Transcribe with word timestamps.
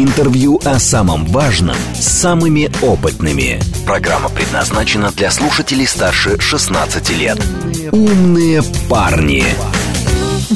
Интервью 0.00 0.60
о 0.64 0.78
самом 0.78 1.24
важном 1.24 1.74
с 1.94 2.06
самыми 2.06 2.70
опытными. 2.82 3.58
Программа 3.84 4.28
предназначена 4.28 5.10
для 5.10 5.32
слушателей 5.32 5.88
старше 5.88 6.38
16 6.38 7.10
лет. 7.18 7.36
Умные 7.90 8.62
парни. 8.88 9.42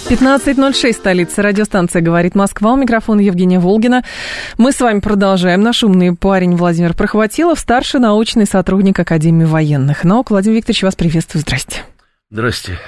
15.06, 0.08 0.92
столица 0.92 1.42
радиостанция 1.42 2.02
«Говорит 2.02 2.36
Москва». 2.36 2.74
У 2.74 2.76
микрофона 2.76 3.18
Евгения 3.18 3.58
Волгина. 3.58 4.04
Мы 4.58 4.70
с 4.70 4.78
вами 4.78 5.00
продолжаем. 5.00 5.60
Наш 5.60 5.82
умный 5.82 6.14
парень 6.14 6.54
Владимир 6.54 6.94
Прохватилов, 6.94 7.58
старший 7.58 7.98
научный 7.98 8.46
сотрудник 8.46 9.00
Академии 9.00 9.44
военных 9.44 10.04
наук. 10.04 10.30
Владимир 10.30 10.58
Викторович, 10.58 10.84
вас 10.84 10.94
приветствую. 10.94 11.42
Здрасте. 11.42 11.82
Здрасте. 12.32 12.78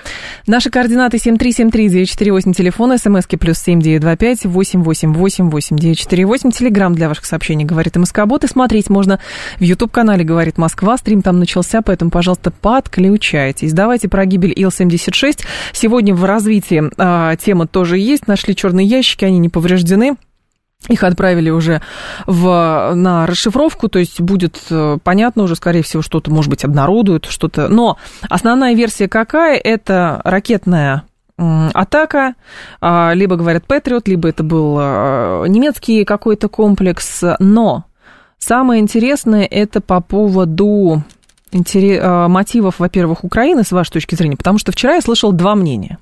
Наши 0.47 0.71
координаты 0.71 1.19
7373948, 1.19 2.55
телефон, 2.55 2.97
смски 2.97 3.37
плюс 3.37 3.59
7925 3.59 4.47
888 4.47 5.51
8948, 5.51 6.51
телеграмм 6.51 6.95
для 6.95 7.09
ваших 7.09 7.27
сообщений 7.27 7.67
«Говорит 7.67 7.95
МСК-бот», 7.95 8.45
и 8.45 8.47
смотреть 8.47 8.89
можно 8.89 9.21
в 9.59 9.63
YouTube-канале 9.63 10.25
«Говорит 10.25 10.57
Москва», 10.57 10.97
стрим 10.97 11.21
там 11.21 11.39
начался, 11.39 11.83
поэтому, 11.83 12.11
пожалуйста, 12.11 12.53
подключайтесь. 12.53 13.75
Давайте 13.75 14.09
про 14.09 14.25
гибель 14.25 14.55
Ил-76. 14.57 15.45
Сегодня 15.75 16.15
в 16.15 16.25
развитии 16.25 16.83
а, 16.97 17.37
тема 17.37 17.67
тоже 17.67 17.99
есть, 17.99 18.27
нашли 18.27 18.57
черные 18.57 18.87
ящики, 18.87 19.27
они 19.27 19.37
не 19.37 19.51
повреждены. 19.51 20.17
Их 20.89 21.03
отправили 21.03 21.51
уже 21.51 21.81
в, 22.27 22.93
на 22.95 23.27
расшифровку, 23.27 23.89
то 23.89 23.99
есть 23.99 24.21
будет 24.21 24.61
э, 24.71 24.99
понятно 25.03 25.45
уже, 25.45 25.57
скорее 25.57 25.83
всего, 25.83 26.03
что-то, 26.03 26.31
может 26.31 26.51
быть, 26.51 26.65
обнародуют, 26.65 27.25
что-то. 27.25 27.69
Но 27.69 27.97
основная 28.29 28.75
версия 28.75 29.09
какая? 29.09 29.57
Это 29.57 30.21
ракетная 30.25 31.05
атака, 31.37 32.35
а, 32.81 33.13
либо 33.15 33.37
говорят 33.37 33.67
Патриот, 33.67 34.07
либо 34.07 34.29
это 34.29 34.43
был 34.43 34.77
э, 34.79 35.47
немецкий 35.49 36.05
какой-то 36.05 36.49
комплекс. 36.49 37.23
Но 37.41 37.85
самое 38.39 38.81
интересное 38.81 39.45
это 39.45 39.81
по 39.81 40.01
поводу 40.01 41.03
э, 41.53 42.29
мотивов, 42.29 42.79
во-первых, 42.79 43.25
Украины, 43.25 43.65
с 43.65 43.73
вашей 43.73 43.93
точки 43.93 44.15
зрения, 44.15 44.37
потому 44.37 44.59
что 44.59 44.71
вчера 44.71 44.95
я 44.95 45.01
слышал 45.01 45.33
два 45.33 45.55
мнения. 45.55 45.99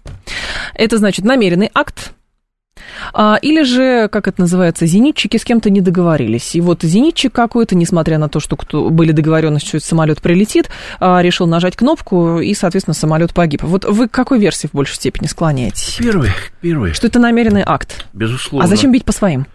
Это 0.75 0.99
значит 0.99 1.25
намеренный 1.25 1.71
акт, 1.73 2.13
а, 3.13 3.39
или 3.41 3.63
же, 3.63 4.09
как 4.09 4.29
это 4.29 4.41
называется, 4.41 4.87
зенитчики 4.87 5.37
с 5.37 5.45
кем-то 5.45 5.71
не 5.71 5.81
договорились. 5.81 6.55
И 6.55 6.61
вот 6.61 6.83
зенитчик 6.83 7.33
какой-то, 7.33 7.75
несмотря 7.75 8.19
на 8.19 8.29
то, 8.29 8.41
что 8.41 8.57
кто, 8.57 8.91
были 8.91 9.13
договоренности, 9.13 9.69
что 9.69 9.81
самолет 9.81 10.21
прилетит, 10.21 10.71
а, 11.01 11.21
решил 11.21 11.47
нажать 11.47 11.77
кнопку, 11.77 12.41
и, 12.41 12.55
соответственно, 12.55 12.95
самолет 12.95 13.35
погиб. 13.35 13.63
Вот 13.63 13.85
вы 13.85 14.09
к 14.09 14.11
какой 14.11 14.39
версии 14.39 14.67
в 14.67 14.73
большей 14.73 14.97
степени 14.97 15.27
склоняетесь? 15.27 15.97
Первый, 15.99 16.31
первый. 16.61 16.93
Что 16.93 17.07
это 17.07 17.19
намеренный 17.19 17.63
акт? 17.65 18.07
Безусловно. 18.13 18.65
А 18.65 18.69
зачем 18.69 18.93
бить 18.93 19.05
по 19.05 19.13
своим? 19.13 19.47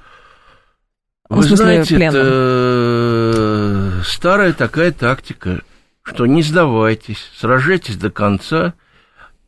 Вы 1.29 1.43
смысле, 1.43 1.57
знаете, 1.57 1.95
пленным? 1.95 2.21
это 2.21 4.03
старая 4.05 4.53
такая 4.53 4.91
тактика, 4.93 5.61
что 6.03 6.25
не 6.25 6.41
сдавайтесь, 6.41 7.19
сражайтесь 7.37 7.97
до 7.97 8.09
конца, 8.09 8.73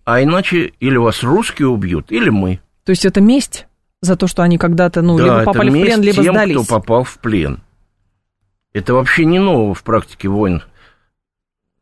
а 0.03 0.21
иначе 0.21 0.73
или 0.79 0.97
вас 0.97 1.23
русские 1.23 1.69
убьют, 1.69 2.11
или 2.11 2.29
мы. 2.29 2.59
То 2.83 2.89
есть 2.89 3.05
это 3.05 3.21
месть? 3.21 3.67
За 4.01 4.15
то, 4.15 4.27
что 4.27 4.43
они 4.43 4.57
когда-то, 4.57 5.01
ну, 5.01 5.17
да, 5.17 5.23
либо 5.23 5.43
попали 5.43 5.69
в 5.69 5.73
плен, 5.73 6.01
либо 6.01 6.23
тем, 6.23 6.33
сдались. 6.33 6.55
кто 6.55 6.65
попал 6.65 7.03
в 7.03 7.17
плен. 7.19 7.59
Это 8.73 8.93
вообще 8.93 9.25
не 9.25 9.39
нового 9.39 9.73
в 9.73 9.83
практике 9.83 10.29
войн 10.29 10.61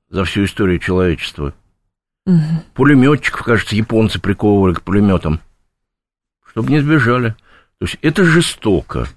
за 0.10 0.24
всю 0.24 0.46
историю 0.46 0.80
человечества. 0.80 1.54
Угу. 2.26 2.64
Пулеметчиков, 2.74 3.44
кажется, 3.44 3.76
японцы 3.76 4.20
приковывали 4.20 4.74
к 4.74 4.82
пулеметам, 4.82 5.42
чтобы 6.46 6.72
не 6.72 6.80
сбежали. 6.80 7.36
То 7.80 7.86
есть 7.86 7.98
это 8.02 8.24
жестоко. 8.24 9.08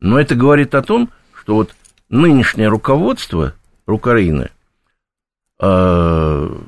Но 0.00 0.20
это 0.20 0.34
говорит 0.34 0.74
о 0.74 0.82
том, 0.82 1.10
что 1.34 1.54
вот 1.54 1.74
нынешнее 2.08 2.68
руководство 2.68 3.54
Украины 3.86 4.50
э, 5.60 6.58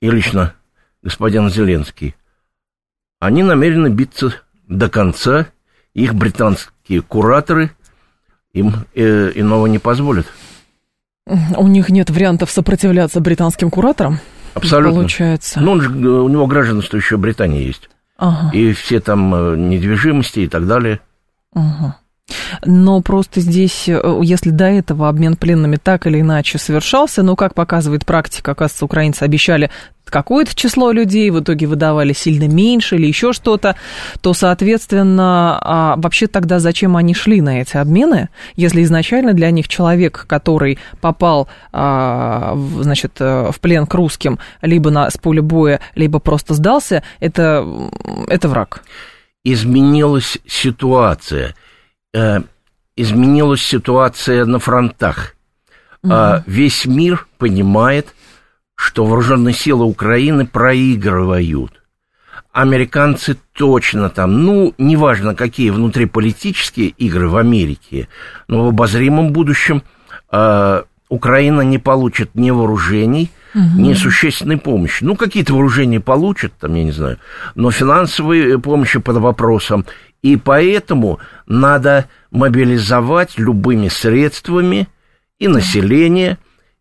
и 0.00 0.10
лично 0.10 0.54
господин 1.02 1.48
Зеленский 1.48 2.14
они 3.26 3.42
намерены 3.42 3.88
биться 3.88 4.34
до 4.68 4.88
конца. 4.88 5.46
Их 5.94 6.14
британские 6.14 7.02
кураторы 7.02 7.70
им 8.52 8.72
э, 8.94 9.32
иного 9.34 9.66
не 9.66 9.78
позволят. 9.78 10.26
У 11.26 11.66
них 11.68 11.88
нет 11.88 12.10
вариантов 12.10 12.50
сопротивляться 12.50 13.20
британским 13.20 13.70
кураторам? 13.70 14.18
Абсолютно. 14.54 15.00
Получается. 15.00 15.60
Ну, 15.60 15.72
он 15.72 15.80
же, 15.80 15.90
у 15.90 16.28
него 16.28 16.46
гражданство 16.46 16.96
еще 16.96 17.16
Британии 17.16 17.66
есть. 17.66 17.88
Ага. 18.16 18.50
И 18.56 18.72
все 18.72 19.00
там 19.00 19.34
э, 19.34 19.56
недвижимости 19.56 20.40
и 20.40 20.48
так 20.48 20.66
далее. 20.66 21.00
Ага. 21.52 21.96
Но 22.64 23.00
просто 23.00 23.40
здесь, 23.40 23.88
э, 23.88 24.20
если 24.22 24.50
до 24.50 24.64
этого 24.64 25.08
обмен 25.08 25.36
пленными 25.36 25.76
так 25.76 26.06
или 26.06 26.20
иначе 26.20 26.58
совершался, 26.58 27.22
но, 27.22 27.36
как 27.36 27.54
показывает 27.54 28.06
практика, 28.06 28.52
оказывается, 28.52 28.84
украинцы 28.84 29.22
обещали 29.22 29.70
какое-то 30.04 30.54
число 30.54 30.92
людей, 30.92 31.30
в 31.30 31.40
итоге 31.40 31.66
выдавали 31.66 32.12
сильно 32.12 32.46
меньше 32.46 32.96
или 32.96 33.06
еще 33.06 33.32
что-то, 33.32 33.74
то, 34.20 34.32
соответственно, 34.32 35.58
а 35.60 35.94
вообще 35.96 36.26
тогда 36.26 36.60
зачем 36.60 36.96
они 36.96 37.14
шли 37.14 37.40
на 37.40 37.60
эти 37.60 37.76
обмены, 37.76 38.28
если 38.54 38.82
изначально 38.82 39.32
для 39.32 39.50
них 39.50 39.66
человек, 39.66 40.26
который 40.28 40.78
попал, 41.00 41.48
а, 41.72 42.56
значит, 42.80 43.16
э, 43.18 43.50
в 43.50 43.58
плен 43.60 43.86
к 43.86 43.94
русским, 43.94 44.38
либо 44.62 44.90
на, 44.90 45.10
с 45.10 45.16
поля 45.16 45.42
боя, 45.42 45.80
либо 45.94 46.20
просто 46.20 46.54
сдался, 46.54 47.02
это, 47.18 47.66
это 48.28 48.48
враг? 48.48 48.84
Изменилась 49.42 50.38
ситуация– 50.46 51.54
э, 52.14 52.40
изменилась 52.96 53.62
ситуация 53.62 54.44
на 54.46 54.58
фронтах. 54.58 55.34
Угу. 56.02 56.12
Э, 56.12 56.42
весь 56.46 56.86
мир 56.86 57.26
понимает, 57.38 58.14
что 58.74 59.04
вооруженные 59.04 59.54
силы 59.54 59.84
Украины 59.84 60.46
проигрывают. 60.46 61.82
Американцы 62.52 63.36
точно 63.52 64.10
там, 64.10 64.44
ну, 64.44 64.74
неважно, 64.78 65.34
какие 65.34 65.70
внутриполитические 65.70 66.88
игры 66.88 67.28
в 67.28 67.36
Америке, 67.36 68.08
но 68.46 68.64
в 68.64 68.68
обозримом 68.68 69.32
будущем 69.32 69.82
э, 70.30 70.82
Украина 71.08 71.62
не 71.62 71.78
получит 71.78 72.34
ни 72.34 72.50
вооружений, 72.50 73.30
угу. 73.54 73.80
ни 73.80 73.94
существенной 73.94 74.58
помощи. 74.58 75.04
Ну, 75.04 75.16
какие-то 75.16 75.54
вооружения 75.54 76.00
получат, 76.00 76.52
там, 76.58 76.74
я 76.74 76.84
не 76.84 76.92
знаю, 76.92 77.18
но 77.54 77.70
финансовой 77.70 78.58
помощи 78.60 78.98
под 78.98 79.18
вопросом. 79.18 79.86
И 80.22 80.36
поэтому 80.36 81.18
надо 81.46 82.06
мобилизовать 82.30 83.38
любыми 83.38 83.88
средствами 83.88 84.88
и 85.38 85.48
население, 85.48 86.38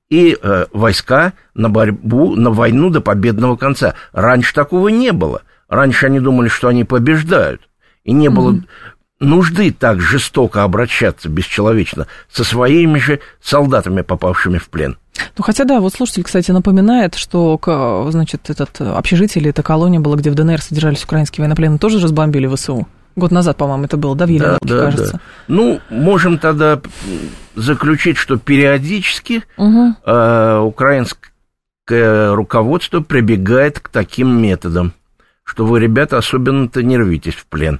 и 0.09 0.37
э, 0.39 0.65
войска 0.71 1.33
на 1.53 1.69
борьбу, 1.69 2.35
на 2.35 2.51
войну 2.51 2.89
до 2.89 3.01
победного 3.01 3.55
конца. 3.55 3.95
Раньше 4.11 4.53
такого 4.53 4.89
не 4.89 5.11
было. 5.11 5.41
Раньше 5.67 6.05
они 6.05 6.19
думали, 6.19 6.49
что 6.49 6.67
они 6.67 6.83
побеждают. 6.83 7.67
И 8.03 8.11
не 8.11 8.27
mm-hmm. 8.27 8.63
Нужды 9.23 9.71
так 9.71 10.01
жестоко 10.01 10.63
обращаться 10.63 11.29
бесчеловечно 11.29 12.07
со 12.31 12.43
своими 12.43 12.99
же 12.99 13.19
солдатами, 13.41 14.01
попавшими 14.01 14.57
в 14.57 14.69
плен. 14.69 14.97
Ну, 15.37 15.43
хотя, 15.43 15.63
да, 15.63 15.79
вот 15.79 15.93
слушатель, 15.93 16.23
кстати, 16.23 16.51
напоминает, 16.51 17.15
что, 17.15 17.59
значит, 18.11 18.49
этот 18.49 18.81
общежитие 18.81 19.41
или 19.41 19.49
эта 19.51 19.63
колония 19.63 19.99
была, 19.99 20.15
где 20.15 20.31
в 20.31 20.35
ДНР 20.35 20.61
содержались 20.61 21.03
украинские 21.03 21.43
военнопленные, 21.43 21.79
тоже 21.79 21.99
разбомбили 21.99 22.47
ВСУ. 22.53 22.87
Год 23.15 23.31
назад, 23.31 23.57
по-моему, 23.57 23.85
это 23.85 23.95
было, 23.95 24.15
да, 24.15 24.25
в 24.25 24.29
Еленовке, 24.29 24.67
да, 24.67 24.75
да, 24.75 24.85
кажется. 24.85 25.13
Да. 25.13 25.19
Ну, 25.47 25.79
можем 25.89 26.39
тогда 26.39 26.81
заключить, 27.55 28.17
что 28.17 28.37
периодически 28.37 29.43
угу. 29.55 29.95
э, 30.03 30.57
украинское 30.59 32.33
руководство 32.33 33.01
прибегает 33.01 33.79
к 33.79 33.89
таким 33.89 34.41
методам, 34.41 34.93
что 35.43 35.65
вы, 35.65 35.79
ребята, 35.79 36.17
особенно-то 36.17 36.81
не 36.81 36.97
рвитесь 36.97 37.35
в 37.35 37.45
плен. 37.45 37.79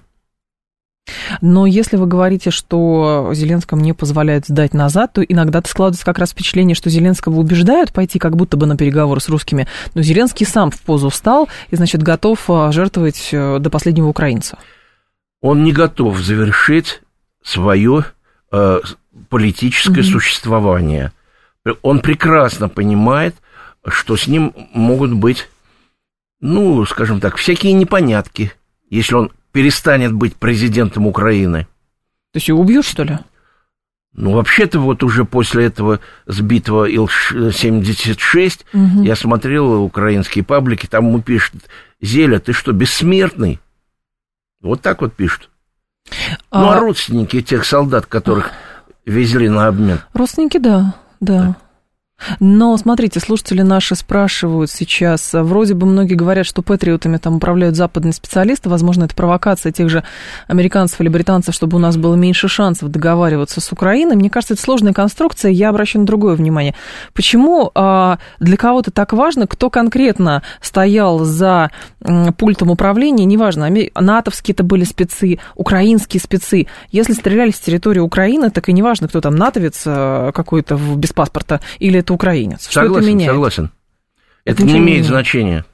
Но 1.42 1.66
если 1.66 1.98
вы 1.98 2.08
говорите, 2.08 2.50
что 2.50 3.32
Зеленскому 3.34 3.82
не 3.82 3.94
позволяют 3.94 4.46
сдать 4.46 4.74
назад, 4.74 5.14
то 5.14 5.22
иногда-то 5.22 5.70
складывается 5.70 6.06
как 6.06 6.20
раз 6.20 6.32
впечатление, 6.32 6.76
что 6.76 6.90
Зеленского 6.90 7.40
убеждают 7.40 7.92
пойти 7.92 8.20
как 8.20 8.36
будто 8.36 8.58
бы 8.58 8.66
на 8.66 8.78
переговоры 8.78 9.20
с 9.20 9.30
русскими, 9.30 9.68
но 9.96 10.02
Зеленский 10.02 10.46
сам 10.46 10.72
в 10.72 10.80
позу 10.82 11.10
встал 11.10 11.50
и, 11.70 11.76
значит, 11.76 12.02
готов 12.04 12.50
э, 12.50 12.72
жертвовать 12.72 13.30
э, 13.32 13.60
до 13.60 13.70
последнего 13.70 14.08
украинца 14.08 14.58
он 15.44 15.66
не 15.66 15.74
готов 15.74 16.18
завершить 16.20 17.02
свое, 17.44 18.06
э, 18.52 18.80
политическое 19.30 20.02
угу. 20.02 20.10
существование. 20.10 21.12
Он 21.82 22.00
прекрасно 22.00 22.70
понимает, 22.70 23.36
что 23.86 24.16
с 24.16 24.26
ним 24.26 24.54
могут 24.74 25.14
быть, 25.14 25.50
ну, 26.40 26.84
скажем 26.86 27.20
так, 27.20 27.36
всякие 27.36 27.74
непонятки, 27.74 28.54
если 28.90 29.16
он 29.16 29.32
перестанет 29.54 30.12
быть 30.12 30.36
президентом 30.36 31.08
Украины. 31.08 31.68
То 32.34 32.38
есть 32.38 32.50
его 32.50 32.60
убьют, 32.60 32.86
что 32.86 33.04
ли? 33.04 33.18
Ну, 34.16 34.34
вообще-то 34.34 34.80
вот 34.80 35.04
уже 35.04 35.26
после 35.26 35.66
этого 35.66 36.00
сбитого 36.28 36.86
Ил-76 36.86 38.62
угу. 38.74 39.04
я 39.04 39.16
смотрел 39.16 39.82
украинские 39.84 40.44
паблики, 40.44 40.86
там 40.86 41.08
ему 41.08 41.22
пишут, 41.22 41.56
Зеля, 42.02 42.40
ты 42.40 42.54
что, 42.54 42.74
бессмертный? 42.74 43.60
Вот 44.62 44.82
так 44.82 45.02
вот 45.02 45.14
пишут. 45.14 45.50
А... 46.52 46.62
Ну, 46.62 46.70
а 46.70 46.80
родственники 46.80 47.42
тех 47.42 47.66
солдат, 47.66 48.06
которых 48.06 48.52
везли 49.06 49.50
на 49.50 49.68
обмен? 49.68 50.00
Родственники, 50.14 50.58
да, 50.58 50.96
да. 51.20 51.56
Но, 52.40 52.76
смотрите, 52.78 53.20
слушатели 53.20 53.62
наши 53.62 53.96
спрашивают 53.96 54.72
сейчас, 54.72 55.32
вроде 55.34 55.74
бы 55.74 55.86
многие 55.86 56.16
говорят, 56.16 56.46
что 56.46 56.62
патриотами 56.62 57.18
там 57.18 57.38
управляют 57.38 57.76
западные 57.76 58.14
специалисты, 58.14 58.70
возможно, 58.70 59.06
это 59.06 59.16
провокация 59.16 59.72
тех 59.72 59.90
же 59.90 60.04
американцев 60.48 61.00
или 61.02 61.10
британцев, 61.10 61.54
чтобы 61.54 61.78
у 61.78 61.80
нас 61.80 61.98
было 61.98 62.16
меньше 62.16 62.48
шансов 62.48 62.90
договариваться 62.90 63.62
с 63.62 63.72
Украиной. 63.72 64.16
Мне 64.16 64.30
кажется, 64.30 64.54
это 64.54 64.64
сложная 64.64 64.94
конструкция, 64.94 65.52
я 65.52 65.70
обращаю 65.70 66.02
на 66.02 66.08
другое 66.08 66.36
внимание. 66.36 66.76
Почему 67.14 67.72
а, 67.76 68.20
для 68.40 68.58
кого-то 68.58 68.92
так 68.92 69.14
важно, 69.14 69.48
кто 69.48 69.70
конкретно 69.70 70.44
стоял 70.62 71.20
за 71.20 71.72
пультом 72.38 72.70
управления, 72.70 73.26
неважно, 73.26 73.70
натовские 73.96 74.54
это 74.54 74.64
были 74.64 74.84
спецы, 74.84 75.40
украинские 75.56 76.22
спецы. 76.22 76.68
Если 76.92 77.14
стреляли 77.14 77.52
с 77.52 77.60
территории 77.60 78.00
Украины, 78.00 78.50
так 78.50 78.70
и 78.70 78.74
неважно, 78.74 79.08
кто 79.08 79.22
там 79.22 79.36
натовец 79.36 79.84
а, 79.86 80.32
какой-то 80.32 80.78
без 80.78 81.14
паспорта 81.14 81.62
или 81.80 82.00
это 82.00 82.13
украинец. 82.14 82.64
Что 82.70 82.82
согласен, 82.82 82.98
это 82.98 83.08
меняет? 83.08 83.32
Согласен. 83.32 83.72
Это, 84.46 84.64
это 84.64 84.72
не 84.72 84.78
имеет 84.78 85.06
значения. 85.06 85.66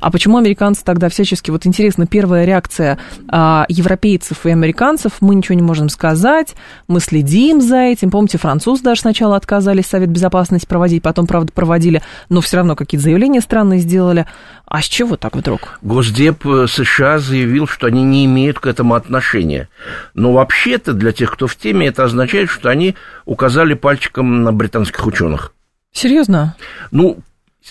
А 0.00 0.10
почему 0.10 0.38
американцы 0.38 0.84
тогда 0.84 1.08
всячески, 1.08 1.50
вот 1.50 1.66
интересно, 1.66 2.06
первая 2.06 2.44
реакция 2.44 2.98
а, 3.28 3.66
европейцев 3.68 4.46
и 4.46 4.50
американцев, 4.50 5.14
мы 5.20 5.34
ничего 5.34 5.56
не 5.56 5.62
можем 5.62 5.88
сказать, 5.88 6.54
мы 6.86 7.00
следим 7.00 7.60
за 7.60 7.78
этим. 7.78 8.10
Помните, 8.10 8.38
французы 8.38 8.82
даже 8.84 9.00
сначала 9.00 9.36
отказались 9.36 9.86
Совет 9.86 10.08
Безопасности 10.08 10.66
проводить, 10.66 11.02
потом, 11.02 11.26
правда, 11.26 11.52
проводили, 11.52 12.00
но 12.28 12.40
все 12.40 12.58
равно 12.58 12.76
какие-то 12.76 13.02
заявления 13.02 13.40
странные 13.40 13.80
сделали. 13.80 14.26
А 14.66 14.80
с 14.80 14.84
чего 14.84 15.16
так 15.16 15.34
вдруг? 15.34 15.80
Госдеп 15.82 16.46
э, 16.46 16.66
США 16.68 17.18
заявил, 17.18 17.66
что 17.66 17.88
они 17.88 18.04
не 18.04 18.24
имеют 18.24 18.60
к 18.60 18.66
этому 18.66 18.94
отношения. 18.94 19.68
Но 20.14 20.32
вообще-то, 20.32 20.92
для 20.92 21.12
тех, 21.12 21.32
кто 21.32 21.48
в 21.48 21.56
теме, 21.56 21.88
это 21.88 22.04
означает, 22.04 22.50
что 22.50 22.70
они 22.70 22.94
указали 23.24 23.74
пальчиком 23.74 24.44
на 24.44 24.52
британских 24.52 25.04
ученых. 25.06 25.52
Серьезно? 25.92 26.56
Ну, 26.90 27.18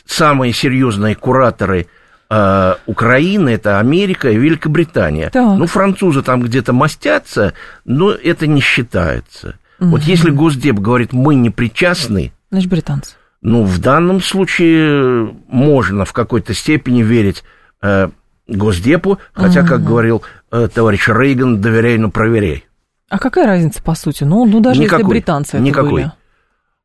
самые 0.06 0.54
серьезные 0.54 1.16
кураторы 1.16 1.88
э, 2.30 2.76
Украины 2.86 3.50
это 3.50 3.80
Америка 3.80 4.30
и 4.30 4.38
Великобритания. 4.38 5.30
Так. 5.30 5.58
Ну, 5.58 5.66
французы 5.66 6.22
там 6.22 6.42
где-то 6.42 6.74
мастятся, 6.74 7.54
но 7.86 8.12
это 8.12 8.48
не 8.48 8.62
считается. 8.62 9.56
Угу. 9.80 9.90
Вот 9.90 10.04
если 10.04 10.30
Госдеп 10.30 10.80
говорит, 10.80 11.14
мы 11.14 11.36
не 11.36 11.50
причастны. 11.50 12.32
Значит, 12.52 12.70
британцы. 12.70 13.16
Ну, 13.42 13.64
в 13.64 13.80
данном 13.80 14.22
случае 14.22 15.36
можно 15.48 16.06
в 16.06 16.14
какой-то 16.14 16.54
степени 16.54 17.02
верить 17.02 17.44
э, 17.82 18.10
Госдепу, 18.48 19.20
хотя, 19.34 19.62
угу. 19.62 19.70
как 19.70 19.84
говорил 19.84 20.22
э, 20.52 20.68
товарищ 20.74 21.08
Рейган, 21.08 21.60
доверяй, 21.60 21.98
но 21.98 22.12
проверяй. 22.12 22.66
А 23.10 23.18
какая 23.18 23.46
разница, 23.46 23.82
по 23.82 23.96
сути? 23.96 24.24
Ну, 24.24 24.46
ну 24.46 24.62
даже 24.62 24.80
никакой, 24.80 25.00
если 25.00 25.10
британцы 25.10 25.58
это 25.58 25.66
никакой. 25.66 25.92
были. 25.92 26.12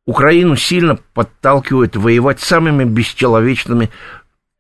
Украину 0.07 0.55
сильно 0.55 0.99
подталкивают 1.15 1.97
воевать 1.97 2.41
самыми 2.41 2.85
бесчеловечными 2.85 3.91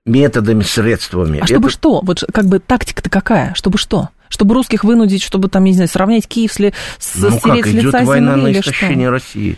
методами, 0.04 0.62
средствами. 0.62 1.40
А 1.40 1.46
чтобы 1.46 1.68
Это... 1.68 1.76
что? 1.76 2.00
Вот 2.02 2.24
как 2.32 2.46
бы 2.46 2.58
тактика-то 2.58 3.08
какая? 3.08 3.54
Чтобы 3.54 3.78
что? 3.78 4.10
Чтобы 4.28 4.54
русских 4.54 4.82
вынудить, 4.82 5.22
чтобы 5.22 5.48
там, 5.48 5.64
я 5.64 5.70
не 5.70 5.74
знаю, 5.74 5.88
сравнять 5.88 6.26
Киев 6.26 6.52
с, 6.52 6.56
с 6.98 7.14
ну 7.16 7.38
как, 7.38 7.66
с 7.66 7.70
идет 7.70 7.92
война 7.92 8.34
земли, 8.34 8.52
на 8.52 8.60
истощение 8.60 9.08
России. 9.08 9.56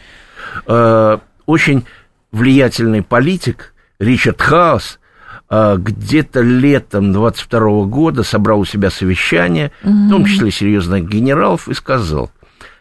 Э, 0.67 1.19
очень 1.46 1.85
влиятельный 2.32 3.02
политик 3.02 3.73
Ричард 3.99 4.43
Хаус 4.43 4.99
э, 5.49 5.76
где-то 5.79 6.43
летом 6.43 7.14
22 7.14 7.84
года 7.84 8.23
собрал 8.25 8.61
у 8.61 8.64
себя 8.67 8.91
совещание, 8.91 9.73
угу. 9.82 9.93
в 9.93 10.11
том 10.11 10.25
числе 10.26 10.50
серьезных 10.50 11.08
генералов, 11.08 11.69
и 11.69 11.75
сказал, 11.75 12.31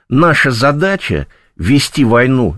наша 0.09 0.51
задача 0.51 1.27
вести 1.55 2.03
войну 2.03 2.57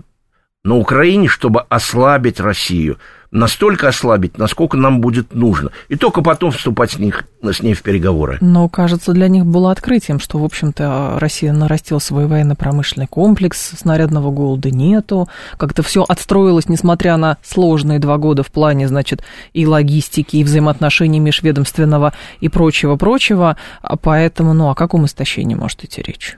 на 0.62 0.76
Украине, 0.76 1.26
чтобы 1.28 1.62
ослабить 1.68 2.38
Россию. 2.38 2.98
Настолько 3.30 3.86
ослабить, 3.86 4.38
насколько 4.38 4.76
нам 4.76 5.00
будет 5.00 5.34
нужно. 5.34 5.70
И 5.88 5.94
только 5.94 6.20
потом 6.20 6.50
вступать 6.50 6.90
с, 6.90 6.98
них, 6.98 7.24
с 7.42 7.62
ней 7.62 7.74
в 7.74 7.82
переговоры. 7.82 8.38
Но, 8.40 8.68
кажется, 8.68 9.12
для 9.12 9.28
них 9.28 9.46
было 9.46 9.70
открытием, 9.70 10.18
что, 10.18 10.38
в 10.38 10.44
общем-то, 10.44 11.16
Россия 11.20 11.52
нарастила 11.52 12.00
свой 12.00 12.26
военно-промышленный 12.26 13.06
комплекс, 13.06 13.72
снарядного 13.78 14.32
голода 14.32 14.70
нету, 14.72 15.28
как-то 15.56 15.84
все 15.84 16.04
отстроилось, 16.06 16.68
несмотря 16.68 17.16
на 17.16 17.38
сложные 17.42 18.00
два 18.00 18.18
года 18.18 18.42
в 18.42 18.50
плане, 18.50 18.88
значит, 18.88 19.22
и 19.52 19.64
логистики, 19.64 20.36
и 20.38 20.44
взаимоотношений 20.44 21.20
межведомственного, 21.20 22.12
и 22.40 22.48
прочего-прочего. 22.48 23.56
А 23.80 23.96
поэтому, 23.96 24.54
ну, 24.54 24.68
о 24.70 24.74
каком 24.74 25.06
истощении 25.06 25.54
может 25.54 25.84
идти 25.84 26.02
речь? 26.02 26.36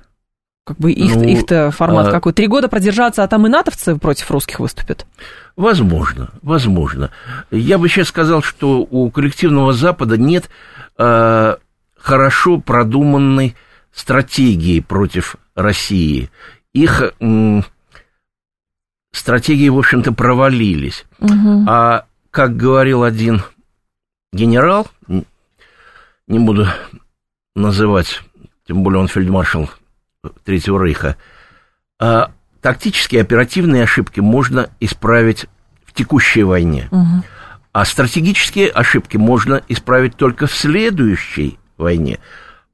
Как 0.64 0.78
бы 0.78 0.92
их, 0.92 1.16
ну, 1.16 1.24
их-то 1.24 1.72
формат 1.72 2.08
а... 2.08 2.10
какой? 2.12 2.32
Три 2.32 2.46
года 2.46 2.68
продержаться, 2.68 3.24
а 3.24 3.28
там 3.28 3.46
и 3.46 3.50
натовцы 3.50 3.96
против 3.96 4.30
русских 4.30 4.60
выступят? 4.60 5.06
Возможно, 5.56 6.30
возможно. 6.40 7.10
Я 7.50 7.78
бы 7.78 7.88
сейчас 7.88 8.08
сказал, 8.08 8.42
что 8.42 8.86
у 8.88 9.10
коллективного 9.10 9.72
Запада 9.72 10.16
нет 10.16 10.48
э, 10.98 11.56
хорошо 11.98 12.58
продуманной 12.58 13.56
стратегии 13.92 14.78
против 14.78 15.34
России. 15.56 16.30
Их 16.72 17.02
э, 17.02 17.62
стратегии, 19.12 19.68
в 19.68 19.78
общем-то, 19.78 20.12
провалились. 20.12 21.06
Угу. 21.18 21.64
А 21.68 22.06
как 22.30 22.56
говорил 22.56 23.02
один 23.02 23.42
генерал, 24.32 24.86
не 25.08 26.38
буду 26.38 26.68
называть, 27.56 28.22
тем 28.66 28.84
более 28.84 29.00
он 29.00 29.08
фельдмаршал 29.08 29.68
Третьего 30.44 30.80
Рейха, 30.84 31.16
а 31.98 32.30
тактические 32.60 33.22
оперативные 33.22 33.82
ошибки 33.82 34.20
можно 34.20 34.70
исправить 34.78 35.46
в 35.84 35.92
текущей 35.92 36.44
войне. 36.44 36.86
Угу. 36.92 37.24
А 37.72 37.84
стратегические 37.84 38.68
ошибки 38.68 39.16
можно 39.16 39.62
исправить 39.66 40.16
только 40.16 40.46
в 40.46 40.54
следующей 40.54 41.58
войне. 41.76 42.20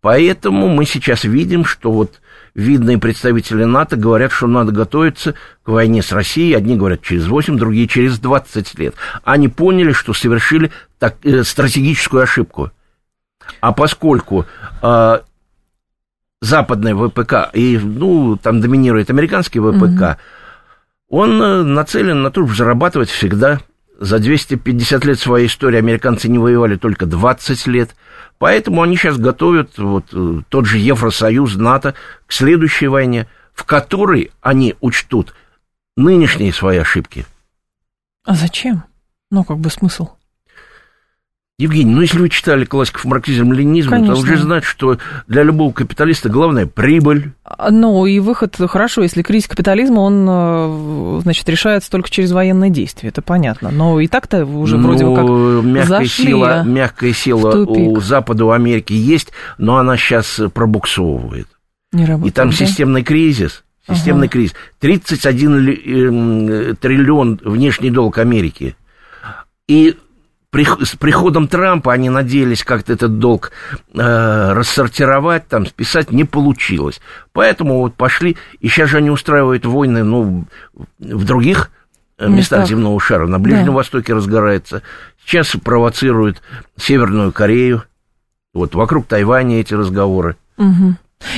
Поэтому 0.03 0.69
мы 0.69 0.85
сейчас 0.85 1.25
видим, 1.25 1.65
что 1.65 1.91
вот 1.91 2.21
видные 2.55 2.99
представители 2.99 3.65
НАТО 3.65 3.97
говорят, 3.97 4.31
что 4.31 4.47
надо 4.47 4.73
готовиться 4.73 5.35
к 5.63 5.69
войне 5.69 6.03
с 6.03 6.13
Россией. 6.13 6.55
Одни 6.55 6.77
говорят 6.77 7.01
через 7.01 7.29
8, 7.29 7.57
другие 7.57 7.89
через 7.89 8.19
20 8.19 8.79
лет. 8.79 8.95
Они 9.25 9.49
поняли, 9.49 9.93
что 9.93 10.13
совершили 10.13 10.71
так, 10.99 11.17
э, 11.25 11.45
стратегическую 11.45 12.23
ошибку. 12.23 12.73
А 13.61 13.73
поскольку 13.73 14.45
э, 14.83 15.21
западный 16.41 16.95
ВПК, 16.95 17.51
и, 17.53 17.79
ну, 17.79 18.37
там 18.37 18.61
доминирует 18.61 19.11
американский 19.11 19.61
ВПК, 19.61 20.19
угу. 21.09 21.21
он 21.23 21.43
э, 21.43 21.63
нацелен 21.63 22.23
на 22.23 22.31
то, 22.31 22.43
чтобы 22.43 22.55
зарабатывать 22.55 23.11
всегда. 23.11 23.61
За 24.01 24.21
250 24.21 25.05
лет 25.05 25.19
своей 25.19 25.49
истории 25.49 25.79
американцы 25.79 26.29
не 26.29 26.39
воевали 26.39 26.77
только 26.77 27.05
20 27.05 27.67
лет. 27.67 27.97
Поэтому 28.39 28.83
они 28.83 28.97
сейчас 28.97 29.19
готовят 29.19 29.77
вот, 29.79 30.05
э, 30.13 30.43
тот 30.49 30.67
же 30.67 30.79
Евросоюз, 30.79 31.57
НАТО 31.57 31.95
к 32.27 32.33
следующей 32.33 32.87
войне, 32.87 33.27
в 33.53 33.65
которой 33.65 34.31
они 34.41 34.77
учтут 34.81 35.35
нынешние 35.97 36.53
свои 36.53 36.79
ошибки. 36.79 37.27
А 38.25 38.35
зачем? 38.35 38.85
Ну, 39.31 39.43
как 39.43 39.59
бы 39.59 39.69
смысл? 39.69 40.11
Евгений, 41.61 41.93
ну 41.93 42.03
если 42.03 42.21
вы 42.21 42.29
читали 42.29 42.65
классиков 42.65 43.05
марксизма 43.05 43.53
ленинизма, 43.53 44.07
то 44.07 44.13
уже 44.13 44.37
знать, 44.37 44.63
что 44.63 44.99
для 45.27 45.43
любого 45.43 45.73
капиталиста 45.73 46.29
главное 46.29 46.67
прибыль. 46.67 47.33
Ну 47.71 48.07
и 48.07 48.21
выход 48.21 48.55
хорошо, 48.69 49.03
если 49.03 49.23
кризис 49.23 49.49
капитализма, 49.49 49.99
он, 49.99 50.25
э, 50.29 51.21
значит, 51.25 51.49
решается 51.49 51.91
только 51.91 52.11
через 52.11 52.31
военные 52.31 52.71
действия, 52.71 53.09
это 53.09 53.23
понятно. 53.23 53.73
Но 53.73 53.99
и 53.99 54.07
так-то 54.07 54.47
уже 54.47 54.77
ну, 54.77 54.87
вроде 54.87 55.05
бы 55.05 55.17
как 55.17 55.65
мягкая 55.65 55.99
зашли 55.99 56.27
сила, 56.27 56.63
мягкая 56.63 57.13
сила 57.13 57.51
у 57.57 57.99
Запада, 57.99 58.45
у 58.45 58.51
Америки 58.51 58.93
есть, 58.93 59.33
но 59.59 59.79
она 59.79 59.97
сейчас 59.97 60.41
пробуксовывает. 60.55 61.49
Не 61.91 62.05
работает, 62.05 62.33
и 62.33 62.37
там 62.37 62.51
да? 62.51 62.55
системный 62.55 63.03
кризис. 63.03 63.65
Системный 63.89 64.27
ага. 64.27 64.33
кризис. 64.33 64.55
31 64.79 65.69
эм, 65.69 66.77
триллион 66.77 67.41
внешний 67.43 67.91
долг 67.91 68.19
Америки. 68.19 68.77
И 69.67 69.97
при, 70.51 70.65
с 70.85 70.97
приходом 70.97 71.47
Трампа 71.47 71.93
они 71.93 72.09
надеялись 72.09 72.65
как-то 72.65 72.93
этот 72.93 73.19
долг 73.19 73.53
э, 73.93 74.53
рассортировать, 74.53 75.47
там, 75.47 75.67
списать, 75.67 76.11
не 76.11 76.25
получилось. 76.25 77.01
Поэтому 77.33 77.81
вот 77.81 77.95
пошли, 77.95 78.37
и 78.61 78.69
сейчас 78.69 78.91
же 78.91 78.99
они 78.99 79.11
устраивают 79.11 79.67
войны, 79.67 80.05
ну, 80.05 80.47
в 80.99 81.25
других 81.25 81.71
местах, 82.19 82.37
местах 82.37 82.69
земного 82.69 82.99
шара. 82.99 83.27
На 83.27 83.39
Ближнем 83.39 83.67
да. 83.67 83.73
Востоке 83.73 84.15
разгорается. 84.15 84.83
Сейчас 85.25 85.55
провоцируют 85.63 86.41
Северную 86.77 87.33
Корею. 87.33 87.85
Вот 88.55 88.75
вокруг 88.75 89.07
Тайваня 89.07 89.61
эти 89.61 89.75
разговоры. 89.75 90.37
Угу. 90.57 90.97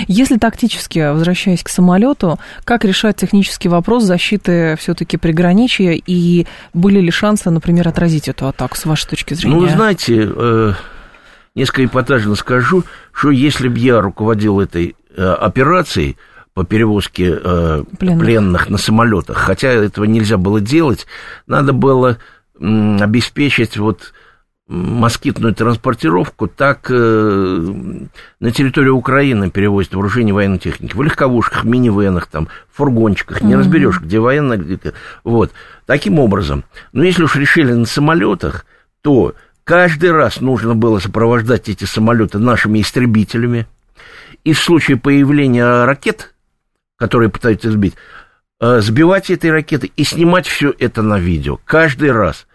Если 0.09 0.37
тактически, 0.37 1.11
возвращаясь 1.13 1.63
к 1.63 1.69
самолету, 1.69 2.39
как 2.65 2.85
решать 2.85 3.17
технический 3.17 3.69
вопрос 3.69 4.05
защиты 4.05 4.77
все-таки 4.79 5.17
приграничья 5.17 5.93
и 5.93 6.47
были 6.75 7.01
ли 7.01 7.11
шансы, 7.11 7.51
например, 7.51 7.89
отразить 7.89 8.29
эту 8.29 8.47
атаку 8.47 8.77
с 8.77 8.85
вашей 8.85 9.09
точки 9.09 9.35
зрения? 9.35 9.57
Ну, 9.57 9.63
вы 9.63 9.71
знаете, 9.71 10.31
э, 10.35 10.73
несколько 11.55 11.85
эпатажно 11.87 12.35
скажу, 12.35 12.85
что 13.13 13.31
если 13.31 13.69
бы 13.69 13.79
я 13.79 14.01
руководил 14.01 14.61
этой 14.61 14.97
э, 15.17 15.23
операцией 15.23 16.17
по 16.55 16.65
перевозке 16.65 17.39
э, 17.43 17.85
пленных. 17.99 18.25
пленных 18.25 18.71
на 18.71 18.79
самолетах, 18.79 19.39
хотя 19.39 19.69
этого 19.69 20.05
нельзя 20.05 20.37
было 20.37 20.61
делать, 20.61 21.07
надо 21.47 21.73
было 21.73 22.19
обеспечить 22.59 23.79
вот 23.79 24.13
москитную 24.71 25.53
транспортировку, 25.53 26.47
так 26.47 26.87
э, 26.91 27.75
на 28.39 28.50
территорию 28.53 28.97
Украины 28.97 29.50
перевозят 29.50 29.95
вооружение 29.95 30.33
военной 30.33 30.59
техники. 30.59 30.95
В 30.95 31.03
легковушках, 31.03 31.65
минивенах, 31.65 32.27
там, 32.27 32.47
фургончиках. 32.73 33.43
Не 33.43 33.57
разберешь, 33.57 34.00
где 34.00 34.21
военная, 34.21 34.59
где... 34.59 34.79
Вот. 35.25 35.53
Таким 35.87 36.21
образом. 36.21 36.62
Но 36.93 37.03
если 37.03 37.25
уж 37.25 37.35
решили 37.35 37.73
на 37.73 37.85
самолетах, 37.85 38.65
то 39.03 39.35
каждый 39.65 40.12
раз 40.12 40.41
нужно 40.41 40.77
было 40.77 41.00
сопровождать 41.00 41.69
эти 41.69 41.85
самолеты 41.85 42.39
нашими 42.39 42.81
истребителями. 42.81 43.67
И 44.45 44.53
в 44.53 44.61
случае 44.61 44.99
появления 44.99 45.85
ракет, 45.85 46.33
которые 46.97 47.29
пытаются 47.29 47.73
сбить, 47.73 47.97
э, 48.61 48.81
сбивать 48.81 49.31
этой 49.31 49.50
ракеты 49.50 49.91
и 49.97 50.05
снимать 50.05 50.47
все 50.47 50.73
это 50.79 51.03
на 51.03 51.19
видео. 51.19 51.59
Каждый 51.65 52.12
раз 52.12 52.47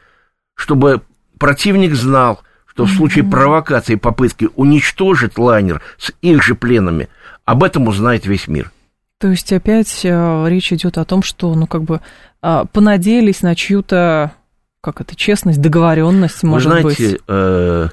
чтобы 0.56 1.02
противник 1.38 1.94
знал, 1.96 2.42
что 2.66 2.86
в 2.86 2.92
случае 2.92 3.24
провокации 3.24 3.96
попытки 3.96 4.50
уничтожить 4.56 5.38
лайнер 5.38 5.82
с 5.98 6.12
их 6.22 6.44
же 6.44 6.56
пленами, 6.56 7.08
об 7.46 7.64
этом 7.64 7.88
узнает 7.88 8.26
весь 8.26 8.48
мир. 8.48 8.72
То 9.18 9.30
есть 9.30 9.54
опять 9.54 10.02
э, 10.04 10.46
речь 10.50 10.74
идет 10.74 10.98
о 10.98 11.06
том, 11.06 11.24
что, 11.24 11.56
ну, 11.56 11.68
как 11.68 11.84
бы 11.84 12.02
э, 12.42 12.66
понадеялись 12.74 13.42
на 13.42 13.56
чью-то, 13.56 14.34
как 14.82 15.00
это, 15.00 15.16
честность, 15.16 15.62
договоренность, 15.62 16.44
может 16.44 16.72
Вы 16.72 16.82
знаете, 16.82 17.10
быть. 17.12 17.22
Э, 17.28 17.90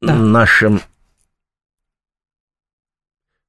да. 0.00 0.14
нашим 0.14 0.80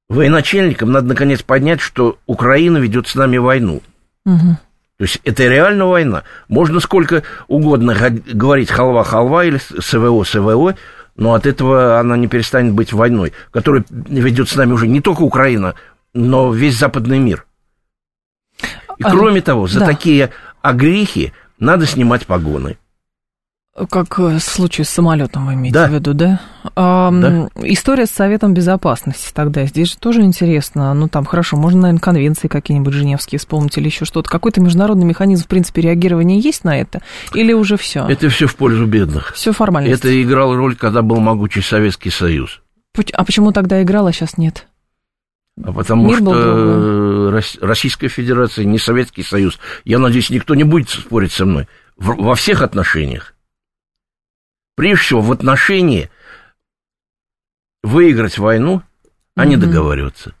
военачальникам 0.08 0.90
надо 0.90 1.06
наконец 1.06 1.42
понять, 1.42 1.80
что 1.80 2.18
Украина 2.26 2.78
ведет 2.78 3.06
с 3.06 3.14
нами 3.14 3.36
войну. 3.36 3.80
Угу. 4.26 4.58
То 5.00 5.04
есть 5.04 5.18
это 5.24 5.44
реально 5.44 5.86
война. 5.86 6.24
Можно 6.48 6.78
сколько 6.78 7.22
угодно 7.48 7.96
говорить 8.34 8.68
халва-халва 8.68 9.46
или 9.46 9.56
СВО-СВО, 9.56 10.74
но 11.16 11.32
от 11.32 11.46
этого 11.46 11.98
она 11.98 12.18
не 12.18 12.26
перестанет 12.26 12.74
быть 12.74 12.92
войной, 12.92 13.32
которая 13.50 13.82
ведет 13.88 14.50
с 14.50 14.56
нами 14.56 14.72
уже 14.72 14.86
не 14.86 15.00
только 15.00 15.22
Украина, 15.22 15.74
но 16.12 16.52
весь 16.52 16.76
западный 16.76 17.18
мир. 17.18 17.46
И 18.98 19.02
а, 19.02 19.10
кроме 19.10 19.40
того, 19.40 19.66
за 19.68 19.80
да. 19.80 19.86
такие 19.86 20.32
огрехи 20.60 21.32
надо 21.58 21.86
снимать 21.86 22.26
погоны. 22.26 22.76
Как 23.88 24.18
в 24.18 24.40
случае 24.40 24.84
с 24.84 24.90
самолетом 24.90 25.46
вы 25.46 25.54
имеете 25.54 25.74
да. 25.74 25.86
в 25.86 25.92
виду, 25.92 26.12
да? 26.12 26.40
А, 26.76 27.10
да? 27.10 27.48
История 27.62 28.06
с 28.06 28.10
Советом 28.10 28.52
Безопасности 28.52 29.30
тогда. 29.32 29.64
Здесь 29.64 29.92
же 29.92 29.96
тоже 29.96 30.22
интересно. 30.22 30.92
Ну, 30.94 31.08
там, 31.08 31.24
хорошо, 31.24 31.56
можно, 31.56 31.82
наверное, 31.82 32.00
конвенции 32.00 32.48
какие-нибудь 32.48 32.92
женевские 32.92 33.38
вспомнить 33.38 33.76
или 33.78 33.86
еще 33.86 34.04
что-то. 34.04 34.28
Какой-то 34.28 34.60
международный 34.60 35.06
механизм, 35.06 35.44
в 35.44 35.48
принципе, 35.48 35.82
реагирования 35.82 36.38
есть 36.38 36.64
на 36.64 36.78
это? 36.78 37.00
Или 37.34 37.52
уже 37.52 37.76
все? 37.76 38.06
Это 38.06 38.28
все 38.28 38.46
в 38.46 38.56
пользу 38.56 38.86
бедных. 38.86 39.32
Все 39.34 39.52
формально. 39.52 39.88
Это 39.88 40.22
играло 40.22 40.56
роль, 40.56 40.76
когда 40.76 41.02
был 41.02 41.20
могучий 41.20 41.62
Советский 41.62 42.10
Союз. 42.10 42.60
А 43.12 43.24
почему 43.24 43.52
тогда 43.52 43.82
играл, 43.82 44.06
а 44.06 44.12
сейчас 44.12 44.36
нет? 44.36 44.66
А 45.62 45.72
потому 45.72 46.08
Мир 46.08 46.18
что 46.18 47.42
Российская 47.60 48.08
Федерация 48.08 48.64
не 48.64 48.78
Советский 48.78 49.22
Союз. 49.22 49.58
Я 49.84 49.98
надеюсь, 49.98 50.30
никто 50.30 50.54
не 50.54 50.64
будет 50.64 50.88
спорить 50.88 51.32
со 51.32 51.44
мной. 51.44 51.68
Во 51.96 52.34
всех 52.34 52.62
отношениях 52.62 53.29
прежде 54.80 55.04
всего 55.04 55.20
в 55.20 55.30
отношении 55.30 56.08
выиграть 57.82 58.38
войну, 58.38 58.80
а 59.36 59.44
не 59.44 59.58
договариваться. 59.58 60.32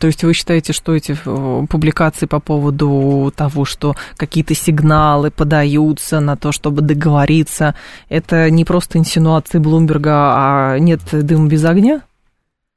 То 0.00 0.06
есть 0.06 0.24
вы 0.24 0.32
считаете, 0.32 0.72
что 0.72 0.94
эти 0.94 1.12
э, 1.12 1.66
публикации 1.66 2.24
по 2.24 2.40
поводу 2.40 3.30
того, 3.36 3.66
что 3.66 3.94
какие-то 4.16 4.54
сигналы 4.54 5.30
подаются 5.30 6.20
на 6.20 6.34
то, 6.34 6.50
чтобы 6.50 6.80
договориться, 6.80 7.74
это 8.08 8.48
не 8.48 8.64
просто 8.64 8.96
инсинуации 8.96 9.58
Блумберга, 9.58 10.12
а 10.14 10.78
нет 10.78 11.02
дыма 11.12 11.46
без 11.46 11.62
огня? 11.66 12.04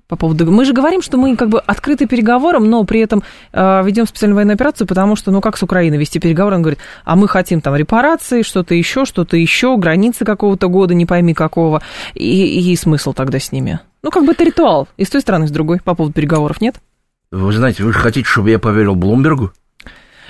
По 0.08 0.16
поводу... 0.16 0.50
Мы 0.50 0.66
же 0.66 0.74
говорим, 0.74 1.02
что 1.02 1.18
мы 1.18 1.36
как 1.36 1.50
бы 1.50 1.60
открыты 1.60 2.08
переговорам, 2.08 2.70
но 2.70 2.84
при 2.86 3.02
этом 3.02 3.24
э, 3.52 3.84
ведем 3.84 4.08
специальную 4.08 4.38
военную 4.38 4.56
операцию, 4.56 4.88
потому 4.88 5.16
что, 5.16 5.32
ну, 5.32 5.42
как 5.42 5.58
с 5.58 5.64
Украиной 5.64 5.98
вести 5.98 6.20
переговоры? 6.20 6.56
Он 6.56 6.62
говорит, 6.62 6.80
а 7.04 7.16
мы 7.16 7.28
хотим 7.28 7.62
там 7.62 7.76
репарации, 7.76 8.42
что-то 8.42 8.74
еще, 8.74 9.06
что-то 9.06 9.36
еще, 9.36 9.76
границы 9.78 10.24
какого-то 10.24 10.70
года, 10.70 10.94
не 10.94 11.06
пойми 11.06 11.34
какого, 11.34 11.82
и, 12.14 12.72
и 12.72 12.76
смысл 12.76 13.14
тогда 13.14 13.40
с 13.40 13.52
ними. 13.52 13.80
Ну, 14.02 14.12
как 14.12 14.26
бы 14.26 14.32
это 14.32 14.44
ритуал, 14.44 14.88
и 14.96 15.04
с 15.04 15.10
той 15.10 15.22
стороны, 15.22 15.46
и 15.46 15.48
с 15.48 15.52
другой, 15.52 15.80
по 15.84 15.94
поводу 15.94 16.14
переговоров, 16.14 16.62
нет? 16.62 16.76
Вы 17.32 17.52
знаете, 17.52 17.84
вы 17.84 17.92
же 17.92 18.00
хотите, 18.00 18.28
чтобы 18.28 18.52
я 18.52 18.60
поверил 18.60 18.96
Блумбергу? 18.96 19.52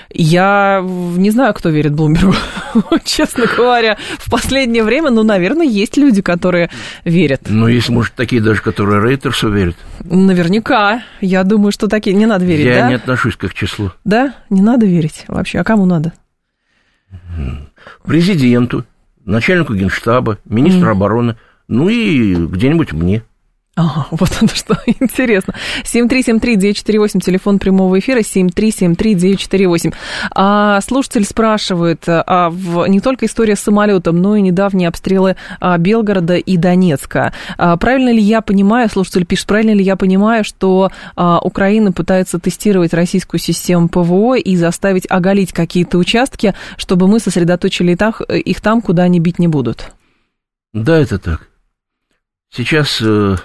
Я 0.09 0.81
не 0.83 1.29
знаю, 1.29 1.53
кто 1.53 1.69
верит 1.69 1.93
Блумбергу, 1.93 2.33
честно 3.03 3.45
говоря. 3.45 3.97
В 4.17 4.29
последнее 4.29 4.83
время, 4.83 5.09
ну, 5.09 5.23
наверное, 5.23 5.65
есть 5.65 5.97
люди, 5.97 6.21
которые 6.21 6.69
верят. 7.03 7.41
Ну, 7.49 7.67
есть, 7.67 7.89
может, 7.89 8.13
такие 8.13 8.41
даже, 8.41 8.61
которые 8.61 9.01
Рейтерсу 9.01 9.49
верят. 9.51 9.75
Наверняка. 10.03 11.03
Я 11.21 11.43
думаю, 11.43 11.71
что 11.71 11.87
такие 11.87 12.15
не 12.15 12.25
надо 12.25 12.45
верить, 12.45 12.65
Я 12.65 12.81
да? 12.81 12.89
не 12.89 12.95
отношусь 12.95 13.35
к 13.35 13.43
их 13.43 13.53
числу. 13.53 13.91
Да? 14.03 14.35
Не 14.49 14.61
надо 14.61 14.85
верить 14.85 15.25
вообще. 15.27 15.59
А 15.59 15.63
кому 15.63 15.85
надо? 15.85 16.13
Президенту, 18.05 18.85
начальнику 19.25 19.73
генштаба, 19.73 20.39
министру 20.45 20.89
mm. 20.89 20.91
обороны, 20.91 21.37
ну 21.67 21.89
и 21.89 22.35
где-нибудь 22.35 22.93
мне. 22.93 23.23
Ага, 23.77 24.07
вот 24.11 24.29
оно 24.41 24.49
что, 24.49 24.75
интересно. 24.99 25.53
7373948, 25.83 27.19
телефон 27.19 27.59
прямого 27.59 27.99
эфира, 27.99 28.19
7373948. 28.19 29.93
А, 30.31 30.81
слушатель 30.81 31.23
спрашивает, 31.23 32.03
а, 32.07 32.49
в, 32.49 32.87
не 32.87 32.99
только 32.99 33.27
история 33.27 33.55
с 33.55 33.59
самолетом, 33.59 34.19
но 34.19 34.35
и 34.35 34.41
недавние 34.41 34.89
обстрелы 34.89 35.35
а, 35.59 35.77
Белгорода 35.77 36.37
и 36.37 36.57
Донецка. 36.57 37.33
А, 37.57 37.77
правильно 37.77 38.09
ли 38.11 38.19
я 38.19 38.41
понимаю, 38.41 38.89
слушатель 38.89 39.27
пишет, 39.27 39.45
правильно 39.45 39.75
ли 39.75 39.83
я 39.83 39.95
понимаю, 39.95 40.43
что 40.43 40.91
а, 41.15 41.39
Украина 41.39 41.91
пытается 41.91 42.39
тестировать 42.39 42.95
российскую 42.95 43.39
систему 43.39 43.89
ПВО 43.89 44.37
и 44.37 44.55
заставить 44.55 45.05
оголить 45.07 45.53
какие-то 45.53 45.99
участки, 45.99 46.55
чтобы 46.77 47.07
мы 47.07 47.19
сосредоточили 47.19 47.91
их, 47.91 48.21
их 48.21 48.59
там, 48.61 48.81
куда 48.81 49.03
они 49.03 49.19
бить 49.19 49.37
не 49.37 49.47
будут? 49.47 49.91
Да, 50.73 50.97
это 50.97 51.19
так. 51.19 51.47
Сейчас... 52.49 52.99
Э 53.01 53.35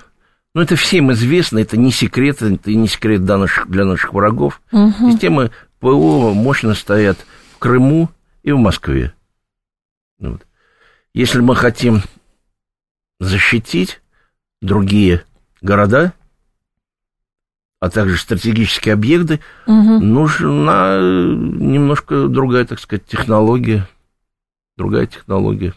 ну, 0.55 0.61
это 0.61 0.77
всем 0.77 1.13
известно, 1.13 1.59
это 1.59 1.77
не 1.77 1.91
секрет, 1.91 2.43
это 2.43 2.71
не 2.71 2.87
секрет 2.87 3.25
для 3.25 3.39
наших, 3.39 3.69
для 3.71 3.85
наших 3.85 4.13
врагов. 4.13 4.61
Угу. 4.71 5.11
Системы 5.13 5.51
ПО 5.81 6.33
мощно 6.35 6.75
стоят 6.75 7.19
в 7.55 7.59
Крыму 7.59 8.11
и 8.43 8.53
в 8.53 8.59
Москве. 8.59 9.15
Вот. 10.19 10.47
Если 11.15 11.41
мы 11.41 11.57
хотим 11.57 12.03
защитить 13.19 14.01
другие 14.61 15.25
города, 15.63 16.13
а 17.81 17.91
также 17.91 18.19
стратегические 18.19 18.93
объекты, 18.93 19.41
угу. 19.67 19.99
нужна 20.01 20.99
немножко 21.01 22.29
другая, 22.29 22.65
так 22.65 22.79
сказать, 22.79 23.07
технология 23.07 23.89
другая 24.77 25.07
технология. 25.07 25.75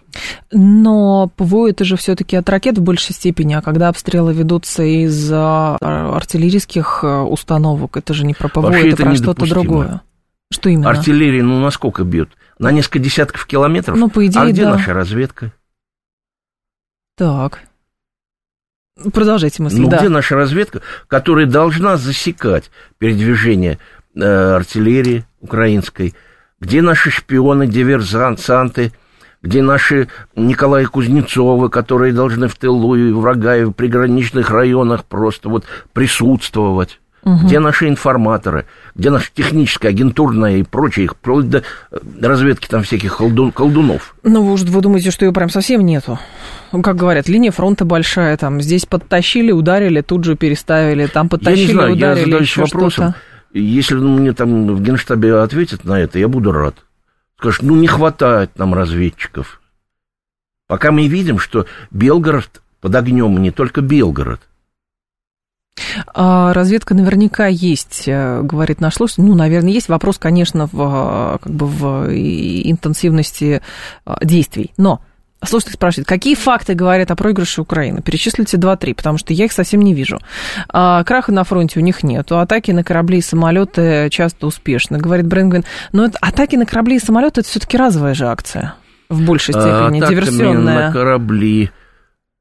Но 0.52 1.32
ПВО 1.36 1.70
это 1.70 1.84
же 1.84 1.98
все-таки 1.98 2.36
от 2.36 2.50
ракет 2.50 2.78
в 2.78 2.82
большей 2.82 3.14
степени, 3.14 3.54
а 3.54 3.62
когда 3.62 3.90
обстрелы 3.90 4.34
ведутся 4.34 4.84
из 4.84 5.30
а, 5.32 5.78
артиллерийских 5.82 7.00
э, 7.04 7.22
установок, 7.22 7.98
это 7.98 8.14
же 8.14 8.26
не 8.26 8.34
про 8.34 8.48
ПВО, 8.48 8.62
Вообще 8.62 8.90
это, 8.90 9.02
это 9.02 9.04
про 9.04 9.16
что-то 9.16 9.50
другое. 9.50 10.02
Что 10.52 10.70
именно? 10.70 10.90
Артиллерия, 10.90 11.44
ну, 11.44 11.60
насколько 11.60 12.04
бьет? 12.04 12.30
На 12.60 12.72
несколько 12.72 13.00
десятков 13.00 13.46
километров? 13.46 13.98
Ну, 13.98 14.10
по 14.10 14.26
идее, 14.26 14.42
А 14.42 14.50
где 14.50 14.64
да. 14.64 14.76
наша 14.76 14.94
разведка? 14.94 15.52
Так. 17.18 17.62
Продолжайте 19.12 19.62
мысль. 19.62 19.82
Ну, 19.82 19.90
да. 19.90 19.98
где 19.98 20.10
наша 20.10 20.36
разведка, 20.36 20.82
которая 21.08 21.48
должна 21.48 21.98
засекать 21.98 22.72
передвижение 22.98 23.78
э, 24.16 24.22
артиллерии 24.22 25.26
украинской, 25.42 26.14
Где 26.66 26.82
наши 26.82 27.12
шпионы, 27.12 27.68
диверсанты, 27.68 28.92
где 29.44 29.62
наши 29.62 30.08
Николай 30.36 30.86
Кузнецовы, 30.86 31.70
которые 31.70 32.12
должны 32.12 32.48
в 32.48 32.56
тылу 32.56 32.96
и 32.96 33.12
врага, 33.12 33.56
и 33.56 33.66
в 33.66 33.72
приграничных 33.72 34.50
районах 34.50 35.06
просто 35.06 35.48
вот 35.50 35.66
присутствовать. 35.94 37.00
Угу. 37.22 37.46
Где 37.46 37.60
наши 37.60 37.88
информаторы, 37.88 38.66
где 38.96 39.12
наша 39.12 39.30
техническая, 39.32 39.92
агентурная 39.92 40.58
и 40.58 40.64
прочее, 40.64 41.08
вплоть 41.08 41.50
до 41.50 41.60
э, 41.92 41.98
разведки 42.22 42.68
там 42.68 42.82
всяких 42.82 43.18
колдун, 43.18 43.52
колдунов. 43.52 44.16
Ну, 44.24 44.44
вы, 44.44 44.56
вы 44.56 44.82
думаете, 44.82 45.12
что 45.12 45.26
ее 45.26 45.34
прям 45.34 45.50
совсем 45.50 45.82
нету? 45.82 46.18
Как 46.72 46.96
говорят, 46.96 47.28
линия 47.28 47.52
фронта 47.52 47.86
большая, 47.86 48.38
там 48.38 48.60
здесь 48.62 48.88
подтащили, 48.88 49.52
ударили, 49.52 50.02
тут 50.02 50.24
же 50.24 50.36
переставили, 50.36 51.06
там 51.06 51.30
подтащили, 51.30 51.62
я 51.62 51.68
не 51.68 51.74
знаю, 51.74 51.94
ударили, 51.94 52.20
я 52.20 52.26
задаюсь 52.26 52.58
вопросом, 52.58 52.90
что-то. 52.90 53.16
Если 53.60 53.96
мне 53.96 54.34
там 54.34 54.76
в 54.76 54.82
Генштабе 54.82 55.36
ответят 55.36 55.86
на 55.86 56.00
это, 56.00 56.20
я 56.20 56.28
буду 56.28 56.52
рад. 56.52 56.76
Скажут, 57.38 57.64
ну, 57.64 57.76
не 57.76 57.88
хватает 57.88 58.58
нам 58.58 58.74
разведчиков. 58.74 59.62
Пока 60.68 60.92
мы 60.92 61.08
видим, 61.08 61.40
что 61.40 61.66
Белгород 61.92 62.62
под 62.82 62.96
огнем, 62.96 63.38
не 63.42 63.52
только 63.52 63.82
Белгород– 63.82 64.42
а, 66.14 66.54
разведка 66.54 66.94
наверняка 66.94 67.48
есть, 67.48 68.04
э, 68.08 68.42
говорит 68.42 68.80
наш 68.80 68.96
слушатель. 68.96 69.24
Ну, 69.24 69.36
наверное, 69.36 69.72
есть. 69.72 69.90
Вопрос, 69.90 70.18
конечно, 70.18 70.68
в, 70.72 71.40
как 71.42 71.52
бы 71.52 71.68
в 71.68 72.08
интенсивности 72.12 73.62
а, 74.06 74.24
действий. 74.24 74.74
Но 74.78 75.02
Слушатель 75.44 75.74
спрашивает, 75.74 76.08
какие 76.08 76.34
факты 76.34 76.74
говорят 76.74 77.12
о 77.12 77.16
проигрыше 77.16 77.62
Украины? 77.62 78.02
Перечислите 78.02 78.58
2-3, 78.58 78.96
потому 78.96 79.18
что 79.18 79.34
я 79.34 79.46
их 79.46 79.52
совсем 79.52 79.82
не 79.82 79.94
вижу. 79.94 80.20
А, 80.70 81.04
краха 81.04 81.32
на 81.32 81.44
фронте 81.44 81.80
у 81.80 81.84
них 81.84 82.04
нет. 82.04 82.32
Атаки 82.32 82.72
на 82.72 82.84
корабли 82.84 83.20
и 83.20 83.22
самолеты 83.22 84.10
часто 84.10 84.48
успешны, 84.48 84.98
говорит 84.98 85.28
Брэнгвин. 85.28 85.64
Но 85.92 86.06
это, 86.06 86.18
атаки 86.20 86.56
на 86.56 86.66
корабли 86.66 86.96
и 86.96 87.00
самолеты 87.00 87.42
это 87.42 87.50
все-таки 87.50 87.78
разовая 87.78 88.16
же 88.16 88.26
акция. 88.26 88.76
В 89.10 89.24
большей 89.24 89.54
степени, 89.54 90.02
а, 90.02 90.08
диверсионная. 90.08 90.88
на 90.88 90.92
корабли 90.92 91.70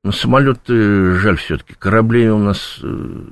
ну, 0.04 0.12
самолеты 0.12 1.14
жаль 1.14 1.38
все-таки. 1.38 1.72
Корабли 1.72 2.28
у 2.28 2.38
нас... 2.38 2.78
Э, 2.82 3.22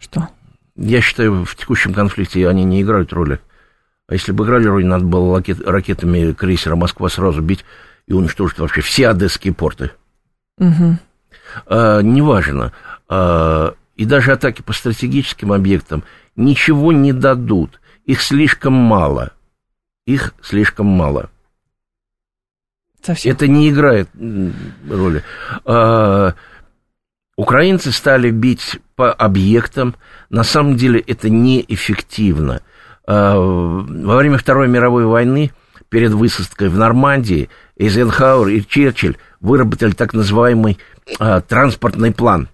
Что? 0.00 0.28
Я 0.76 1.02
считаю, 1.02 1.44
в 1.44 1.54
текущем 1.56 1.92
конфликте 1.92 2.48
они 2.48 2.64
не 2.64 2.80
играют 2.80 3.12
роли. 3.12 3.38
А 4.08 4.14
если 4.14 4.32
бы 4.32 4.44
играли 4.44 4.66
роль, 4.66 4.86
надо 4.86 5.04
было 5.04 5.36
ракет, 5.36 5.60
ракетами 5.60 6.32
крейсера 6.32 6.76
Москва 6.76 7.08
сразу 7.08 7.42
бить 7.42 7.64
и 8.06 8.12
уничтожить 8.12 8.58
вообще 8.58 8.80
все 8.80 9.08
одесские 9.08 9.52
порты. 9.52 9.90
Угу. 10.58 10.98
А, 11.66 12.00
неважно. 12.00 12.72
А, 13.08 13.74
и 13.96 14.04
даже 14.04 14.32
атаки 14.32 14.62
по 14.62 14.72
стратегическим 14.72 15.52
объектам 15.52 16.04
ничего 16.36 16.92
не 16.92 17.12
дадут. 17.12 17.80
Их 18.04 18.22
слишком 18.22 18.72
мало. 18.72 19.32
Их 20.06 20.34
слишком 20.40 20.86
мало. 20.86 21.30
Совсем. 23.02 23.32
Это 23.32 23.48
не 23.48 23.70
играет 23.70 24.08
роли. 24.88 25.24
А, 25.64 26.34
украинцы 27.36 27.90
стали 27.90 28.30
бить 28.30 28.80
по 28.94 29.12
объектам. 29.12 29.96
На 30.30 30.44
самом 30.44 30.76
деле 30.76 31.00
это 31.00 31.28
неэффективно. 31.28 32.62
А, 33.06 33.36
во 33.38 34.16
время 34.16 34.38
Второй 34.38 34.68
мировой 34.68 35.06
войны 35.06 35.52
перед 35.88 36.12
высадкой 36.12 36.68
в 36.68 36.76
Нормандии 36.78 37.48
Эйзенхауэр 37.76 38.48
и 38.48 38.66
Черчилль 38.66 39.16
выработали 39.40 39.92
так 39.92 40.14
называемый 40.14 40.78
а, 41.18 41.40
транспортный 41.40 42.12
план. 42.12 42.48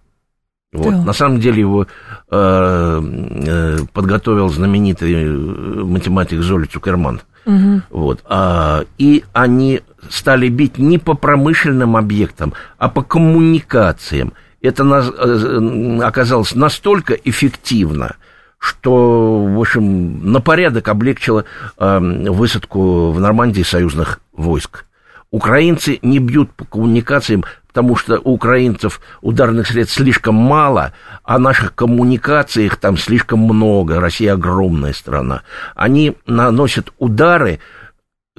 Вот. 0.72 0.90
Да. 0.90 1.02
На 1.02 1.12
самом 1.12 1.38
деле 1.38 1.60
его 1.60 1.86
э, 2.30 3.78
подготовил 3.92 4.48
знаменитый 4.48 5.12
э, 5.12 5.28
математик 5.28 6.40
Золи 6.40 6.64
Цукерман. 6.64 7.20
Угу. 7.44 7.82
Вот. 7.90 8.22
А, 8.24 8.84
и 8.96 9.22
они 9.34 9.82
стали 10.08 10.48
бить 10.48 10.78
не 10.78 10.98
по 10.98 11.14
промышленным 11.14 11.94
объектам, 11.96 12.54
а 12.78 12.88
по 12.88 13.02
коммуникациям. 13.02 14.32
Это 14.62 14.84
на, 14.84 15.02
э, 15.02 16.00
оказалось 16.02 16.54
настолько 16.54 17.14
эффективно, 17.14 18.16
что, 18.62 19.44
в 19.44 19.60
общем, 19.60 20.30
на 20.30 20.40
порядок 20.40 20.86
облегчило 20.86 21.44
э, 21.78 21.98
высадку 21.98 23.10
в 23.10 23.18
Нормандии 23.18 23.62
союзных 23.62 24.20
войск. 24.32 24.84
Украинцы 25.32 25.98
не 26.02 26.20
бьют 26.20 26.52
по 26.52 26.64
коммуникациям, 26.64 27.42
потому 27.66 27.96
что 27.96 28.20
у 28.20 28.34
украинцев 28.34 29.00
ударных 29.20 29.66
средств 29.66 29.96
слишком 29.96 30.36
мало, 30.36 30.92
а 31.24 31.40
наших 31.40 31.74
коммуникаций 31.74 32.66
их 32.66 32.76
там 32.76 32.96
слишком 32.96 33.40
много. 33.40 33.98
Россия 33.98 34.34
огромная 34.34 34.92
страна. 34.92 35.42
Они 35.74 36.16
наносят 36.26 36.92
удары, 36.98 37.58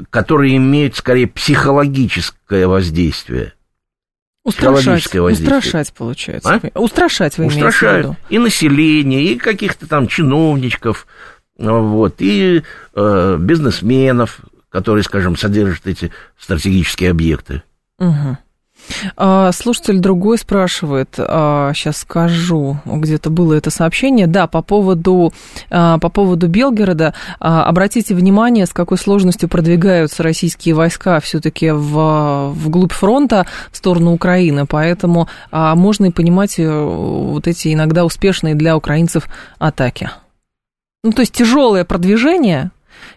которые 0.10 0.56
имеют 0.56 0.96
скорее 0.96 1.28
психологическое 1.28 2.66
воздействие. 2.66 3.56
Устрашать, 4.44 5.16
устрашать, 5.16 5.94
получается. 5.94 6.62
А? 6.74 6.80
Устрашать 6.80 7.38
вы 7.38 7.46
Устрашают 7.46 8.06
имеете 8.06 8.20
в 8.20 8.30
виду. 8.30 8.36
и 8.36 8.40
население, 8.40 9.24
и 9.24 9.38
каких-то 9.38 9.88
там 9.88 10.08
чиновничков, 10.08 11.08
вот, 11.58 12.16
и 12.20 12.64
э, 12.94 13.38
бизнесменов, 13.40 14.42
которые, 14.70 15.04
скажем, 15.04 15.38
содержат 15.38 15.88
эти 15.88 16.12
стратегические 16.38 17.12
объекты. 17.12 17.64
Угу. 18.00 18.38
А, 19.16 19.52
слушатель 19.52 20.00
другой 20.00 20.38
спрашивает, 20.38 21.10
сейчас 21.16 21.96
а, 21.96 22.00
скажу, 22.00 22.78
где-то 22.86 23.30
было 23.30 23.54
это 23.54 23.70
сообщение, 23.70 24.28
да, 24.28 24.48
по 24.48 24.62
поводу, 24.62 25.34
а, 25.70 25.98
по 26.00 26.10
поводу 26.10 26.48
Белгорода, 26.48 27.14
обратите 27.40 28.16
внимание, 28.16 28.66
с 28.66 28.74
какой 28.74 28.98
сложностью 28.98 29.50
продвигаются 29.50 30.24
российские 30.24 30.76
войска 30.76 31.20
все-таки 31.20 31.72
в, 31.72 32.52
вглубь 32.52 32.94
фронта, 32.94 33.46
в 33.72 33.78
сторону 33.78 34.14
Украины, 34.14 34.66
поэтому 34.66 35.28
можно 35.52 36.06
и 36.06 36.12
понимать 36.12 36.60
э, 36.60 36.70
вот 36.70 37.48
эти 37.48 37.74
иногда 37.74 38.06
успешные 38.06 38.56
для 38.56 38.76
украинцев 38.76 39.28
атаки. 39.60 40.10
Ну, 41.04 41.12
то 41.12 41.22
есть 41.22 41.34
тяжелое 41.34 41.84
продвижение, 41.84 42.72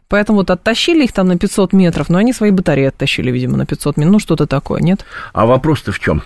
Поэтому 0.09 0.38
вот 0.38 0.51
оттащили 0.51 1.05
их 1.05 1.12
там 1.12 1.29
на 1.29 1.38
500 1.38 1.72
метров, 1.72 2.09
но 2.09 2.18
они 2.18 2.33
свои 2.33 2.51
батареи 2.51 2.87
оттащили, 2.87 3.31
видимо, 3.31 3.57
на 3.57 3.66
500 3.66 3.96
метров. 3.96 4.12
Ну, 4.12 4.18
что-то 4.18 4.46
такое, 4.46 4.81
нет? 4.81 5.05
А 5.33 5.46
вопрос-то 5.46 5.92
в 5.92 5.99
чем? 5.99 6.22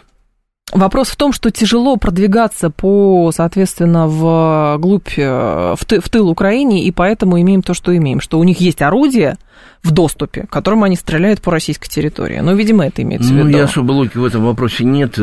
Вопрос 0.72 1.08
в 1.08 1.16
том, 1.16 1.32
что 1.32 1.50
тяжело 1.50 1.96
продвигаться 1.96 2.70
по, 2.70 3.32
соответственно, 3.34 4.06
в 4.06 4.78
глубь, 4.78 5.14
э, 5.16 5.74
в, 5.76 5.84
ты, 5.84 6.00
в 6.00 6.08
тыл 6.08 6.28
Украине, 6.28 6.84
и 6.84 6.92
поэтому 6.92 7.40
имеем 7.40 7.62
то, 7.62 7.74
что 7.74 7.96
имеем, 7.96 8.20
что 8.20 8.38
у 8.38 8.44
них 8.44 8.60
есть 8.60 8.80
орудие 8.80 9.36
в 9.82 9.90
доступе, 9.90 10.46
которым 10.48 10.84
они 10.84 10.94
стреляют 10.94 11.40
по 11.40 11.50
российской 11.50 11.88
территории. 11.88 12.38
Ну, 12.38 12.54
видимо, 12.54 12.86
это 12.86 13.02
имеется 13.02 13.32
ну, 13.32 13.44
в 13.44 13.48
виду. 13.48 13.58
Ну, 13.58 13.64
особо 13.64 13.92
логики 13.92 14.18
в 14.18 14.24
этом 14.24 14.44
вопросе 14.44 14.84
нет. 14.84 15.14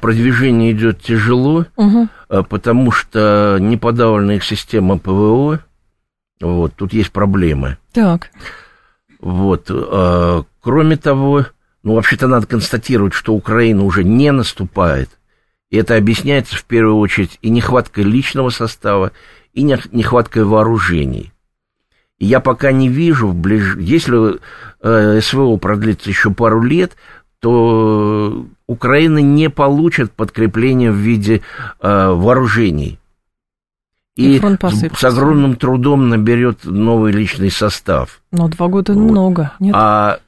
Продвижение 0.00 0.72
идет 0.72 1.02
тяжело, 1.02 1.66
угу. 1.76 2.08
потому 2.48 2.92
что 2.92 3.58
не 3.60 3.76
подавлена 3.76 4.36
их 4.36 4.44
система 4.44 4.98
ПВО, 4.98 5.60
вот, 6.40 6.74
тут 6.74 6.92
есть 6.92 7.12
проблемы. 7.12 7.76
Так. 7.92 8.30
Вот, 9.20 9.66
э, 9.68 10.42
кроме 10.60 10.96
того, 10.96 11.46
ну, 11.82 11.94
вообще-то 11.94 12.26
надо 12.26 12.46
констатировать, 12.46 13.12
что 13.12 13.34
Украина 13.34 13.84
уже 13.84 14.04
не 14.04 14.32
наступает. 14.32 15.10
И 15.70 15.76
это 15.76 15.96
объясняется 15.96 16.56
в 16.56 16.64
первую 16.64 16.96
очередь 16.96 17.38
и 17.42 17.50
нехваткой 17.50 18.04
личного 18.04 18.50
состава, 18.50 19.12
и 19.52 19.62
нехваткой 19.62 20.44
вооружений. 20.44 21.32
И 22.18 22.26
я 22.26 22.40
пока 22.40 22.72
не 22.72 22.88
вижу, 22.88 23.28
в 23.28 23.34
ближ... 23.34 23.76
если 23.76 24.40
э, 24.82 25.20
СВО 25.20 25.56
продлится 25.56 26.10
еще 26.10 26.30
пару 26.30 26.62
лет, 26.62 26.96
то 27.40 28.46
Украина 28.66 29.18
не 29.18 29.48
получит 29.48 30.12
подкрепление 30.12 30.90
в 30.90 30.96
виде 30.96 31.40
э, 31.80 32.08
вооружений 32.10 32.98
и, 34.16 34.40
с 34.40 35.04
огромным 35.04 35.56
трудом 35.56 36.08
наберет 36.08 36.64
новый 36.64 37.12
личный 37.12 37.50
состав. 37.50 38.20
Но 38.32 38.48
два 38.48 38.68
года 38.68 38.92
вот. 38.92 39.10
много, 39.10 39.52
нет? 39.60 39.74
А 39.76 40.20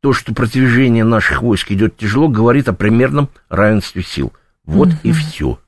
то, 0.00 0.12
что 0.12 0.34
продвижение 0.34 1.04
наших 1.04 1.42
войск 1.42 1.70
идет 1.70 1.96
тяжело, 1.96 2.28
говорит 2.28 2.68
о 2.68 2.72
примерном 2.72 3.28
равенстве 3.48 4.02
сил. 4.02 4.32
Вот 4.64 4.88
угу. 4.88 4.96
и 5.04 5.12
все. 5.12 5.58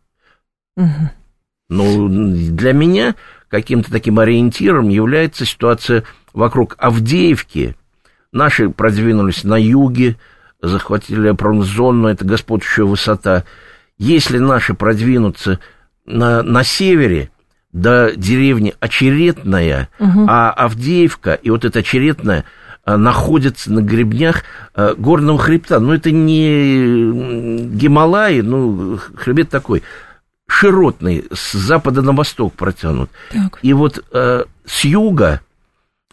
Угу. 0.77 1.11
Но 1.69 2.09
для 2.09 2.73
меня 2.73 3.15
каким-то 3.49 3.91
таким 3.91 4.19
ориентиром 4.19 4.89
является 4.89 5.47
ситуация 5.47 6.03
вокруг 6.33 6.75
Авдеевки. 6.79 7.77
Наши 8.33 8.69
продвинулись 8.69 9.45
на 9.45 9.57
юге, 9.57 10.17
захватили 10.61 11.31
промзону, 11.31 12.09
это 12.09 12.25
господствующая 12.25 12.85
высота. 12.85 13.45
Если 13.97 14.39
наши 14.39 14.75
продвинутся 14.75 15.61
на, 16.05 16.43
на 16.43 16.65
севере, 16.65 17.31
до 17.75 18.13
деревни 18.17 18.75
Очеретная, 18.81 19.91
угу. 19.99 20.27
а 20.29 20.51
Авдеевка 20.53 21.35
и 21.35 21.51
вот 21.51 21.65
эта 21.65 21.81
Очеретная 21.81 22.45
а, 22.85 22.97
находятся 22.97 23.73
на 23.73 23.83
гребнях 23.83 24.45
а, 24.75 24.95
горного 24.95 25.39
хребта. 25.39 25.81
Но 25.81 25.95
это 25.95 26.13
не 26.13 27.67
Гималаи, 27.77 28.41
ну, 28.41 28.99
хребет 29.17 29.51
такой 29.51 29.83
широтный, 30.47 31.25
с 31.33 31.53
запада 31.53 32.01
на 32.01 32.13
восток 32.13 32.55
протянут. 32.55 33.11
Так. 33.31 33.59
И 33.63 33.73
вот 33.73 34.05
э, 34.13 34.45
с 34.67 34.85
юга 34.85 35.41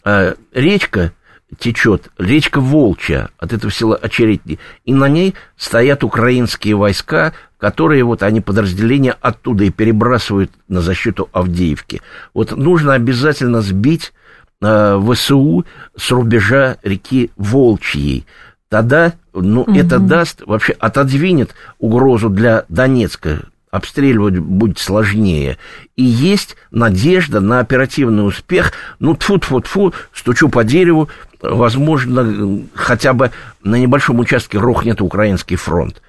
э, 0.04 0.34
речка 0.54 1.12
течет, 1.58 2.12
речка 2.18 2.62
Волчья 2.62 3.30
от 3.38 3.54
этого 3.54 3.72
села 3.72 3.96
Очередни, 3.96 4.60
и 4.86 4.94
на 4.94 5.10
ней 5.10 5.36
стоят 5.58 6.04
украинские 6.04 6.76
войска, 6.76 7.34
которые 7.58 8.04
вот 8.04 8.24
они 8.24 8.42
подразделения 8.42 9.16
оттуда 9.22 9.66
и 9.66 9.70
перебрасывают 9.70 10.52
на 10.68 10.82
защиту 10.82 11.30
Авдеевки. 11.32 12.02
Вот 12.34 12.56
нужно 12.56 12.94
обязательно 12.94 13.62
сбить 13.62 14.14
э, 14.62 15.00
ВСУ 15.12 15.66
с 15.96 16.12
рубежа 16.12 16.78
реки 16.84 17.32
Волчьей. 17.36 18.26
Тогда, 18.70 19.14
ну, 19.34 19.62
угу. 19.62 19.76
это 19.76 20.00
даст, 20.00 20.42
вообще 20.46 20.74
отодвинет 20.74 21.54
угрозу 21.78 22.30
для 22.30 22.66
Донецка, 22.70 23.44
обстреливать 23.72 24.38
будет 24.38 24.78
сложнее. 24.78 25.58
И 25.96 26.04
есть 26.04 26.56
надежда 26.70 27.40
на 27.40 27.60
оперативный 27.60 28.28
успех. 28.28 28.74
Ну, 29.00 29.14
тфу-тфу-тфу, 29.14 29.94
стучу 30.14 30.50
по 30.50 30.64
дереву, 30.64 31.10
возможно, 31.42 32.62
хотя 32.76 33.14
бы 33.14 33.32
на 33.64 33.76
небольшом 33.76 34.20
участке 34.20 34.60
рухнет 34.60 35.02
украинский 35.02 35.56
фронт. 35.56 36.02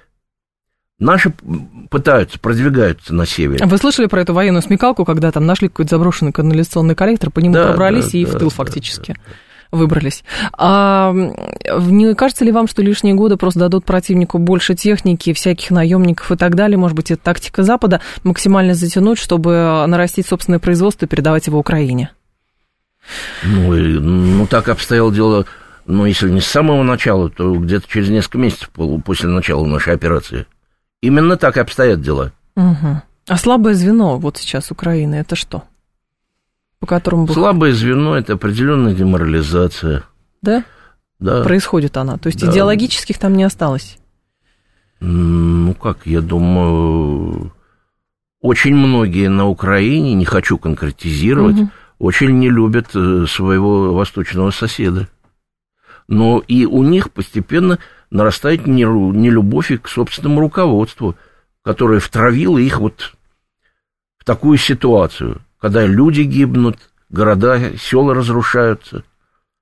Наши 0.99 1.33
пытаются, 1.89 2.39
продвигаются 2.39 3.13
на 3.13 3.25
севере. 3.25 3.65
Вы 3.65 3.77
слышали 3.77 4.05
про 4.05 4.21
эту 4.21 4.33
военную 4.33 4.61
смекалку, 4.61 5.05
когда 5.05 5.31
там 5.31 5.45
нашли 5.45 5.69
какой-то 5.69 5.91
заброшенный 5.91 6.31
канализационный 6.31 6.95
коллектор, 6.95 7.31
по 7.31 7.39
нему 7.39 7.55
да, 7.55 7.69
пробрались 7.69 8.11
да, 8.11 8.17
и 8.17 8.25
да, 8.25 8.31
в 8.31 8.39
тыл 8.39 8.49
да, 8.49 8.55
фактически? 8.55 9.13
Да, 9.13 9.19
да 9.25 9.33
выбрались. 9.73 10.23
А 10.57 11.11
не 11.13 12.13
кажется 12.15 12.45
ли 12.45 12.51
вам, 12.51 12.67
что 12.67 12.81
лишние 12.81 13.15
годы 13.15 13.35
просто 13.35 13.59
дадут 13.59 13.85
противнику 13.85 14.37
больше 14.37 14.75
техники, 14.75 15.33
всяких 15.33 15.71
наемников 15.71 16.31
и 16.31 16.35
так 16.37 16.55
далее? 16.55 16.77
Может 16.77 16.95
быть, 16.95 17.11
это 17.11 17.21
тактика 17.21 17.63
Запада 17.63 17.99
максимально 18.23 18.75
затянуть, 18.75 19.17
чтобы 19.17 19.83
нарастить 19.87 20.27
собственное 20.27 20.59
производство 20.59 21.05
и 21.05 21.09
передавать 21.09 21.47
его 21.47 21.59
Украине? 21.59 22.11
Ну, 23.43 23.75
и, 23.75 23.99
ну 23.99 24.47
так 24.47 24.69
обстояло 24.69 25.11
дело, 25.11 25.45
ну, 25.85 26.05
если 26.05 26.29
не 26.29 26.39
с 26.39 26.47
самого 26.47 26.83
начала, 26.83 27.29
то 27.29 27.55
где-то 27.55 27.87
через 27.89 28.09
несколько 28.09 28.37
месяцев 28.37 28.69
после 29.03 29.29
начала 29.29 29.65
нашей 29.65 29.93
операции. 29.93 30.45
Именно 31.01 31.35
так 31.35 31.57
и 31.57 31.59
обстоят 31.59 32.01
дела. 32.01 32.31
Угу. 32.55 33.01
А 33.27 33.37
слабое 33.37 33.73
звено 33.73 34.17
вот 34.17 34.37
сейчас 34.37 34.71
Украины, 34.71 35.15
это 35.15 35.35
что? 35.35 35.63
По 36.83 36.87
которому... 36.87 37.29
Слабое 37.29 37.71
звено– 37.71 38.13
это 38.17 38.33
определенная 38.33 38.93
деморализация. 38.93 40.03
Да? 40.41 40.65
Да. 41.17 41.41
Происходит 41.41 41.95
она. 41.95 42.17
То 42.17 42.27
есть 42.27 42.41
да. 42.41 42.51
идеологических 42.51 43.17
там 43.17 43.37
не 43.37 43.45
осталось? 43.45 43.99
Ну, 44.99 45.73
как, 45.75 45.99
я 46.05 46.19
думаю, 46.19 47.53
очень 48.41 48.75
многие 48.75 49.29
на 49.29 49.47
Украине, 49.47 50.13
не 50.13 50.25
хочу 50.25 50.57
конкретизировать, 50.57 51.55
угу. 51.55 51.69
очень 51.99 52.37
не 52.37 52.49
любят 52.49 52.89
э, 52.95 53.27
своего 53.29 53.93
восточного 53.93 54.51
соседа. 54.51 55.07
Но 56.09 56.43
и 56.45 56.65
у 56.65 56.83
них 56.83 57.11
постепенно 57.11 57.79
нарастает 58.09 58.67
нелюбовь 58.67 59.71
к 59.81 59.87
собственному 59.87 60.41
руководству, 60.41 61.15
которое 61.61 62.01
втравило 62.01 62.57
их 62.57 62.81
вот 62.81 63.15
в 64.17 64.25
такую 64.25 64.57
ситуацию– 64.57 65.39
когда 65.63 65.85
люди 65.85 66.23
гибнут, 66.23 66.77
города, 67.09 67.57
села 67.77 68.13
разрушаются. 68.13 69.05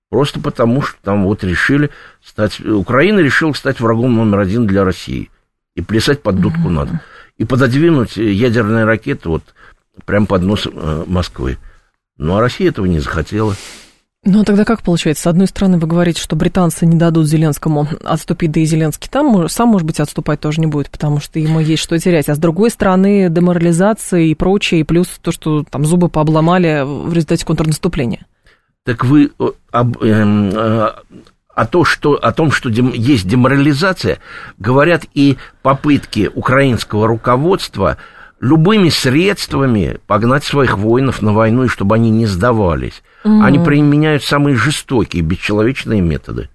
Просто 0.10 0.40
потому, 0.40 0.82
что 0.82 0.98
там 1.04 1.26
вот 1.26 1.44
решили 1.44 1.92
стать... 2.24 2.60
Украина 2.60 3.20
решила 3.20 3.54
стать 3.54 3.80
врагом 3.80 4.16
номер 4.16 4.40
один 4.40 4.66
для 4.66 4.84
России. 4.84 5.30
И 5.76 5.84
плясать 5.84 6.24
под 6.24 6.42
дудку 6.42 6.70
mm-hmm. 6.70 6.72
надо. 6.72 7.02
И 7.38 7.46
пододвинуть 7.46 8.18
ядерные 8.18 8.86
ракеты 8.86 9.30
вот 9.30 9.44
прямо 10.06 10.26
под 10.26 10.42
нос 10.42 10.66
э, 10.66 11.04
Москвы. 11.06 11.60
Ну, 12.18 12.36
а 12.36 12.42
Россия 12.42 12.70
этого 12.70 12.88
не 12.88 12.98
захотела. 12.98 13.56
Ну, 14.24 14.42
а 14.42 14.44
тогда 14.44 14.66
как 14.66 14.84
получается? 14.84 15.24
С 15.24 15.28
одной 15.28 15.48
стороны, 15.48 15.80
вы 15.80 15.88
говорите, 15.88 16.22
что 16.22 16.36
британцы 16.36 16.86
не 16.86 16.96
дадут 16.96 17.28
Зеленскому 17.28 17.88
отступить, 18.04 18.52
да 18.52 18.60
и 18.60 18.66
Зеленский 18.66 19.10
там 19.10 19.50
сам, 19.50 19.70
может 19.70 19.88
быть, 19.88 20.00
отступать 20.00 20.40
тоже 20.40 20.62
не 20.62 20.68
будет, 20.68 20.92
потому 20.92 21.20
что 21.20 21.40
ему 21.40 21.60
есть 21.60 21.82
что 21.82 21.98
терять. 21.98 22.30
А 22.30 22.36
с 22.36 22.38
другой 22.38 22.70
стороны, 22.70 23.30
деморализация 23.30 24.22
и 24.22 24.36
прочее, 24.36 24.82
и 24.82 24.84
плюс 24.84 25.08
то, 25.22 25.32
что 25.32 25.64
там 25.64 25.86
зубы 25.86 26.08
пообломали 26.08 26.84
в 26.86 27.12
результате 27.12 27.46
контрнаступления. 27.48 28.28
Так 28.86 29.06
вы 29.06 29.32
об, 29.72 29.98
э, 30.04 30.08
э, 30.08 30.92
о, 31.56 31.66
то, 31.66 31.84
что, 31.84 32.14
о 32.14 32.32
том, 32.32 32.52
что 32.52 32.70
дем, 32.70 32.94
есть 32.94 33.28
деморализация, 33.28 34.20
говорят 34.60 35.04
и 35.16 35.38
попытки 35.64 36.30
украинского 36.32 37.08
руководства 37.08 37.98
любыми 38.42 38.90
средствами 38.90 40.00
погнать 40.08 40.44
своих 40.44 40.78
воинов 40.78 41.22
на 41.22 41.32
войну, 41.32 41.66
и 41.66 41.68
чтобы 41.68 41.96
они 41.96 42.10
не 42.10 42.26
сдавались. 42.26 43.04
Mm. 43.24 43.44
Они 43.44 43.60
применяют 43.60 44.24
самые 44.24 44.56
жестокие, 44.56 45.22
бесчеловечные 45.22 46.02
методы. 46.02 46.50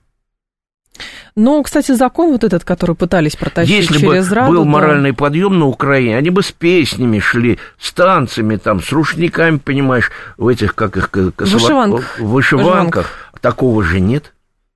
Ну, 1.36 1.62
кстати, 1.62 1.92
закон 1.92 2.32
вот 2.32 2.44
этот, 2.44 2.64
который 2.64 2.96
пытались 2.96 3.36
протащить 3.36 3.76
Если 3.76 3.98
через 3.98 4.28
бы 4.28 4.34
Раду... 4.34 4.52
был 4.52 4.64
да. 4.64 4.70
моральный 4.70 5.12
подъем 5.12 5.58
на 5.58 5.66
Украине, 5.66 6.16
они 6.16 6.30
бы 6.30 6.42
с 6.42 6.50
песнями 6.50 7.18
шли, 7.18 7.58
с 7.78 7.92
танцами, 7.92 8.56
там, 8.56 8.82
с 8.82 8.90
рушниками, 8.90 9.58
понимаешь, 9.58 10.10
в 10.38 10.48
этих, 10.48 10.74
как 10.74 10.96
их... 10.96 11.10
Косово... 11.10 11.58
Вышиванках. 11.58 12.18
Вышиванках. 12.18 13.10
Такого 13.40 13.82
же 13.82 14.00
нет. 14.00 14.32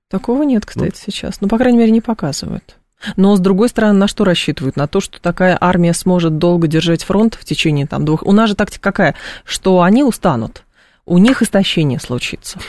Такого 0.09 0.43
нет, 0.43 0.65
кстати, 0.65 0.93
ну. 1.05 1.11
сейчас. 1.11 1.41
Ну, 1.41 1.47
по 1.47 1.57
крайней 1.57 1.79
мере, 1.79 1.91
не 1.91 2.01
показывают. 2.01 2.77
Но, 3.15 3.35
с 3.35 3.39
другой 3.39 3.69
стороны, 3.69 3.93
на 3.93 4.07
что 4.07 4.23
рассчитывают? 4.23 4.75
На 4.75 4.87
то, 4.87 4.99
что 4.99 5.21
такая 5.21 5.57
армия 5.59 5.93
сможет 5.93 6.37
долго 6.37 6.67
держать 6.67 7.03
фронт 7.03 7.35
в 7.35 7.45
течение 7.45 7.87
там, 7.87 8.05
двух... 8.05 8.23
У 8.23 8.31
нас 8.31 8.49
же 8.49 8.55
тактика 8.55 8.83
какая? 8.83 9.15
Что 9.43 9.81
они 9.81 10.03
устанут, 10.03 10.63
у 11.05 11.17
них 11.17 11.41
истощение 11.41 11.99
случится. 11.99 12.59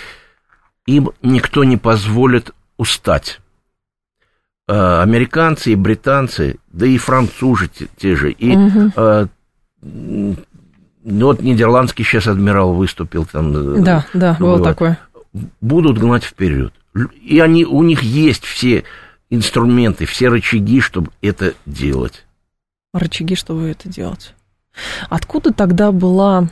Им 0.86 1.10
никто 1.22 1.64
не 1.64 1.76
позволит 1.76 2.50
устать. 2.76 3.40
Э, 4.68 5.02
американцы 5.02 5.72
и 5.72 5.76
британцы, 5.76 6.56
да 6.72 6.86
и 6.86 6.96
французы 6.96 7.68
те, 7.68 7.88
те 7.96 8.16
же, 8.16 8.30
и 8.30 8.56
угу. 8.56 8.92
э, 8.96 9.26
ну, 9.82 10.36
вот 11.26 11.42
нидерландский 11.42 12.04
сейчас 12.04 12.26
адмирал 12.26 12.74
выступил 12.74 13.24
там. 13.24 13.76
Э, 13.76 13.80
да, 13.80 14.06
да, 14.14 14.36
было 14.38 14.62
такое. 14.62 14.98
Будут 15.60 15.98
гнать 15.98 16.24
вперед. 16.24 16.72
И 17.22 17.40
они, 17.40 17.64
у 17.64 17.82
них 17.82 18.02
есть 18.02 18.44
все 18.44 18.84
инструменты, 19.32 20.04
все 20.04 20.28
рычаги, 20.28 20.80
чтобы 20.80 21.10
это 21.22 21.54
делать. 21.64 22.24
Рычаги, 22.92 23.34
чтобы 23.34 23.68
это 23.68 23.88
делать. 23.88 24.34
Откуда 25.08 25.52
тогда 25.52 25.90
была... 25.90 26.48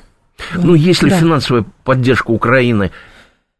Ну, 0.54 0.74
если 0.74 1.10
да. 1.10 1.20
финансовая 1.20 1.66
поддержка 1.84 2.30
Украины 2.30 2.90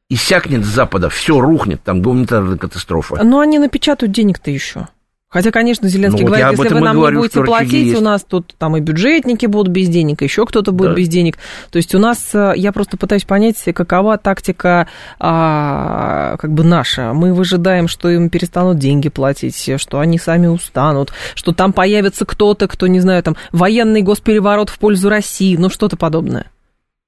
иссякнет 0.09 0.64
с 0.64 0.68
Запада, 0.68 1.11
все 1.11 1.38
рухнет, 1.38 1.83
там 1.83 2.00
гуманитарная 2.00 2.56
катастрофа. 2.56 3.22
Но 3.22 3.40
они 3.40 3.59
напечатают 3.59 4.12
денег-то 4.12 4.50
еще. 4.50 4.88
Хотя, 5.33 5.53
конечно, 5.53 5.88
Зеленский 5.88 6.25
ну, 6.25 6.27
говорит, 6.27 6.59
если 6.59 6.75
вы 6.75 6.81
нам 6.81 6.97
говорю, 6.97 7.19
не 7.19 7.23
будете 7.23 7.45
платить, 7.45 7.87
есть. 7.87 8.01
у 8.01 8.03
нас 8.03 8.25
тут 8.25 8.53
там 8.59 8.77
и 8.77 8.81
бюджетники 8.81 9.47
будут 9.47 9.73
без 9.73 9.88
денег, 9.88 10.23
еще 10.23 10.45
кто-то 10.45 10.73
будет 10.73 10.90
да. 10.90 10.97
без 10.97 11.07
денег. 11.07 11.38
То 11.71 11.77
есть 11.77 11.95
у 11.95 12.01
нас, 12.01 12.31
э, 12.35 12.55
я 12.57 12.73
просто 12.73 12.97
пытаюсь 12.97 13.23
понять, 13.23 13.57
какова 13.73 14.19
тактика 14.19 14.88
а, 15.21 16.37
как 16.38 16.53
бы 16.53 16.64
наша. 16.64 17.12
Мы 17.12 17.33
выжидаем, 17.33 17.87
что 17.87 18.11
им 18.11 18.29
перестанут 18.29 18.79
деньги 18.79 19.09
платить, 19.09 19.71
что 19.81 20.01
они 20.01 20.19
сами 20.19 20.49
устанут, 20.49 21.12
что 21.37 21.53
там 21.53 21.73
появится 21.73 22.27
кто-то, 22.27 22.66
кто, 22.66 22.88
не 22.88 22.99
знаю, 22.99 23.23
там, 23.23 23.37
военный 23.53 24.03
госпереворот 24.03 24.69
в 24.69 24.81
пользу 24.81 25.09
России, 25.09 25.57
ну 25.57 25.71
что-то 25.71 25.97
подобное. 25.97 26.47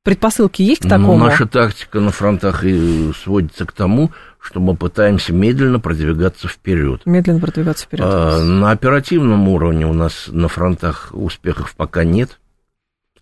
Предпосылки 0.05 0.63
есть 0.63 0.83
к 0.83 0.89
такому? 0.89 1.17
Ну, 1.17 1.27
наша 1.27 1.47
тактика 1.47 2.01
на 2.01 2.11
фронтах 2.11 2.65
и 2.65 3.13
сводится 3.23 3.67
к 3.67 3.73
тому, 3.73 4.11
что 4.43 4.59
мы 4.59 4.75
пытаемся 4.75 5.33
медленно 5.33 5.79
продвигаться 5.79 6.49
вперед. 6.49 7.03
Медленно 7.07 7.39
продвигаться 7.39 7.85
вперед. 7.85 8.05
А, 8.05 8.43
на 8.43 8.73
оперативном 8.73 9.49
уровне 9.49 9.87
у 9.87 9.93
нас 9.93 10.27
на 10.27 10.49
фронтах 10.49 11.11
успехов 11.13 11.75
пока 11.77 12.03
нет. 12.03 12.41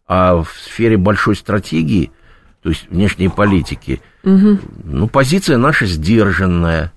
А 0.07 0.43
в 0.43 0.49
сфере 0.59 0.97
большой 0.97 1.37
стратегии, 1.37 2.11
то 2.63 2.71
есть 2.71 2.89
внешней 2.89 3.29
политики, 3.29 4.01
угу. 4.25 4.59
ну, 4.83 5.09
позиция 5.09 5.59
наша 5.59 5.85
сдержанная, 5.85 6.91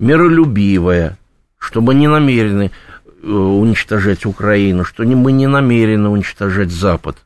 миролюбивая, 0.00 1.16
что 1.56 1.80
мы 1.80 1.94
не 1.94 2.08
намерены 2.08 2.72
э, 3.22 3.30
уничтожать 3.30 4.26
Украину, 4.26 4.84
что 4.84 5.04
мы 5.04 5.30
не 5.30 5.46
намерены 5.46 6.08
уничтожать 6.08 6.72
Запад. 6.72 7.18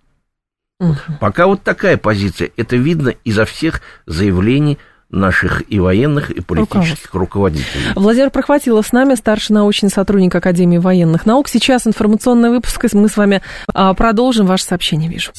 Угу. 0.79 0.95
Пока 1.21 1.47
вот 1.47 1.63
такая 1.63 1.97
позиция. 1.97 2.51
Это 2.59 2.77
видно 2.77 3.15
изо 3.25 3.47
всех 3.47 3.81
заявлений 4.07 4.79
наших 5.15 5.63
и 5.69 5.79
военных, 5.79 6.31
и 6.31 6.41
политических 6.41 7.15
руководителей. 7.15 7.93
Владимир 7.95 8.31
Прохватилов 8.31 8.87
с 8.87 8.93
нами, 8.93 9.15
старший 9.15 9.55
научный 9.55 9.91
сотрудник 9.91 10.35
Академии 10.35 10.79
военных 10.79 11.27
наук. 11.27 11.49
Сейчас 11.49 11.87
информационный 11.87 12.51
выпуск, 12.51 12.85
и 12.85 12.97
мы 12.97 13.09
с 13.09 13.17
вами 13.17 13.43
а, 13.73 13.95
продолжим. 13.95 14.47
Ваше 14.47 14.65
сообщение 14.65 15.09
вижу. 15.09 15.33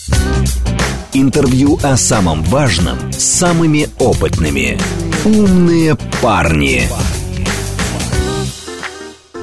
Интервью 1.14 1.80
о 1.84 1.96
самом 1.96 2.44
важном 2.44 2.98
с 3.12 3.24
самыми 3.24 3.88
опытными. 4.00 4.78
«Умные 5.24 5.96
парни». 6.22 6.84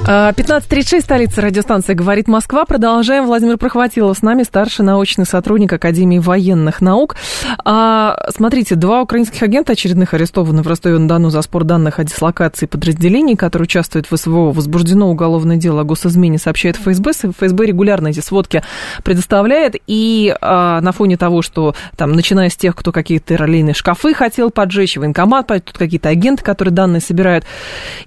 15.36, 0.04 1.00
столица 1.00 1.40
радиостанции 1.40 1.94
«Говорит 1.94 2.26
Москва». 2.26 2.64
Продолжаем. 2.64 3.24
Владимир 3.26 3.56
Прохватилов 3.56 4.18
с 4.18 4.22
нами, 4.22 4.42
старший 4.42 4.84
научный 4.84 5.24
сотрудник 5.24 5.72
Академии 5.72 6.18
военных 6.18 6.80
наук. 6.80 7.14
А, 7.64 8.18
смотрите, 8.34 8.74
два 8.74 9.02
украинских 9.02 9.40
агента 9.44 9.74
очередных 9.74 10.12
арестованы 10.12 10.62
в 10.62 10.66
Ростове-на-Дону 10.66 11.30
за 11.30 11.40
спор 11.42 11.62
данных 11.62 12.00
о 12.00 12.04
дислокации 12.04 12.66
подразделений, 12.66 13.36
которые 13.36 13.66
участвуют 13.66 14.10
в 14.10 14.16
СВО. 14.16 14.50
Возбуждено 14.50 15.08
уголовное 15.08 15.56
дело 15.56 15.82
о 15.82 15.84
госизмене, 15.84 16.38
сообщает 16.38 16.74
ФСБ. 16.78 17.12
ФСБ 17.12 17.66
регулярно 17.66 18.08
эти 18.08 18.20
сводки 18.20 18.64
предоставляет. 19.04 19.76
И 19.86 20.34
а, 20.40 20.80
на 20.80 20.90
фоне 20.90 21.16
того, 21.16 21.42
что 21.42 21.76
там, 21.96 22.10
начиная 22.10 22.48
с 22.48 22.56
тех, 22.56 22.74
кто 22.74 22.90
какие-то 22.90 23.36
ролейные 23.36 23.74
шкафы 23.74 24.14
хотел 24.14 24.50
поджечь, 24.50 24.96
военкомат, 24.96 25.46
тут 25.46 25.78
какие-то 25.78 26.08
агенты, 26.08 26.42
которые 26.42 26.74
данные 26.74 27.00
собирают. 27.00 27.44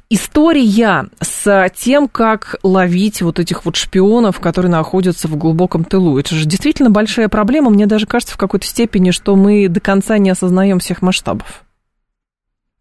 История 0.10 1.10
с 1.20 1.70
тем, 1.76 2.08
как 2.08 2.58
ловить 2.62 3.24
вот 3.24 3.40
этих 3.40 3.66
вот 3.66 3.76
шпионов, 3.76 4.40
которые 4.40 4.72
находятся 4.72 5.28
в 5.28 5.36
глубоком 5.36 5.84
тылу. 5.84 6.20
Это 6.20 6.36
же 6.36 6.46
действительно 6.46 6.92
большая 6.92 7.28
проблема. 7.28 7.72
Мне 7.72 7.88
даже 7.88 8.06
кажется 8.06 8.36
в 8.36 8.38
какой-то 8.38 8.68
степени, 8.68 9.10
что 9.10 9.36
мы 9.36 9.68
до 9.68 9.80
конца 9.80 10.18
не 10.20 10.30
осознаем 10.30 10.80
всех 10.80 11.02
масштабов 11.02 11.64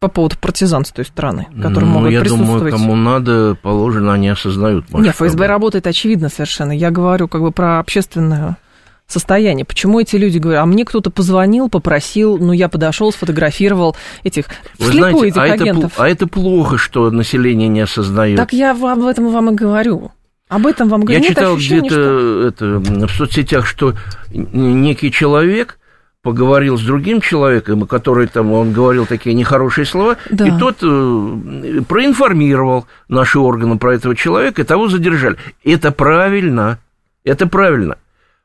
по 0.00 0.08
поводу 0.08 0.36
партизан 0.38 0.84
с 0.84 0.90
той 0.90 1.06
стороны, 1.06 1.46
которые 1.62 1.88
ну, 1.88 1.94
могут 1.94 2.10
я 2.10 2.20
присутствовать. 2.20 2.58
думаю, 2.58 2.72
кому 2.72 2.94
надо, 2.94 3.56
положено, 3.62 4.12
они 4.12 4.28
осознают 4.28 4.84
масштабы. 4.90 5.06
Нет, 5.06 5.14
ФСБ 5.14 5.46
работает 5.46 5.86
очевидно 5.86 6.28
совершенно. 6.28 6.72
Я 6.72 6.90
говорю 6.90 7.26
как 7.26 7.40
бы 7.40 7.52
про 7.52 7.78
общественное 7.78 8.58
состояние. 9.06 9.64
Почему 9.64 10.00
эти 10.00 10.16
люди 10.16 10.38
говорят, 10.38 10.62
а 10.62 10.66
мне 10.66 10.84
кто-то 10.84 11.10
позвонил, 11.10 11.68
попросил, 11.68 12.38
ну, 12.38 12.52
я 12.52 12.68
подошел, 12.68 13.12
сфотографировал 13.12 13.96
этих, 14.22 14.46
Вы 14.78 14.92
знаете, 14.92 15.28
этих 15.28 15.36
а 15.36 15.42
агентов. 15.42 15.92
Это, 15.92 16.02
а 16.02 16.08
это 16.08 16.26
плохо, 16.26 16.78
что 16.78 17.10
население 17.10 17.68
не 17.68 17.80
осознает. 17.80 18.36
Так 18.36 18.52
я 18.52 18.72
об 18.72 19.04
этом 19.04 19.30
вам 19.30 19.50
и 19.50 19.54
говорю. 19.54 20.12
Об 20.48 20.66
этом 20.66 20.88
вам 20.88 21.02
говорю. 21.02 21.20
Я 21.20 21.20
Нет 21.20 21.36
читал 21.36 21.56
где-то 21.56 21.88
что... 21.88 22.46
это, 22.48 22.66
в 23.06 23.10
соцсетях, 23.10 23.66
что 23.66 23.94
некий 24.32 25.10
человек 25.10 25.78
поговорил 26.22 26.78
с 26.78 26.82
другим 26.82 27.20
человеком, 27.20 27.86
который 27.86 28.26
там, 28.26 28.52
он 28.52 28.72
говорил 28.72 29.04
такие 29.04 29.34
нехорошие 29.34 29.84
слова, 29.84 30.16
да. 30.30 30.48
и 30.48 30.58
тот 30.58 30.78
э, 30.82 31.82
проинформировал 31.86 32.86
наши 33.08 33.38
органы 33.38 33.78
про 33.78 33.94
этого 33.94 34.16
человека, 34.16 34.62
и 34.62 34.64
того 34.64 34.88
задержали. 34.88 35.36
Это 35.62 35.92
правильно, 35.92 36.78
это 37.24 37.46
правильно. 37.46 37.98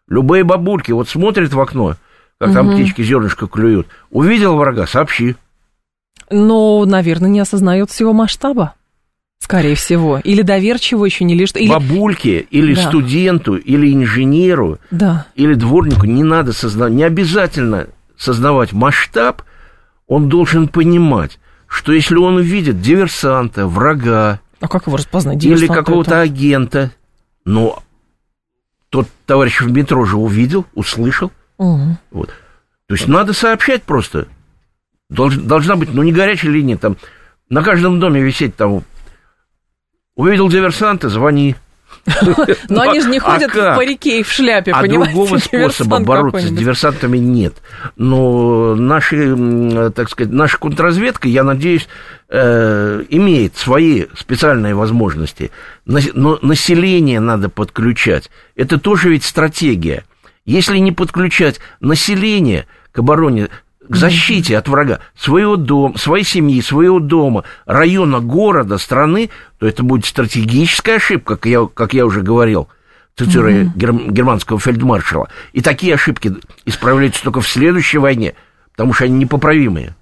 Любые 0.09 0.43
бабульки 0.43 0.91
вот 0.91 1.07
смотрят 1.07 1.53
в 1.53 1.59
окно, 1.59 1.95
как 2.39 2.49
угу. 2.49 2.55
там 2.55 2.71
птички 2.73 3.03
зернышко 3.03 3.47
клюют. 3.47 3.87
Увидел 4.09 4.57
врага, 4.57 4.87
сообщи. 4.87 5.35
Но, 6.31 6.83
наверное, 6.85 7.29
не 7.29 7.39
осознает 7.39 7.91
всего 7.91 8.11
масштаба. 8.11 8.73
Скорее 9.39 9.75
всего. 9.75 10.19
Или 10.19 10.41
доверчиво 10.41 11.05
еще 11.05 11.23
не 11.23 11.33
лишь... 11.33 11.51
Или... 11.55 11.69
Бабульке, 11.69 12.39
или 12.39 12.75
да. 12.75 12.89
студенту, 12.89 13.55
или 13.55 13.93
инженеру, 13.93 14.79
да. 14.91 15.27
или 15.35 15.53
дворнику 15.53 16.05
не 16.05 16.23
надо 16.23 16.51
сознавать, 16.51 16.93
не 16.93 17.03
обязательно 17.03 17.87
сознавать 18.17 18.73
масштаб, 18.73 19.43
он 20.07 20.27
должен 20.27 20.67
понимать, 20.67 21.39
что 21.67 21.93
если 21.93 22.15
он 22.15 22.35
увидит 22.35 22.81
диверсанта, 22.81 23.65
врага... 23.65 24.41
А 24.59 24.67
как 24.67 24.87
его 24.87 24.97
распознать? 24.97 25.43
Или 25.43 25.67
какого-то 25.67 26.15
это... 26.15 26.21
агента, 26.21 26.91
ну, 27.45 27.77
тот 28.89 29.07
товарищ 29.25 29.61
в 29.61 29.71
метро 29.71 30.05
же 30.05 30.17
увидел, 30.17 30.65
услышал. 30.73 31.31
Угу. 31.57 31.97
Вот. 32.11 32.29
То 32.87 32.95
есть 32.95 33.07
надо 33.07 33.33
сообщать 33.33 33.83
просто. 33.83 34.27
Долж, 35.09 35.35
должна 35.35 35.75
быть, 35.75 35.93
ну, 35.93 36.03
не 36.03 36.11
горячая 36.11 36.51
линия, 36.51 36.77
там, 36.77 36.97
на 37.49 37.63
каждом 37.63 37.99
доме 37.99 38.21
висеть 38.21 38.55
там, 38.55 38.83
увидел 40.15 40.49
диверсанта, 40.49 41.09
звони. 41.09 41.55
Но 42.69 42.81
они 42.81 43.01
же 43.01 43.09
не 43.09 43.19
а 43.19 43.21
ходят 43.21 43.53
по 43.53 43.83
реке 43.83 44.19
и 44.19 44.23
в 44.23 44.31
шляпе, 44.31 44.71
а 44.71 44.81
понимаете? 44.81 45.13
другого 45.13 45.37
способа 45.43 45.99
бороться 45.99 46.47
с 46.47 46.51
диверсантами 46.51 47.17
нет. 47.17 47.55
Но 47.95 48.75
наши, 48.75 49.91
так 49.95 50.09
сказать, 50.09 50.31
наша 50.33 50.57
контрразведка, 50.57 51.27
я 51.27 51.43
надеюсь, 51.43 51.87
э, 52.29 53.03
имеет 53.09 53.57
свои 53.57 54.05
специальные 54.17 54.75
возможности. 54.75 55.51
Но 55.85 56.39
население 56.41 57.19
надо 57.19 57.49
подключать. 57.49 58.29
Это 58.55 58.79
тоже 58.79 59.09
ведь 59.09 59.23
стратегия. 59.23 60.03
Если 60.45 60.77
не 60.79 60.91
подключать 60.91 61.59
население 61.79 62.65
к 62.91 62.99
обороне, 62.99 63.49
к 63.89 63.95
защите 63.95 64.57
от 64.57 64.67
врага 64.67 64.99
своего 65.17 65.55
дома, 65.55 65.97
своей 65.97 66.23
семьи, 66.23 66.61
своего 66.61 66.99
дома, 66.99 67.43
района, 67.65 68.19
города, 68.19 68.77
страны, 68.77 69.29
то 69.57 69.67
это 69.67 69.83
будет 69.83 70.05
стратегическая 70.05 70.97
ошибка, 70.97 71.35
как 71.35 71.45
я, 71.47 71.67
как 71.73 71.93
я 71.93 72.05
уже 72.05 72.21
говорил, 72.21 72.69
цитируя 73.17 73.71
гер, 73.75 73.93
германского 73.93 74.59
фельдмаршала. 74.59 75.29
И 75.53 75.61
такие 75.61 75.95
ошибки 75.95 76.33
исправляются 76.65 77.23
только 77.23 77.41
в 77.41 77.47
следующей 77.47 77.97
войне, 77.97 78.35
потому 78.71 78.93
что 78.93 79.05
они 79.05 79.17
непоправимые. 79.17 79.95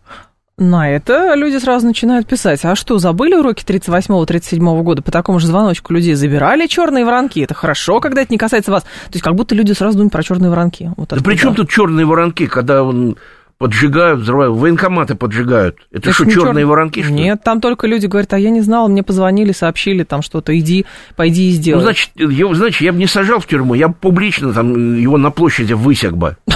На 0.60 0.89
это 0.89 1.36
люди 1.36 1.58
сразу 1.58 1.86
начинают 1.86 2.28
писать. 2.28 2.65
А 2.65 2.76
что, 2.76 2.97
забыли 2.97 3.36
уроки 3.36 3.63
38-37 3.63 4.82
года? 4.82 5.04
По 5.04 5.12
такому 5.12 5.39
же 5.39 5.45
звоночку 5.45 5.93
людей 5.93 6.15
забирали 6.15 6.65
черные 6.65 7.06
воронки. 7.06 7.39
Это 7.41 7.54
хорошо, 7.54 8.00
когда 8.00 8.23
это 8.23 8.34
не 8.34 8.39
касается 8.39 8.71
вас. 8.71 8.82
То 8.82 9.13
есть 9.13 9.23
как 9.23 9.36
будто 9.36 9.54
люди 9.54 9.73
сразу 9.73 9.97
думают 9.97 10.13
про 10.13 10.23
черные 10.23 10.50
воронки. 10.50 10.91
Вот 10.97 11.10
да 11.10 11.17
при 11.17 11.36
чем 11.36 11.54
тут 11.54 11.69
черные 11.69 12.08
воронки, 12.08 12.47
когда 12.47 12.82
он 12.82 13.17
поджигают, 13.58 14.22
взрывают, 14.22 14.56
военкоматы 14.56 15.15
поджигают. 15.15 15.78
Это, 15.91 16.10
это 16.10 16.13
что, 16.13 16.30
черные 16.30 16.63
чер... 16.63 16.67
воронки, 16.67 17.02
что 17.02 17.12
Нет, 17.12 17.41
там 17.43 17.62
только 17.62 17.88
люди 17.88 18.06
говорят, 18.06 18.34
а 18.34 18.39
я 18.39 18.50
не 18.50 18.62
знал, 18.62 18.88
мне 18.88 19.04
позвонили, 19.04 19.52
сообщили 19.52 20.04
там 20.04 20.22
что-то, 20.22 20.58
иди, 20.58 20.86
пойди 21.15 21.50
и 21.50 21.52
сделай. 21.52 21.80
Ну, 21.80 21.84
значит, 21.84 22.12
я, 22.15 22.54
значит, 22.54 22.82
я 22.82 22.93
бы 22.93 23.00
не 23.00 23.08
сажал 23.08 23.39
в 23.39 23.48
тюрьму, 23.48 23.74
я 23.74 23.88
бы 23.88 23.96
публично 23.96 24.54
там 24.54 24.96
его 24.96 25.17
на 25.17 25.32
площади 25.32 25.74
высек 25.74 26.13
бы. 26.13 26.38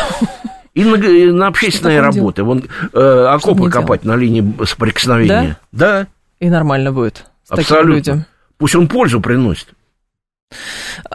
И 0.74 0.86
на, 0.86 0.96
на 0.98 1.48
общественные 1.48 2.00
работы. 2.00 2.44
Вон, 2.44 2.64
э, 2.94 3.26
окопы 3.28 3.70
копать 3.70 4.06
на 4.06 4.16
линии 4.16 4.54
соприкосновения. 4.64 5.58
Да? 5.74 6.04
Да. 6.04 6.08
И 6.40 6.50
нормально 6.50 6.94
будет 6.94 7.26
с 7.44 7.52
Абсолютно. 7.52 7.76
таким 7.76 7.90
людям. 7.90 8.26
Пусть 8.58 8.76
он 8.76 8.88
пользу 8.88 9.20
приносит. 9.20 9.68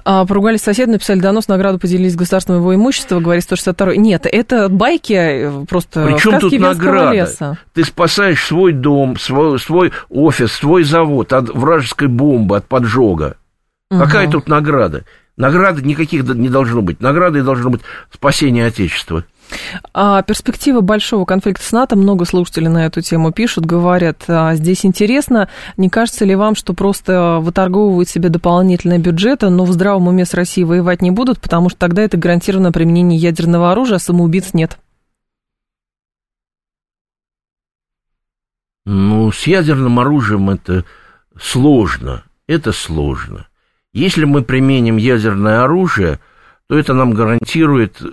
А, 0.04 0.24
поругались 0.24 0.62
соседи, 0.62 0.90
написали 0.90 1.20
донос, 1.20 1.48
награду 1.48 1.78
поделились 1.78 2.12
с 2.12 2.16
государственного 2.16 2.60
его 2.60 2.74
имущества, 2.74 3.20
говорит 3.20 3.44
162 3.44 3.96
Нет, 3.96 4.26
это 4.30 4.68
байки 4.68 5.12
э, 5.12 5.64
просто 5.66 6.06
Причем 6.06 6.38
тут 6.38 6.52
награда? 6.58 7.12
Леса. 7.12 7.58
Ты 7.74 7.84
спасаешь 7.84 8.44
свой 8.44 8.72
дом, 8.72 9.18
свой, 9.18 9.58
свой 9.58 9.92
офис, 10.08 10.52
свой 10.52 10.84
завод 10.84 11.32
от 11.32 11.48
вражеской 11.50 12.08
бомбы, 12.08 12.56
от 12.56 12.66
поджога. 12.66 13.36
Угу. 13.90 14.00
Какая 14.00 14.30
тут 14.30 14.48
награда? 14.48 15.04
Награды 15.36 15.82
никаких 15.82 16.24
не 16.24 16.48
должно 16.48 16.80
быть. 16.80 17.00
Наградой 17.00 17.42
должно 17.42 17.70
быть 17.70 17.82
спасение 18.12 18.66
Отечества. 18.66 19.24
А 19.92 20.22
перспектива 20.22 20.80
большого 20.80 21.24
конфликта 21.24 21.64
с 21.64 21.72
НАТО, 21.72 21.96
много 21.96 22.24
слушателей 22.24 22.68
на 22.68 22.86
эту 22.86 23.00
тему 23.00 23.32
пишут, 23.32 23.66
говорят, 23.66 24.24
а, 24.28 24.54
здесь 24.54 24.84
интересно, 24.84 25.48
не 25.76 25.88
кажется 25.88 26.24
ли 26.24 26.34
вам, 26.34 26.54
что 26.54 26.74
просто 26.74 27.38
выторговывают 27.40 28.08
себе 28.08 28.28
дополнительные 28.28 28.98
бюджеты, 28.98 29.48
но 29.48 29.64
в 29.64 29.72
здравом 29.72 30.08
уме 30.08 30.24
с 30.24 30.34
Россией 30.34 30.64
воевать 30.64 31.02
не 31.02 31.10
будут, 31.10 31.40
потому 31.40 31.68
что 31.68 31.78
тогда 31.78 32.02
это 32.02 32.16
гарантированное 32.16 32.72
применение 32.72 33.18
ядерного 33.18 33.72
оружия, 33.72 33.96
а 33.96 34.00
самоубийц 34.00 34.52
нет? 34.52 34.78
Ну, 38.84 39.32
с 39.32 39.46
ядерным 39.48 39.98
оружием 39.98 40.48
это 40.48 40.84
сложно, 41.38 42.22
это 42.46 42.70
сложно. 42.72 43.48
Если 43.92 44.24
мы 44.24 44.42
применим 44.42 44.96
ядерное 44.96 45.64
оружие, 45.64 46.20
то 46.68 46.76
это 46.76 46.94
нам 46.94 47.12
гарантирует 47.12 47.98
э, 48.00 48.04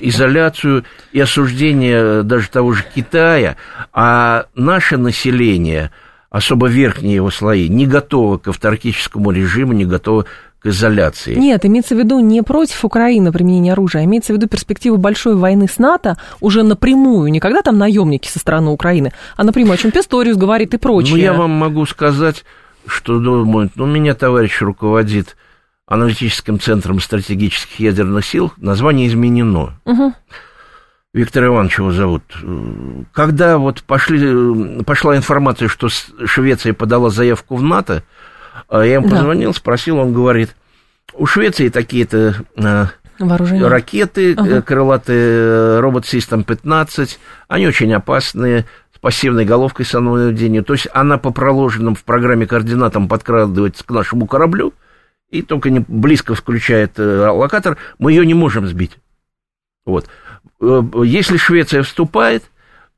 изоляцию 0.00 0.84
и 1.12 1.20
осуждение 1.20 2.22
даже 2.22 2.48
того 2.48 2.72
же 2.72 2.84
Китая, 2.94 3.56
а 3.92 4.46
наше 4.54 4.96
население, 4.96 5.90
особо 6.30 6.68
верхние 6.68 7.16
его 7.16 7.30
слои, 7.30 7.68
не 7.68 7.86
готово 7.86 8.38
к 8.38 8.48
автаркическому 8.48 9.32
режиму, 9.32 9.72
не 9.72 9.86
готово 9.86 10.26
к 10.60 10.66
изоляции. 10.66 11.34
Нет, 11.34 11.64
имеется 11.64 11.96
в 11.96 11.98
виду 11.98 12.20
не 12.20 12.42
против 12.42 12.84
Украины 12.84 13.32
применение 13.32 13.72
оружия, 13.72 14.02
а 14.02 14.04
имеется 14.04 14.32
в 14.32 14.36
виду 14.36 14.46
перспективу 14.46 14.96
большой 14.96 15.34
войны 15.34 15.66
с 15.66 15.78
НАТО 15.78 16.16
уже 16.40 16.62
напрямую, 16.62 17.32
не 17.32 17.40
когда 17.40 17.62
там 17.62 17.76
наемники 17.76 18.28
со 18.28 18.38
стороны 18.38 18.70
Украины, 18.70 19.12
а 19.36 19.42
напрямую, 19.42 19.74
о 19.74 19.78
чем 19.78 19.90
Писториус 19.90 20.36
говорит 20.36 20.74
и 20.74 20.76
прочее. 20.76 21.16
Ну, 21.16 21.20
я 21.20 21.32
вам 21.32 21.50
могу 21.50 21.84
сказать, 21.86 22.44
что 22.86 23.18
думают, 23.18 23.72
ну, 23.74 23.86
меня 23.86 24.14
товарищ 24.14 24.60
руководит 24.60 25.36
аналитическим 25.90 26.60
центром 26.60 27.00
стратегических 27.00 27.80
ядерных 27.80 28.24
сил, 28.24 28.52
название 28.56 29.08
изменено. 29.08 29.74
Угу. 29.84 30.14
Виктор 31.12 31.46
Иванович 31.46 31.78
его 31.78 31.90
зовут. 31.90 32.22
Когда 33.12 33.58
вот 33.58 33.82
пошли, 33.82 34.82
пошла 34.84 35.16
информация, 35.16 35.66
что 35.66 35.88
Швеция 35.88 36.74
подала 36.74 37.10
заявку 37.10 37.56
в 37.56 37.62
НАТО, 37.62 38.04
а 38.68 38.82
я 38.82 38.94
ему 38.94 39.08
да. 39.08 39.16
позвонил, 39.16 39.52
спросил, 39.52 39.98
он 39.98 40.14
говорит, 40.14 40.54
у 41.12 41.26
Швеции 41.26 41.68
такие-то 41.68 42.36
а, 42.56 42.90
Вооружение. 43.18 43.66
ракеты, 43.66 44.34
ага. 44.34 44.62
крылатые 44.62 45.80
робот 45.80 46.04
System 46.04 46.44
15, 46.44 47.18
они 47.48 47.66
очень 47.66 47.92
опасные, 47.92 48.64
пассивной 49.00 49.44
головкой 49.44 49.86
с 49.86 49.98
наведения. 49.98 50.62
То 50.62 50.74
есть 50.74 50.86
она 50.92 51.18
по 51.18 51.30
проложенным 51.30 51.96
в 51.96 52.04
программе 52.04 52.46
координатам 52.46 53.08
подкрадывается 53.08 53.84
к 53.84 53.90
нашему 53.90 54.26
кораблю, 54.26 54.72
и 55.30 55.42
только 55.42 55.70
не 55.70 55.80
близко 55.86 56.34
включает 56.34 56.98
э, 56.98 57.28
локатор, 57.28 57.76
мы 57.98 58.12
ее 58.12 58.26
не 58.26 58.34
можем 58.34 58.66
сбить. 58.66 58.98
Вот. 59.84 60.08
Э, 60.60 60.82
если 61.04 61.36
Швеция 61.36 61.82
вступает, 61.82 62.44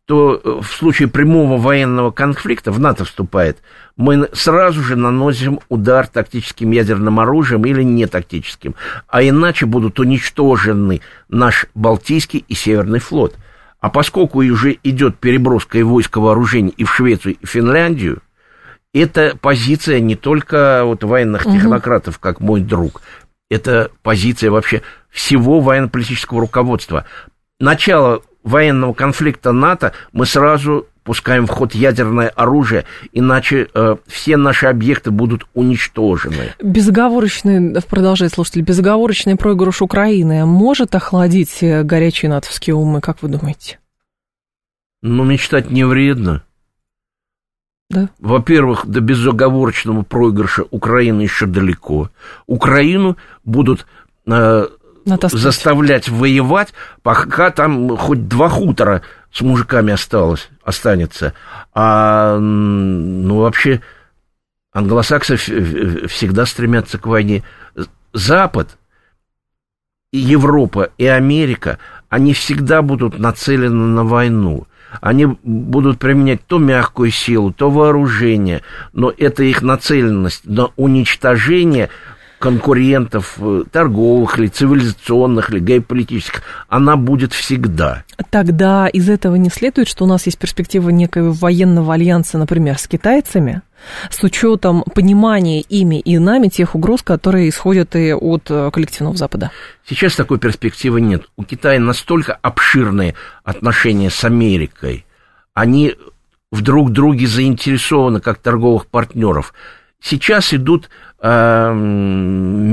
то 0.07 0.41
э, 0.43 0.61
в 0.63 0.67
случае 0.67 1.09
прямого 1.09 1.59
военного 1.59 2.11
конфликта, 2.11 2.73
в 2.73 2.81
НАТО 2.81 3.05
вступает, 3.05 3.59
мы 3.97 4.29
сразу 4.33 4.83
же 4.83 4.97
наносим 4.97 5.61
удар 5.69 6.07
тактическим 6.07 6.71
ядерным 6.71 7.21
оружием 7.21 7.65
или 7.65 7.83
не 7.83 8.07
тактическим. 8.07 8.75
А 9.07 9.23
иначе 9.23 9.67
будут 9.67 10.01
уничтожены 10.01 11.03
наш 11.29 11.67
Балтийский 11.75 12.45
и 12.49 12.55
Северный 12.55 12.99
флот. 12.99 13.37
А 13.81 13.91
поскольку 13.91 14.39
уже 14.39 14.79
идет 14.83 15.19
переброска 15.19 15.85
войск 15.85 16.17
вооружений 16.17 16.73
и 16.77 16.85
в 16.85 16.95
Швецию, 16.95 17.35
и 17.35 17.47
в 17.47 17.51
Финляндию, 17.51 18.23
это 18.93 19.37
позиция 19.41 20.01
не 20.01 20.17
только 20.17 20.83
вот 20.85 21.05
военных 21.05 21.45
технократов, 21.45 22.19
как 22.19 22.41
мой 22.41 22.61
друг, 22.61 23.03
это 23.51 23.91
позиция 24.03 24.51
вообще 24.51 24.83
всего 25.11 25.61
военно-политического 25.61 26.41
руководства. 26.41 27.05
Начало 27.61 28.23
военного 28.43 28.93
конфликта 28.93 29.53
НАТО 29.53 29.93
мы 30.13 30.27
сразу 30.27 30.87
пускаем 31.05 31.47
в 31.47 31.51
ход 31.51 31.75
ядерное 31.75 32.29
оружие, 32.29 32.85
иначе 33.13 33.69
э, 33.75 33.97
все 34.07 34.37
наши 34.37 34.67
объекты 34.67 35.11
будут 35.11 35.47
уничтожены. 35.55 36.55
Безоговорочный, 36.63 37.81
продолжает 37.83 38.33
слушатель, 38.33 38.63
безоговорочный 38.63 39.37
проигрыш 39.37 39.83
Украины 39.83 40.47
может 40.47 40.95
охладить 40.95 41.63
э, 41.63 41.83
горячие 41.83 42.31
натовские 42.31 42.77
умы, 42.77 43.01
как 43.01 43.23
вы 43.23 43.29
думаете? 43.29 43.79
Ну, 45.03 45.25
мечтать 45.25 45.71
не 45.71 45.85
вредно. 45.85 46.45
Да. 47.93 48.09
Во-первых, 48.19 48.87
до 48.87 49.01
безоговорочного 49.01 50.03
проигрыша 50.03 50.65
Украины 50.71 51.21
еще 51.21 51.45
далеко. 51.45 52.11
Украину 52.47 53.19
будут 53.45 53.87
э, 54.27 54.67
заставлять 55.05 56.09
воевать, 56.09 56.73
пока 57.03 57.51
там 57.51 57.95
хоть 57.99 58.29
два 58.29 58.49
хутора 58.49 59.03
с 59.31 59.43
мужиками 59.43 59.93
осталось, 59.93 60.49
останется. 60.65 61.35
А, 61.75 62.39
ну, 62.39 63.41
вообще, 63.41 63.83
англосаксы 64.73 65.37
всегда 65.37 66.47
стремятся 66.47 66.97
к 66.99 67.07
войне. 67.07 67.43
Запад, 68.15 68.79
и 70.13 70.19
Европа, 70.19 70.91
и 70.97 71.07
Америка, 71.07 71.79
они 72.09 72.33
всегда 72.33 72.81
будут 72.81 73.19
нацелены 73.19 73.87
на 73.89 74.05
войну. 74.05 74.67
Они 75.01 75.27
будут 75.43 75.99
применять 75.99 76.47
то 76.47 76.59
мягкую 76.59 77.11
силу, 77.11 77.53
то 77.53 77.71
вооружение, 77.71 78.63
но 78.93 79.13
это 79.17 79.43
их 79.43 79.63
нацеленность 79.63 80.45
на 80.45 80.71
уничтожение 80.77 81.89
конкурентов, 82.43 83.37
э, 83.39 83.63
торговых 83.71 84.39
или 84.39 84.49
цивилизационных, 84.49 85.51
или 85.51 85.61
геополитических, 85.61 86.43
она 86.69 86.97
будет 86.97 87.33
всегда. 87.33 88.03
Тогда 88.31 88.89
из 88.89 89.09
этого 89.09 89.37
не 89.37 89.49
следует, 89.49 89.87
что 89.87 90.05
у 90.05 90.09
нас 90.09 90.27
есть 90.27 90.39
перспектива 90.39 90.91
некого 90.91 91.33
военного 91.33 91.95
альянса, 91.95 92.39
например, 92.39 92.79
с 92.79 92.89
китайцами, 92.89 93.63
с 94.11 94.23
учетом 94.23 94.83
понимания 94.95 95.61
ими 95.61 96.01
и 96.01 96.19
нами 96.19 96.49
тех 96.49 96.75
угроз, 96.75 97.03
которые 97.03 97.49
исходят 97.49 97.95
и 97.97 98.13
от 98.13 98.51
э, 98.51 98.71
коллективного 98.73 99.17
Запада? 99.17 99.51
Сейчас 99.87 100.17
такой 100.17 100.39
перспективы 100.39 101.01
нет. 101.01 101.25
У 101.37 101.45
Китая 101.45 101.81
настолько 101.81 102.35
обширные 102.35 103.15
отношения 103.45 104.11
с 104.11 104.25
Америкой, 104.25 105.07
они 105.55 105.97
в 106.51 106.61
друг 106.61 106.93
друге 106.93 107.27
заинтересованы 107.27 108.21
как 108.21 108.39
торговых 108.39 108.87
партнеров. 108.87 109.55
Сейчас 110.01 110.53
идут 110.53 110.91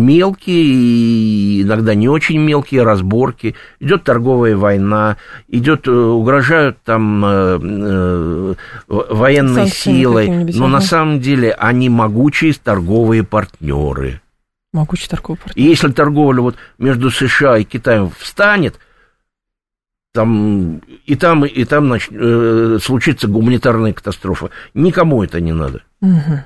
мелкие 0.09 0.63
и 0.63 1.62
иногда 1.62 1.93
не 1.93 2.09
очень 2.09 2.39
мелкие 2.39 2.81
разборки, 2.81 3.55
идет 3.79 4.03
торговая 4.03 4.57
война, 4.57 5.17
идет, 5.47 5.88
э, 5.88 5.91
угрожают 5.91 6.81
там 6.83 7.23
э, 7.23 7.59
э, 7.62 8.53
военной 8.88 9.67
силой, 9.67 10.45
но 10.55 10.67
на 10.67 10.81
самом 10.81 11.19
деле 11.19 11.51
они 11.51 11.89
могучие 11.89 12.53
торговые 12.53 13.23
партнеры. 13.23 14.19
Могучие 14.73 15.09
торговые 15.09 15.38
партнеры. 15.38 15.67
И 15.67 15.69
если 15.69 15.91
торговля 15.91 16.41
вот 16.41 16.55
между 16.79 17.12
США 17.12 17.59
и 17.59 17.63
Китаем 17.63 18.09
встанет, 18.17 18.79
там 20.12 20.81
и 21.05 21.15
там, 21.15 21.45
и 21.45 21.65
там 21.65 21.85
значит, 21.85 22.12
случится 22.81 23.27
гуманитарная 23.27 23.93
катастрофа. 23.93 24.49
Никому 24.73 25.23
это 25.23 25.39
не 25.39 25.53
надо. 25.53 25.83
Угу. 26.01 26.45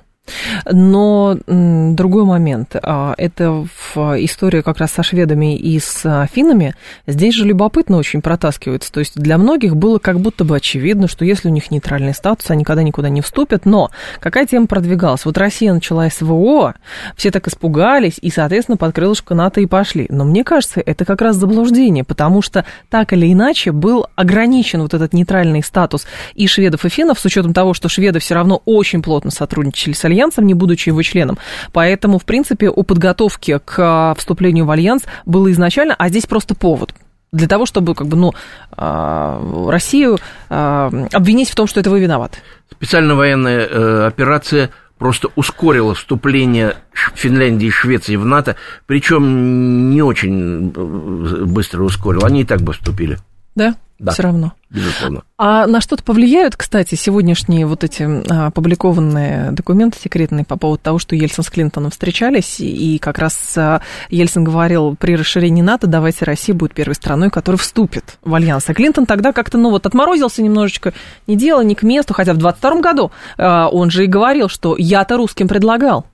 Но 0.65 1.37
другой 1.45 2.25
момент, 2.25 2.75
а, 2.81 3.13
это 3.17 3.65
в 3.93 3.97
истории 4.23 4.61
как 4.61 4.77
раз 4.79 4.91
со 4.91 5.03
шведами 5.03 5.55
и 5.55 5.79
с 5.79 6.27
финнами, 6.31 6.75
здесь 7.07 7.35
же 7.35 7.45
любопытно 7.45 7.97
очень 7.97 8.21
протаскивается. 8.21 8.91
То 8.91 8.99
есть 8.99 9.19
для 9.19 9.37
многих 9.37 9.75
было 9.75 9.99
как 9.99 10.19
будто 10.19 10.43
бы 10.43 10.55
очевидно, 10.55 11.07
что 11.07 11.25
если 11.25 11.49
у 11.49 11.51
них 11.51 11.71
нейтральный 11.71 12.13
статус, 12.13 12.49
они 12.49 12.63
никогда 12.63 12.81
никуда 12.81 13.09
не 13.09 13.21
вступят. 13.21 13.65
Но 13.65 13.91
какая 14.19 14.45
тема 14.45 14.67
продвигалась? 14.67 15.25
Вот 15.25 15.37
Россия 15.37 15.73
начала 15.73 16.09
СВО, 16.09 16.75
все 17.15 17.29
так 17.29 17.47
испугались, 17.47 18.17
и, 18.21 18.29
соответственно, 18.29 18.77
под 18.77 18.95
крылышко 18.95 19.35
НАТО 19.35 19.61
и 19.61 19.65
пошли. 19.65 20.07
Но 20.09 20.23
мне 20.23 20.43
кажется, 20.43 20.81
это 20.83 21.05
как 21.05 21.21
раз 21.21 21.35
заблуждение, 21.35 22.03
потому 22.03 22.41
что 22.41 22.65
так 22.89 23.13
или 23.13 23.31
иначе 23.31 23.71
был 23.71 24.07
ограничен 24.15 24.81
вот 24.81 24.93
этот 24.93 25.13
нейтральный 25.13 25.61
статус 25.61 26.05
и 26.33 26.47
шведов, 26.47 26.85
и 26.85 26.89
финнов, 26.89 27.19
с 27.19 27.25
учетом 27.25 27.53
того, 27.53 27.73
что 27.73 27.89
шведы 27.89 28.19
все 28.19 28.35
равно 28.35 28.61
очень 28.65 29.01
плотно 29.01 29.31
сотрудничали 29.31 29.93
с 29.93 30.05
альянсом, 30.13 30.45
не 30.45 30.53
будучи 30.53 30.89
его 30.89 31.01
членом. 31.01 31.37
Поэтому, 31.71 32.19
в 32.19 32.25
принципе, 32.25 32.69
о 32.69 32.83
подготовке 32.83 33.59
к 33.59 33.75
а, 33.77 34.13
вступлению 34.15 34.65
в 34.65 34.71
альянс 34.71 35.03
было 35.25 35.51
изначально, 35.51 35.95
а 35.97 36.09
здесь 36.09 36.25
просто 36.25 36.55
повод 36.55 36.93
для 37.31 37.47
того, 37.47 37.65
чтобы 37.65 37.95
как 37.95 38.07
бы, 38.07 38.15
ну, 38.15 38.33
а, 38.71 39.41
Россию 39.69 40.19
а, 40.49 40.91
обвинить 41.11 41.49
в 41.49 41.55
том, 41.55 41.67
что 41.67 41.79
это 41.79 41.89
вы 41.89 41.99
виноваты. 41.99 42.37
Специальная 42.71 43.15
военная 43.15 43.67
э, 43.67 44.07
операция 44.07 44.69
просто 44.97 45.29
ускорила 45.35 45.95
вступление 45.95 46.75
Финляндии 46.93 47.67
и 47.67 47.71
Швеции 47.71 48.15
в 48.15 48.25
НАТО, 48.25 48.55
причем 48.85 49.89
не 49.89 50.01
очень 50.01 50.71
э, 50.75 51.43
быстро 51.45 51.83
ускорила. 51.83 52.27
Они 52.27 52.41
и 52.41 52.45
так 52.45 52.61
бы 52.61 52.73
вступили. 52.73 53.17
Да? 53.55 53.75
Да. 53.99 54.11
Все 54.11 54.23
равно. 54.23 54.53
Безусловно. 54.69 55.23
А 55.37 55.65
на 55.65 55.79
что-то 55.79 56.03
повлияют, 56.03 56.57
кстати, 56.57 56.95
сегодняшние 56.95 57.65
вот 57.65 57.85
эти 57.85 58.03
а, 58.03 58.47
опубликованные 58.47 59.51
документы 59.51 59.97
секретные 59.97 60.43
по 60.43 60.57
поводу 60.57 60.81
того, 60.83 60.99
что 60.99 61.15
Ельцин 61.15 61.43
с 61.43 61.49
Клинтоном 61.49 61.91
встречались, 61.91 62.59
и 62.59 62.97
как 62.97 63.19
раз 63.19 63.53
а, 63.55 63.81
Ельцин 64.09 64.43
говорил, 64.43 64.97
при 64.99 65.15
расширении 65.15 65.61
НАТО 65.61 65.87
давайте 65.87 66.25
Россия 66.25 66.53
будет 66.55 66.73
первой 66.73 66.95
страной, 66.95 67.29
которая 67.29 67.59
вступит 67.59 68.17
в 68.23 68.33
альянс. 68.33 68.67
А 68.67 68.73
Клинтон 68.73 69.05
тогда 69.05 69.31
как-то, 69.31 69.57
ну 69.57 69.69
вот, 69.69 69.85
отморозился 69.85 70.41
немножечко, 70.41 70.93
не 71.27 71.37
дело, 71.37 71.61
не 71.61 71.75
к 71.75 71.83
месту, 71.83 72.13
хотя 72.13 72.33
в 72.33 72.37
22 72.37 72.81
году 72.81 73.11
а, 73.37 73.69
он 73.69 73.89
же 73.89 74.03
и 74.03 74.07
говорил, 74.07 74.49
что 74.49 74.75
я-то 74.77 75.15
русским 75.17 75.47
предлагал. 75.47 76.07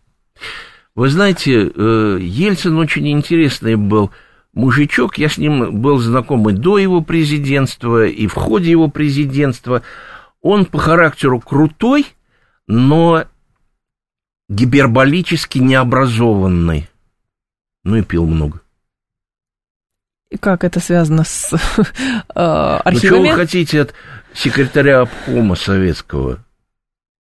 Вы 0.96 1.10
знаете, 1.10 1.72
э, 1.74 2.18
Ельцин 2.22 2.78
очень 2.78 3.10
интересный 3.10 3.76
был 3.76 4.12
мужичок, 4.60 5.18
я 5.18 5.30
с 5.30 5.38
ним 5.38 5.82
был 5.82 5.98
знаком 6.00 6.50
и 6.50 6.54
до 6.54 6.78
его 6.78 7.02
президентства, 7.02 8.06
и 8.06 8.28
в 8.28 8.34
ходе 8.34 8.70
его 8.72 8.90
президентства. 8.90 9.82
Он 10.42 10.66
по 10.66 10.78
характеру 10.78 11.40
крутой, 11.40 12.06
но 12.68 13.26
гиперболически 14.50 15.60
необразованный. 15.60 16.90
Ну 17.84 17.96
и 17.96 18.04
пил 18.04 18.26
много. 18.26 18.62
И 20.30 20.38
как 20.38 20.64
это 20.64 20.80
связано 20.80 21.24
с 21.24 21.54
э, 21.84 21.90
архивами? 22.36 23.20
Ну, 23.20 23.26
что 23.26 23.32
вы 23.32 23.36
хотите 23.36 23.82
от 23.82 23.94
секретаря 24.34 25.02
обкома 25.02 25.56
советского? 25.56 26.40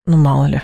Ну, 0.05 0.17
мало 0.17 0.45
ли. 0.47 0.61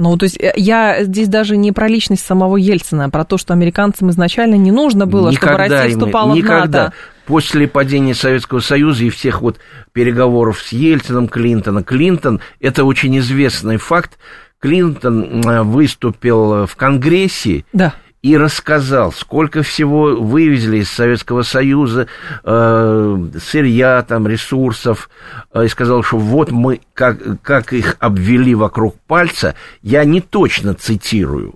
Ну, 0.00 0.16
то 0.16 0.24
есть 0.24 0.40
э, 0.40 0.54
я 0.56 1.04
здесь 1.04 1.28
даже 1.28 1.58
не 1.58 1.72
про 1.72 1.86
личность 1.86 2.24
самого 2.24 2.56
Ельцина, 2.56 3.04
а 3.04 3.10
про 3.10 3.26
то, 3.26 3.36
что 3.36 3.52
американцам 3.52 4.08
изначально 4.08 4.54
не 4.54 4.72
нужно 4.72 5.06
было, 5.06 5.28
никогда 5.28 5.64
чтобы 5.66 5.74
Россия 5.76 5.90
вступала 5.90 6.32
им, 6.32 6.38
никогда. 6.38 6.56
в 6.56 6.84
НАТО. 6.84 6.92
После 7.26 7.68
падения 7.68 8.14
Советского 8.14 8.60
Союза 8.60 9.04
и 9.04 9.10
всех 9.10 9.42
вот 9.42 9.58
переговоров 9.92 10.62
с 10.62 10.72
Ельцином, 10.72 11.28
Клинтона. 11.28 11.82
Клинтон, 11.82 12.40
это 12.60 12.84
очень 12.84 13.18
известный 13.18 13.76
факт, 13.76 14.18
Клинтон 14.58 15.42
э, 15.46 15.62
выступил 15.64 16.64
в 16.64 16.76
Конгрессе, 16.76 17.66
да 17.74 17.92
и 18.22 18.36
рассказал, 18.36 19.12
сколько 19.12 19.62
всего 19.62 20.14
вывезли 20.14 20.78
из 20.78 20.90
Советского 20.90 21.42
Союза 21.42 22.06
э, 22.44 23.28
сырья, 23.42 24.02
там, 24.02 24.26
ресурсов, 24.26 25.08
э, 25.52 25.64
и 25.64 25.68
сказал, 25.68 26.02
что 26.02 26.18
вот 26.18 26.50
мы, 26.50 26.80
как, 26.92 27.40
как 27.42 27.72
их 27.72 27.96
обвели 27.98 28.54
вокруг 28.54 28.98
пальца, 29.06 29.54
я 29.82 30.04
не 30.04 30.20
точно 30.20 30.74
цитирую. 30.74 31.54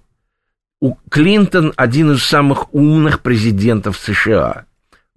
У 0.81 0.97
Клинтон 1.11 1.73
один 1.77 2.13
из 2.13 2.23
самых 2.23 2.73
умных 2.75 3.21
президентов 3.21 3.99
США. 3.99 4.65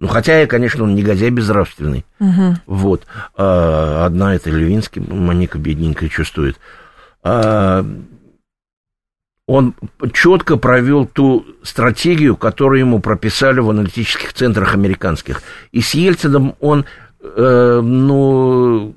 Ну, 0.00 0.06
хотя, 0.06 0.46
конечно, 0.46 0.84
он 0.84 0.94
негодяй 0.94 1.30
безнравственный. 1.30 2.04
Угу. 2.20 2.56
Вот. 2.66 3.06
А, 3.36 4.06
одна 4.06 4.34
это 4.34 4.50
Левинский, 4.50 5.02
Моника 5.02 5.58
бедненькая 5.58 6.08
чувствует. 6.08 6.58
А, 7.22 7.84
он 9.48 9.74
четко 10.12 10.58
провел 10.58 11.06
ту 11.06 11.44
стратегию, 11.62 12.36
которую 12.36 12.80
ему 12.80 13.00
прописали 13.00 13.60
в 13.60 13.70
аналитических 13.70 14.34
центрах 14.34 14.74
американских. 14.74 15.42
И 15.72 15.80
с 15.80 15.94
Ельцином 15.94 16.54
он, 16.60 16.84
э, 17.22 17.80
ну, 17.82 18.94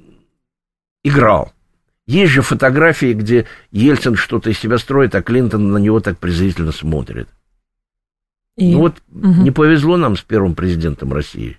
играл. 1.05 1.53
Есть 2.05 2.33
же 2.33 2.41
фотографии, 2.41 3.13
где 3.13 3.47
Ельцин 3.71 4.15
что-то 4.15 4.49
из 4.49 4.59
себя 4.59 4.77
строит, 4.77 5.15
а 5.15 5.21
Клинтон 5.21 5.71
на 5.71 5.77
него 5.77 6.01
так 6.01 6.17
презрительно 6.17 6.73
смотрит. 6.73 7.29
И... 8.57 8.73
Ну 8.73 8.79
вот 8.79 8.95
угу. 9.09 9.41
не 9.41 9.51
повезло 9.51 9.95
нам 9.95 10.17
с 10.17 10.21
первым 10.21 10.55
президентом 10.55 11.13
России. 11.13 11.57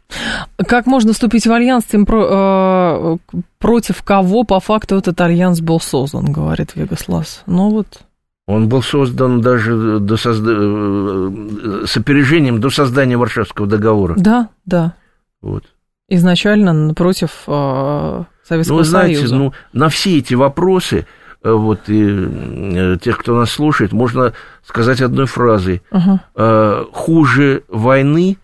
Как 0.69 0.85
можно 0.85 1.15
вступить 1.15 1.47
в 1.47 1.53
альянс, 1.53 1.85
тем 1.85 2.05
про, 2.05 3.19
э, 3.25 3.37
против 3.59 4.03
кого 4.03 4.45
по 4.45 4.61
факту 4.61 4.97
этот 4.97 5.19
альянс 5.23 5.63
был 5.63 5.81
создан, 5.81 6.31
говорит 6.31 6.77
Вегас 6.77 7.07
Ну 7.47 7.71
вот. 7.71 8.03
Он 8.47 8.69
был 8.69 8.83
создан 8.83 9.41
даже 9.41 10.01
до 10.01 10.17
созда... 10.17 10.53
Э, 10.53 11.85
с 11.87 11.97
опережением 11.97 12.61
до 12.61 12.71
создания 12.71 13.17
Варшавского 13.17 13.69
договора. 13.69 14.15
Да, 14.17 14.49
да. 14.65 14.95
Вот. 15.41 15.65
Изначально 16.09 16.93
против 16.95 17.31
э, 17.47 18.25
Советского 18.45 18.79
ну, 18.79 18.83
знаете, 18.83 19.17
Союза. 19.19 19.37
Ну, 19.37 19.53
на 19.73 19.89
все 19.89 20.19
эти 20.19 20.35
вопросы, 20.35 21.07
э, 21.43 21.51
вот 21.51 21.89
и 21.89 22.05
э, 22.05 22.99
тех, 23.01 23.19
кто 23.19 23.37
нас 23.37 23.51
слушает, 23.51 23.93
можно 23.93 24.33
сказать 24.65 25.01
одной 25.01 25.27
фразой. 25.27 25.83
Uh-huh. 25.91 26.91
Хуже 26.93 27.63
войны 27.69 28.39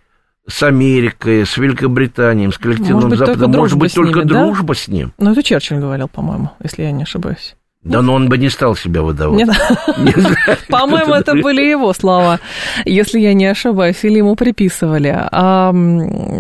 с 0.49 0.62
Америкой, 0.62 1.44
с 1.44 1.57
Великобританией, 1.59 2.51
с 2.51 2.57
коллективным 2.57 2.94
может 2.94 3.11
быть, 3.11 3.18
Западом, 3.18 3.51
может 3.51 3.78
быть, 3.78 3.94
только 3.94 4.20
ними, 4.20 4.28
дружба 4.28 4.74
да? 4.74 4.80
с 4.80 4.88
ним. 4.88 5.12
Ну, 5.18 5.32
это 5.32 5.42
Черчилль 5.42 5.78
говорил, 5.78 6.09
по-моему, 6.09 6.53
если 6.62 6.84
я 6.84 6.92
не 6.92 7.03
ошибаюсь. 7.03 7.55
Да, 7.85 8.03
но 8.03 8.14
он 8.14 8.29
бы 8.29 8.39
не 8.39 8.49
стал 8.49 8.74
себя 8.74 9.03
выдавать. 9.03 9.47
По-моему, 10.68 11.14
это 11.14 11.35
были 11.35 11.62
его 11.62 11.93
слова, 11.93 12.41
если 12.85 13.20
я 13.20 13.35
не 13.35 13.47
ошибаюсь, 13.47 14.05
или 14.05 14.18
ему 14.18 14.35
приписывали. 14.35 15.16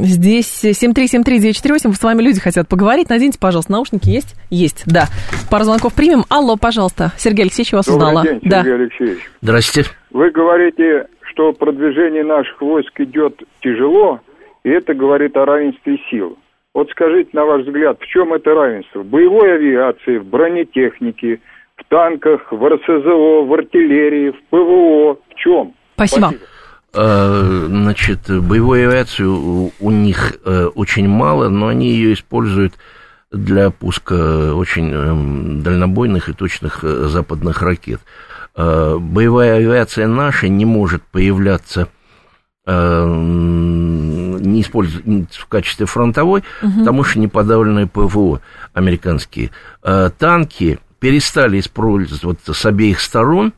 Здесь 0.04 0.64
7373948, 0.64 1.92
с 1.94 2.02
вами 2.02 2.22
люди 2.22 2.40
хотят 2.40 2.68
поговорить. 2.68 3.08
Наденьте, 3.08 3.38
пожалуйста, 3.38 3.72
наушники 3.72 4.08
есть? 4.08 4.34
Есть, 4.50 4.82
да. 4.86 5.06
Пару 5.50 5.64
звонков 5.64 5.94
примем. 5.94 6.24
Алло, 6.28 6.56
пожалуйста. 6.56 7.12
Сергей 7.16 7.42
Алексеевич 7.42 7.72
вас 7.72 7.86
узнала. 7.86 8.24
Добрый 8.24 8.40
день, 8.40 8.50
Сергей 8.50 8.74
Алексеевич. 8.74 9.30
Здрасте. 9.40 9.84
Вы 10.10 10.30
говорите, 10.30 11.06
что 11.30 11.52
продвижение 11.52 12.24
наших 12.24 12.60
войск 12.60 13.00
идет 13.00 13.40
тяжело, 13.62 14.20
и 14.64 14.70
это 14.70 14.92
говорит 14.92 15.36
о 15.36 15.44
равенстве 15.44 15.98
сил. 16.10 16.36
Вот 16.74 16.90
скажите, 16.90 17.30
на 17.32 17.44
ваш 17.44 17.62
взгляд, 17.64 17.98
в 18.00 18.06
чем 18.06 18.32
это 18.34 18.54
равенство? 18.54 19.00
В 19.00 19.06
боевой 19.06 19.54
авиации, 19.54 20.18
в 20.18 20.26
бронетехнике, 20.26 21.40
в 21.76 21.84
танках, 21.88 22.52
в 22.52 22.68
РСЗО, 22.68 23.44
в 23.46 23.52
артиллерии, 23.52 24.30
в 24.30 24.42
ПВО. 24.50 25.18
В 25.30 25.34
чем? 25.36 25.74
Спасибо. 25.94 26.28
Спасибо. 26.28 26.44
А, 26.94 27.66
значит, 27.68 28.20
боевой 28.28 28.86
авиацию 28.86 29.72
у 29.78 29.90
них 29.90 30.38
э, 30.44 30.66
очень 30.74 31.08
мало, 31.08 31.48
но 31.48 31.68
они 31.68 31.90
ее 31.90 32.12
используют 32.12 32.74
для 33.30 33.70
пуска 33.70 34.54
очень 34.54 34.90
эм, 34.92 35.62
дальнобойных 35.62 36.28
и 36.28 36.32
точных 36.32 36.82
э, 36.82 36.86
западных 37.08 37.62
ракет. 37.62 38.00
Боевая 38.56 39.58
авиация 39.58 40.08
наша 40.08 40.48
не 40.48 40.64
может 40.64 41.04
появляться 41.04 41.82
Э, 41.82 41.97
не 42.68 44.60
используют 44.60 45.32
в 45.34 45.46
качестве 45.46 45.86
фронтовой, 45.86 46.44
угу. 46.62 46.80
потому 46.80 47.04
что 47.04 47.18
не 47.18 47.28
подавленные 47.28 47.86
ПВО 47.86 48.40
американские. 48.74 49.50
Э, 49.82 50.10
танки 50.16 50.78
перестали 50.98 51.60
использовать 51.60 52.38
с 52.44 52.66
обеих 52.66 53.00
сторон 53.00 53.52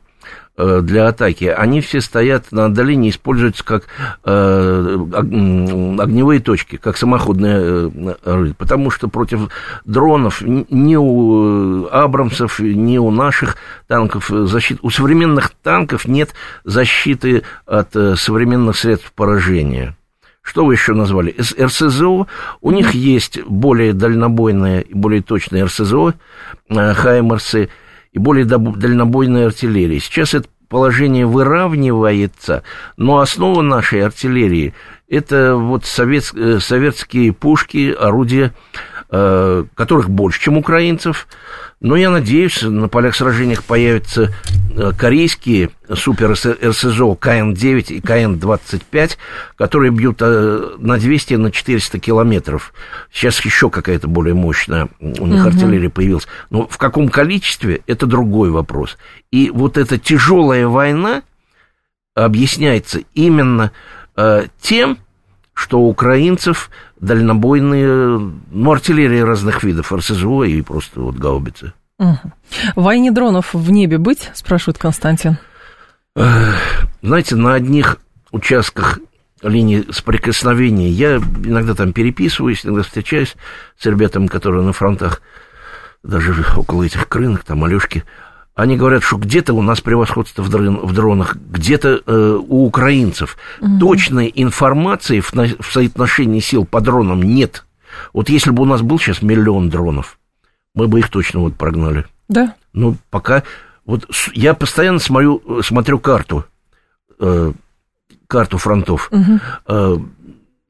для 0.81 1.07
атаки, 1.07 1.45
они 1.45 1.81
все 1.81 2.01
стоят 2.01 2.51
на 2.51 2.65
отдалении, 2.65 3.09
используются 3.09 3.63
как 3.63 3.87
э, 4.23 4.97
огневые 5.13 6.39
точки, 6.39 6.77
как 6.77 6.97
самоходные 6.97 8.15
орудия. 8.23 8.53
Потому 8.57 8.91
что 8.91 9.07
против 9.07 9.49
дронов 9.85 10.41
ни 10.41 10.95
у 10.95 11.87
Абрамсов, 11.87 12.59
ни 12.59 12.97
у 12.97 13.11
наших 13.11 13.57
танков 13.87 14.29
защиты, 14.29 14.79
у 14.83 14.89
современных 14.89 15.51
танков 15.63 16.05
нет 16.05 16.33
защиты 16.63 17.43
от 17.65 17.95
э, 17.95 18.15
современных 18.15 18.77
средств 18.77 19.11
поражения. 19.13 19.95
Что 20.41 20.65
вы 20.65 20.73
еще 20.73 20.93
назвали? 20.93 21.35
РСЗО. 21.39 22.27
У 22.61 22.71
них 22.71 22.93
есть 22.93 23.41
более 23.43 23.93
дальнобойные 23.93 24.81
и 24.81 24.93
более 24.93 25.21
точные 25.21 25.65
РСЗО, 25.65 26.15
Хаймерсы, 26.67 27.69
и 28.11 28.19
более 28.19 28.45
дальнобойной 28.45 29.45
артиллерии. 29.45 29.99
Сейчас 29.99 30.33
это 30.33 30.47
положение 30.67 31.25
выравнивается, 31.25 32.63
но 32.97 33.19
основа 33.19 33.61
нашей 33.61 34.03
артиллерии 34.03 34.73
это 35.11 35.55
вот 35.55 35.85
совет, 35.85 36.31
э, 36.33 36.59
советские 36.61 37.33
пушки, 37.33 37.91
орудия, 37.91 38.53
э, 39.09 39.65
которых 39.75 40.09
больше, 40.09 40.39
чем 40.39 40.57
украинцев, 40.57 41.27
но 41.81 41.97
я 41.97 42.09
надеюсь, 42.09 42.61
на 42.61 42.87
полях 42.87 43.15
сражениях 43.15 43.63
появятся 43.65 44.33
э, 44.73 44.91
корейские 44.97 45.71
супер 45.93 46.31
РСЗО 46.31 47.15
КН-9 47.15 47.93
и 47.93 47.99
КН-25, 47.99 49.17
которые 49.57 49.91
бьют 49.91 50.21
на 50.21 50.97
200 50.97 51.33
на 51.33 51.51
400 51.51 51.99
километров. 51.99 52.73
Сейчас 53.11 53.43
еще 53.43 53.69
какая-то 53.69 54.07
более 54.07 54.33
мощная 54.33 54.87
у 55.01 55.27
них 55.27 55.41
угу. 55.41 55.49
артиллерия 55.49 55.89
появилась. 55.89 56.27
Но 56.51 56.67
в 56.67 56.77
каком 56.77 57.09
количестве, 57.09 57.81
это 57.85 58.05
другой 58.05 58.49
вопрос. 58.49 58.97
И 59.29 59.49
вот 59.53 59.77
эта 59.77 59.97
тяжелая 59.97 60.67
война 60.67 61.23
объясняется 62.15 63.01
именно 63.13 63.71
тем, 64.61 64.97
что 65.53 65.79
у 65.79 65.89
украинцев 65.89 66.69
дальнобойные, 66.99 68.19
ну, 68.51 68.71
артиллерия 68.71 69.23
разных 69.23 69.63
видов, 69.63 69.91
РСЗО 69.91 70.43
и 70.43 70.61
просто 70.61 71.01
вот 71.01 71.15
гаубицы. 71.15 71.73
Угу. 71.99 72.31
Войне 72.75 73.11
дронов 73.11 73.53
в 73.53 73.71
небе 73.71 73.97
быть, 73.97 74.31
спрашивает 74.33 74.77
Константин? 74.77 75.37
Знаете, 77.01 77.35
на 77.35 77.53
одних 77.53 77.97
участках 78.31 78.99
линии 79.43 79.85
соприкосновения 79.91 80.89
я 80.89 81.17
иногда 81.17 81.73
там 81.73 81.93
переписываюсь, 81.93 82.65
иногда 82.65 82.83
встречаюсь 82.83 83.35
с 83.77 83.85
ребятами, 83.85 84.27
которые 84.27 84.63
на 84.63 84.73
фронтах, 84.73 85.21
даже 86.03 86.33
около 86.57 86.83
этих 86.83 87.07
крынок, 87.07 87.43
там, 87.43 87.63
Алешки, 87.63 88.03
они 88.55 88.75
говорят, 88.75 89.03
что 89.03 89.17
где-то 89.17 89.53
у 89.53 89.61
нас 89.61 89.81
превосходство 89.81 90.41
в, 90.41 90.49
дрон, 90.49 90.77
в 90.77 90.93
дронах, 90.93 91.35
где-то 91.35 92.01
э, 92.05 92.39
у 92.47 92.65
украинцев. 92.65 93.37
Угу. 93.61 93.79
Точной 93.79 94.31
информации 94.33 95.19
в, 95.21 95.31
в 95.33 95.71
соотношении 95.71 96.39
сил 96.39 96.65
по 96.65 96.81
дронам 96.81 97.21
нет. 97.21 97.65
Вот 98.13 98.29
если 98.29 98.51
бы 98.51 98.63
у 98.63 98.65
нас 98.65 98.81
был 98.81 98.99
сейчас 98.99 99.21
миллион 99.21 99.69
дронов, 99.69 100.19
мы 100.75 100.87
бы 100.87 100.99
их 100.99 101.09
точно 101.09 101.41
вот 101.41 101.55
прогнали. 101.55 102.05
Да. 102.27 102.55
Ну, 102.73 102.97
пока... 103.09 103.43
Вот 103.83 104.07
я 104.33 104.53
постоянно 104.53 104.99
смотрю, 104.99 105.41
смотрю 105.63 105.97
карту, 105.97 106.45
э, 107.19 107.51
карту 108.27 108.57
фронтов. 108.57 109.09
Угу. 109.11 109.39
Э, 109.67 109.97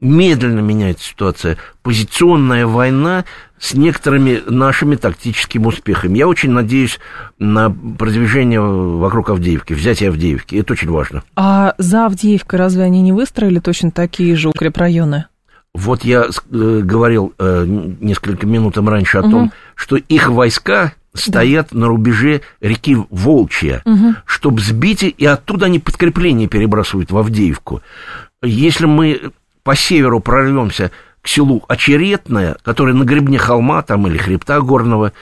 медленно 0.02 0.60
меняется 0.60 1.06
ситуация. 1.06 1.58
Позиционная 1.84 2.66
война 2.66 3.24
с 3.60 3.76
некоторыми 3.76 4.42
нашими 4.48 4.96
тактическими 4.96 5.68
успехами. 5.68 6.18
Я 6.18 6.28
очень 6.28 6.50
надеюсь 6.50 7.00
на 7.38 7.70
продвижение 7.70 8.60
вокруг 8.60 9.30
Авдеевки, 9.30 9.74
взятие 9.74 10.10
Авдеевки. 10.10 10.56
Это 10.56 10.74
очень 10.74 10.90
важно. 10.90 11.24
А 11.36 11.76
за 11.78 12.08
Авдеевкой 12.08 12.58
разве 12.58 12.84
они 12.84 13.02
не 13.02 13.14
выстроили 13.14 13.60
точно 13.60 13.92
такие 13.92 14.36
же 14.36 14.50
укрепрайоны? 14.50 15.26
Вот 15.74 16.04
я 16.04 16.26
э, 16.26 16.80
говорил 16.84 17.34
э, 17.38 17.66
несколько 17.66 18.46
минут 18.46 18.78
раньше 18.78 19.20
о 19.20 19.22
угу. 19.22 19.32
том, 19.32 19.52
что 19.76 19.96
их 19.96 20.28
войска 20.30 20.94
стоят 21.14 21.68
да. 21.72 21.80
на 21.80 21.88
рубеже 21.88 22.42
реки 22.60 22.98
Волчья, 23.10 23.82
угу. 23.86 24.16
чтобы 24.26 24.60
сбить, 24.60 25.04
и 25.04 25.26
оттуда 25.26 25.68
они 25.68 25.80
подкрепление 25.80 26.48
перебрасывают 26.48 27.12
в 27.12 27.18
Авдеевку. 27.18 27.82
Если 28.42 28.86
мы 28.86 29.32
по 29.64 29.76
северу 29.76 30.20
прорвемся 30.20 30.92
к 31.22 31.28
селу 31.28 31.64
Очеретное, 31.68 32.58
которое 32.64 32.94
на 32.94 33.04
гребне 33.04 33.38
холма 33.38 33.82
там 33.84 34.08
или 34.08 34.18
хребта 34.18 34.60
горного, 34.60 35.14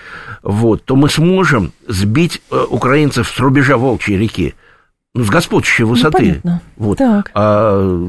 вот, 0.43 0.83
то 0.85 0.95
мы 0.95 1.09
сможем 1.09 1.71
сбить 1.87 2.41
э, 2.51 2.63
украинцев 2.69 3.27
с 3.27 3.39
рубежа 3.39 3.77
Волчьей 3.77 4.17
реки. 4.17 4.55
Ну, 5.15 5.23
с 5.23 5.29
господствующей 5.29 5.85
ну, 5.85 5.89
высоты. 5.89 6.39
Ну, 6.43 6.51
вот. 6.77 6.99
Так. 6.99 7.31
А, 7.33 8.07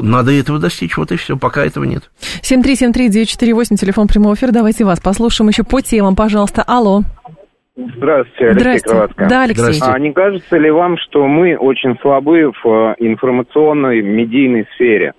надо 0.00 0.32
этого 0.32 0.58
достичь, 0.58 0.96
вот 0.96 1.12
и 1.12 1.16
все, 1.16 1.36
пока 1.36 1.64
этого 1.64 1.84
нет. 1.84 2.10
7373948, 2.42 3.76
телефон 3.76 4.08
прямого 4.08 4.34
эфира, 4.34 4.50
давайте 4.50 4.84
вас 4.84 5.00
послушаем 5.00 5.50
еще 5.50 5.64
по 5.64 5.82
темам, 5.82 6.16
пожалуйста. 6.16 6.64
Алло. 6.66 7.02
Здравствуйте, 7.76 8.46
Алексей 8.46 8.60
Здрасте. 8.60 8.88
Кроватко. 8.88 9.26
Да, 9.28 9.42
Алексей. 9.42 9.80
А 9.82 9.98
не 9.98 10.12
кажется 10.12 10.56
ли 10.56 10.70
вам, 10.70 10.96
что 10.96 11.26
мы 11.26 11.56
очень 11.56 11.98
слабы 12.00 12.52
в 12.52 12.66
э, 12.66 12.94
информационной, 13.00 14.00
медийной 14.00 14.66
сфере? 14.74 15.12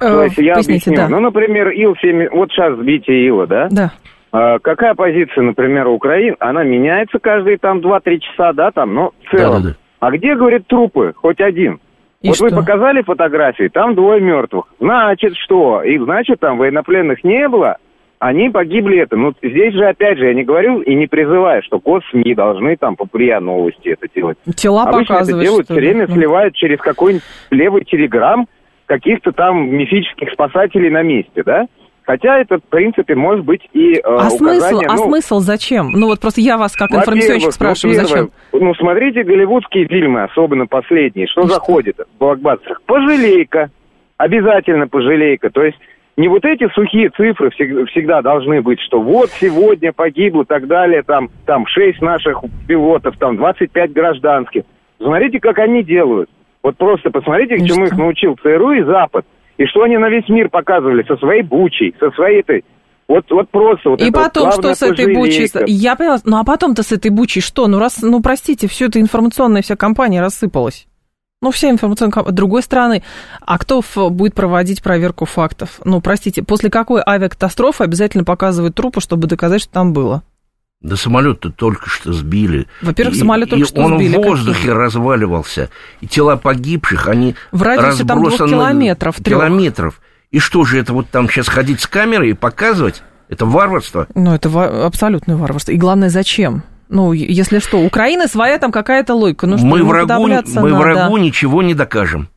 То 0.00 0.24
есть 0.24 0.38
я 0.38 0.54
поясните, 0.54 0.90
объясню. 0.90 0.96
да. 0.96 1.08
Ну, 1.08 1.20
например, 1.20 1.68
Ил-7, 1.68 2.28
вот 2.32 2.50
сейчас 2.50 2.76
сбитие 2.78 3.26
Ила, 3.26 3.46
да? 3.46 3.68
Да. 3.70 3.92
А, 4.32 4.58
какая 4.58 4.94
позиция, 4.94 5.42
например, 5.42 5.88
Украины? 5.88 6.36
Она 6.40 6.64
меняется 6.64 7.18
каждые 7.18 7.58
там 7.58 7.78
2-3 7.80 8.18
часа, 8.20 8.52
да, 8.52 8.70
там, 8.70 8.94
но 8.94 9.12
в 9.24 9.36
целом. 9.36 9.62
Да-да-да. 9.62 9.74
А 10.00 10.10
где, 10.12 10.34
говорит, 10.34 10.66
трупы? 10.66 11.12
Хоть 11.14 11.40
один. 11.40 11.78
И 12.22 12.28
вот 12.28 12.40
вы 12.40 12.48
что? 12.48 12.56
показали 12.58 13.02
фотографии, 13.02 13.68
там 13.72 13.94
двое 13.94 14.20
мертвых. 14.20 14.66
Значит, 14.78 15.34
что? 15.36 15.82
Их, 15.82 16.02
значит, 16.04 16.38
там 16.40 16.58
военнопленных 16.58 17.24
не 17.24 17.48
было, 17.48 17.76
они 18.18 18.50
погибли 18.50 18.98
это. 18.98 19.16
Ну, 19.16 19.32
здесь 19.42 19.72
же, 19.72 19.86
опять 19.86 20.18
же, 20.18 20.26
я 20.26 20.34
не 20.34 20.44
говорю 20.44 20.80
и 20.82 20.94
не 20.94 21.06
призываю, 21.06 21.62
что 21.62 21.80
КОСМИ 21.80 22.34
должны 22.34 22.76
там 22.76 22.96
по 22.96 23.06
ПРИА 23.06 23.40
новости 23.40 23.88
это 23.88 24.06
делать. 24.14 24.36
Тела 24.54 24.82
Обычно 24.82 25.00
это 25.00 25.12
показывают, 25.14 25.44
делают, 25.44 25.64
что 25.66 25.74
все 25.74 25.80
время 25.80 26.06
Ну. 26.08 26.14
сливают 26.14 26.54
через 26.54 26.78
какой-нибудь 26.80 27.24
левый 27.50 27.84
телеграм 27.84 28.46
каких-то 28.90 29.30
там 29.30 29.70
мифических 29.70 30.32
спасателей 30.32 30.90
на 30.90 31.02
месте, 31.02 31.44
да? 31.46 31.66
Хотя 32.02 32.40
это, 32.40 32.58
в 32.58 32.64
принципе, 32.64 33.14
может 33.14 33.44
быть 33.44 33.60
и 33.72 33.94
э, 33.94 34.00
А 34.02 34.28
смысл, 34.30 34.44
указание, 34.44 34.88
а 34.88 34.96
ну, 34.96 35.04
смысл 35.04 35.38
зачем? 35.38 35.92
Ну 35.92 36.06
вот 36.08 36.18
просто 36.18 36.40
я 36.40 36.58
вас 36.58 36.74
как 36.74 36.90
информационщик 36.90 37.50
во-первых, 37.50 37.54
спрашиваю, 37.54 37.96
ну, 37.96 38.08
зачем? 38.08 38.30
Ну, 38.52 38.74
смотрите 38.74 39.22
голливудские 39.22 39.86
фильмы, 39.86 40.24
особенно 40.24 40.66
последние. 40.66 41.28
Что 41.28 41.42
И 41.42 41.44
что? 41.44 41.54
заходит 41.54 41.98
в 41.98 42.18
блокбастерах? 42.18 42.82
Пожалейка. 42.82 43.70
Обязательно 44.16 44.88
пожалейка. 44.88 45.50
То 45.50 45.62
есть 45.62 45.78
не 46.16 46.26
вот 46.26 46.44
эти 46.44 46.68
сухие 46.74 47.10
цифры 47.10 47.50
всегда, 47.50 47.84
всегда 47.86 48.22
должны 48.22 48.60
быть, 48.60 48.80
что 48.80 49.00
вот 49.00 49.30
сегодня 49.40 49.92
погибло, 49.92 50.44
так 50.44 50.66
далее, 50.66 51.04
там, 51.04 51.30
там 51.46 51.64
6 51.64 52.02
наших 52.02 52.42
пилотов, 52.66 53.16
там 53.18 53.36
25 53.36 53.92
гражданских. 53.92 54.64
Смотрите, 54.98 55.38
как 55.38 55.60
они 55.60 55.84
делают. 55.84 56.28
Вот 56.62 56.76
просто 56.76 57.10
посмотрите, 57.10 57.56
к 57.56 57.62
И 57.62 57.68
чему 57.68 57.86
их 57.86 57.96
научил 57.96 58.36
ЦРУ 58.42 58.72
и 58.72 58.82
Запад. 58.84 59.24
И 59.56 59.66
что 59.66 59.82
они 59.82 59.98
на 59.98 60.08
весь 60.08 60.28
мир 60.28 60.48
показывали 60.48 61.04
со 61.06 61.16
своей 61.16 61.42
бучей, 61.42 61.94
со 61.98 62.10
своей 62.12 62.40
этой... 62.40 62.64
Вот, 63.08 63.24
вот 63.30 63.50
просто 63.50 63.90
вот 63.90 64.00
И 64.00 64.08
это 64.08 64.18
вот 64.18 64.24
потом, 64.24 64.52
что 64.52 64.74
с 64.74 64.82
этой 64.82 65.14
бучей... 65.14 65.48
Я 65.66 65.96
поняла, 65.96 66.18
ну 66.24 66.38
а 66.38 66.44
потом-то 66.44 66.82
с 66.82 66.92
этой 66.92 67.10
бучей 67.10 67.42
что? 67.42 67.66
Ну 67.66 67.78
раз, 67.78 68.02
ну 68.02 68.22
простите, 68.22 68.68
все 68.68 68.86
это 68.86 69.00
информационная 69.00 69.62
вся 69.62 69.76
компания 69.76 70.20
рассыпалась. 70.20 70.86
Ну, 71.42 71.50
вся 71.50 71.70
информационная 71.70 72.12
компания. 72.12 72.36
Другой 72.36 72.62
стороны, 72.62 73.02
а 73.40 73.58
кто 73.58 73.82
будет 74.10 74.34
проводить 74.34 74.82
проверку 74.82 75.24
фактов? 75.24 75.80
Ну, 75.84 76.00
простите, 76.02 76.42
после 76.42 76.70
какой 76.70 77.02
авиакатастрофы 77.04 77.84
обязательно 77.84 78.24
показывают 78.24 78.74
трупы, 78.74 79.00
чтобы 79.00 79.26
доказать, 79.26 79.62
что 79.62 79.72
там 79.72 79.92
было? 79.94 80.22
Да 80.82 80.96
самолет-то 80.96 81.50
только 81.50 81.90
что 81.90 82.12
сбили. 82.12 82.66
Во-первых, 82.80 83.14
И- 83.14 83.18
самолет 83.18 83.50
только 83.50 83.64
и 83.64 83.66
что 83.66 83.82
он 83.82 83.96
сбили. 83.96 84.12
в 84.12 84.16
Какие? 84.16 84.30
воздухе 84.30 84.72
разваливался. 84.72 85.68
И 86.00 86.06
тела 86.06 86.36
погибших, 86.36 87.06
они 87.06 87.34
В 87.52 87.62
радиусе 87.62 88.04
там 88.04 88.22
двух 88.22 88.36
километров, 88.38 89.16
трёх. 89.16 89.40
Километров. 89.40 90.00
И 90.30 90.38
что 90.38 90.64
же 90.64 90.78
это 90.78 90.94
вот 90.94 91.08
там 91.10 91.28
сейчас 91.28 91.48
ходить 91.48 91.80
с 91.82 91.86
камерой 91.86 92.30
и 92.30 92.32
показывать? 92.32 93.02
Это 93.28 93.44
варварство. 93.44 94.06
Ну, 94.14 94.32
это 94.34 94.48
ва- 94.48 94.86
абсолютное 94.86 95.36
варварство. 95.36 95.70
И 95.72 95.76
главное, 95.76 96.08
зачем? 96.08 96.62
Ну, 96.88 97.12
если 97.12 97.58
что, 97.60 97.78
у 97.78 97.86
Украины 97.86 98.26
своя 98.26 98.58
там 98.58 98.72
какая-то 98.72 99.14
логика. 99.14 99.46
Ну 99.46 99.58
что, 99.58 99.66
мы 99.66 99.84
врагу, 99.84 100.26
мы 100.26 100.30
надо. 100.30 100.76
врагу 100.76 101.16
ничего 101.18 101.62
не 101.62 101.74
докажем. 101.74 102.28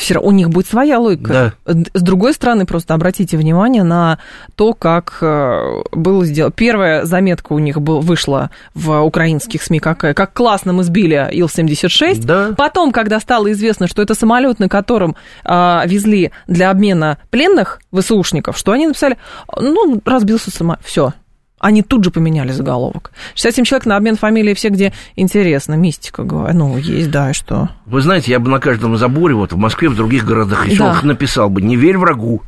Все 0.00 0.14
равно 0.14 0.30
у 0.30 0.32
них 0.32 0.48
будет 0.48 0.66
своя 0.66 0.98
логика. 0.98 1.54
Да. 1.66 1.74
С 1.92 2.00
другой 2.00 2.32
стороны, 2.32 2.64
просто 2.64 2.94
обратите 2.94 3.36
внимание 3.36 3.82
на 3.82 4.18
то, 4.56 4.72
как 4.72 5.18
э, 5.20 5.82
было 5.92 6.24
сделано. 6.24 6.52
Первая 6.52 7.04
заметка 7.04 7.52
у 7.52 7.58
них 7.58 7.82
был, 7.82 8.00
вышла 8.00 8.48
в 8.74 8.98
украинских 9.02 9.62
СМИ, 9.62 9.78
какая, 9.78 10.14
как 10.14 10.32
классно 10.32 10.72
мы 10.72 10.84
сбили 10.84 11.28
Ил-76. 11.30 12.24
Да. 12.24 12.54
Потом, 12.56 12.92
когда 12.92 13.20
стало 13.20 13.52
известно, 13.52 13.88
что 13.88 14.00
это 14.00 14.14
самолет, 14.14 14.58
на 14.58 14.70
котором 14.70 15.16
а, 15.44 15.84
везли 15.84 16.32
для 16.46 16.70
обмена 16.70 17.18
пленных 17.28 17.82
ВСУшников, 17.92 18.56
что 18.56 18.72
они 18.72 18.86
написали, 18.86 19.18
ну, 19.54 20.00
разбился 20.06 20.50
самолет, 20.50 20.80
все. 20.82 21.12
Они 21.60 21.82
тут 21.82 22.04
же 22.04 22.10
поменяли 22.10 22.52
заголовок. 22.52 23.12
67 23.34 23.64
человек 23.64 23.86
на 23.86 23.96
обмен 23.96 24.16
фамилии 24.16 24.54
все, 24.54 24.70
где 24.70 24.94
интересно. 25.14 25.74
Мистика, 25.74 26.24
говорю. 26.24 26.56
Ну, 26.56 26.78
есть, 26.78 27.10
да, 27.10 27.30
и 27.30 27.32
что? 27.34 27.68
Вы 27.84 28.00
знаете, 28.00 28.32
я 28.32 28.40
бы 28.40 28.50
на 28.50 28.58
каждом 28.58 28.96
заборе, 28.96 29.34
вот 29.34 29.52
в 29.52 29.56
Москве, 29.56 29.90
в 29.90 29.94
других 29.94 30.24
городах 30.24 30.66
и 30.68 30.76
Да. 30.76 30.98
написал 31.02 31.50
бы, 31.50 31.60
не 31.60 31.76
верь 31.76 31.98
врагу. 31.98 32.42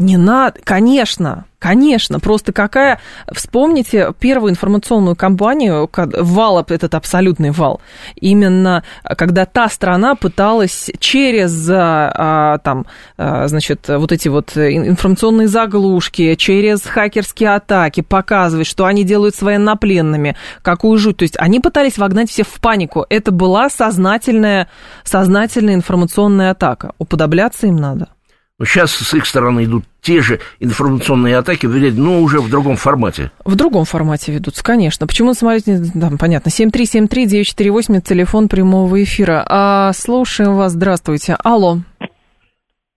Не 0.00 0.16
надо, 0.16 0.60
конечно, 0.62 1.46
конечно. 1.58 2.20
Просто 2.20 2.52
какая... 2.52 3.00
Вспомните 3.32 4.14
первую 4.20 4.52
информационную 4.52 5.16
кампанию, 5.16 5.90
вал, 5.92 6.64
этот 6.68 6.94
абсолютный 6.94 7.50
вал, 7.50 7.80
именно 8.14 8.84
а, 9.02 9.16
когда 9.16 9.44
та 9.44 9.68
страна 9.68 10.14
пыталась 10.14 10.88
через, 11.00 11.68
а, 11.68 12.12
а, 12.14 12.58
там, 12.58 12.86
а, 13.16 13.48
значит, 13.48 13.88
вот 13.88 14.12
эти 14.12 14.28
вот 14.28 14.56
ин- 14.56 14.86
информационные 14.86 15.48
заглушки, 15.48 16.36
через 16.36 16.82
хакерские 16.82 17.56
атаки 17.56 18.02
показывать, 18.02 18.68
что 18.68 18.84
они 18.84 19.02
делают 19.02 19.34
с 19.34 19.42
военнопленными, 19.42 20.36
какую 20.62 20.96
жуть. 20.98 21.16
То 21.16 21.24
есть 21.24 21.36
они 21.38 21.58
пытались 21.58 21.98
вогнать 21.98 22.30
всех 22.30 22.46
в 22.46 22.60
панику. 22.60 23.04
Это 23.10 23.32
была 23.32 23.68
сознательная, 23.68 24.68
сознательная 25.02 25.74
информационная 25.74 26.52
атака. 26.52 26.92
Уподобляться 26.98 27.66
им 27.66 27.74
надо. 27.74 28.10
Но 28.58 28.64
сейчас 28.64 28.90
с 28.90 29.14
их 29.14 29.24
стороны 29.24 29.64
идут 29.64 29.84
те 30.00 30.20
же 30.20 30.40
информационные 30.58 31.36
атаки, 31.36 31.66
но 31.66 32.20
уже 32.20 32.40
в 32.40 32.50
другом 32.50 32.76
формате. 32.76 33.30
В 33.44 33.54
другом 33.54 33.84
формате 33.84 34.32
ведутся, 34.32 34.64
конечно. 34.64 35.06
Почему 35.06 35.32
смотрите, 35.34 35.78
да, 35.94 36.10
понятно. 36.18 36.48
7373948, 36.48 37.98
это 37.98 38.08
телефон 38.08 38.48
прямого 38.48 39.00
эфира. 39.02 39.44
А, 39.48 39.92
слушаем 39.92 40.56
вас, 40.56 40.72
здравствуйте. 40.72 41.36
Алло. 41.44 41.78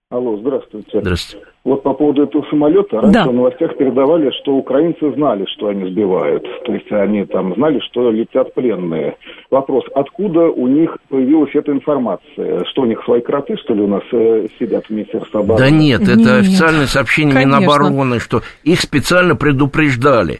Алло, 0.10 0.38
здравствуйте. 0.40 1.00
Здравствуйте. 1.00 1.51
Вот 1.64 1.84
по 1.84 1.94
поводу 1.94 2.24
этого 2.24 2.44
самолета, 2.50 3.02
раньше 3.02 3.20
Да. 3.20 3.28
в 3.28 3.34
новостях 3.34 3.78
передавали, 3.78 4.32
что 4.42 4.56
украинцы 4.56 5.12
знали, 5.14 5.46
что 5.56 5.68
они 5.68 5.92
сбивают. 5.92 6.44
То 6.66 6.74
есть 6.74 6.92
они 6.92 7.24
там 7.26 7.54
знали, 7.54 7.80
что 7.92 8.10
летят 8.10 8.52
пленные. 8.56 9.16
Вопрос, 9.52 9.84
откуда 9.94 10.46
у 10.50 10.68
них 10.68 10.98
появилась 11.10 11.54
эта 11.54 11.72
информация? 11.72 12.66
Что 12.66 12.82
у 12.82 12.86
них 12.86 13.04
свои 13.06 13.22
кроты, 13.22 13.58
что 13.58 13.76
ли, 13.76 13.82
у 13.84 13.88
нас 13.88 14.02
э, 14.12 14.48
сидят 14.60 14.86
в 14.88 14.90
Министерстве 14.90 15.40
обороны? 15.40 15.64
Да 15.64 15.70
нет, 15.70 16.02
это 16.02 16.18
Нет. 16.18 16.42
официальное 16.42 16.88
сообщение 16.88 17.34
Конечно. 17.36 17.60
Минобороны, 17.60 18.20
что 18.20 18.42
их 18.64 18.80
специально 18.82 19.36
предупреждали. 19.36 20.40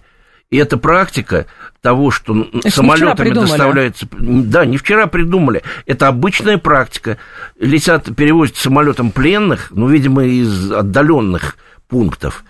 И 0.52 0.58
это 0.58 0.78
практика 0.78 1.48
того, 1.82 2.12
что 2.12 2.34
вчера 2.34 2.70
самолетами 2.70 3.30
придумали. 3.30 3.50
доставляется... 3.50 4.08
Да, 4.12 4.66
не 4.66 4.78
вчера 4.78 5.08
придумали. 5.08 5.64
Это 5.86 6.10
обычная 6.10 6.58
практика. 6.58 7.18
Летят, 7.58 8.14
перевозят 8.16 8.58
самолетом 8.58 9.12
пленных, 9.12 9.72
ну, 9.72 9.88
видимо, 9.88 10.26
из 10.26 10.72
отдаленных 10.72 11.56
пунктов, 11.88 12.44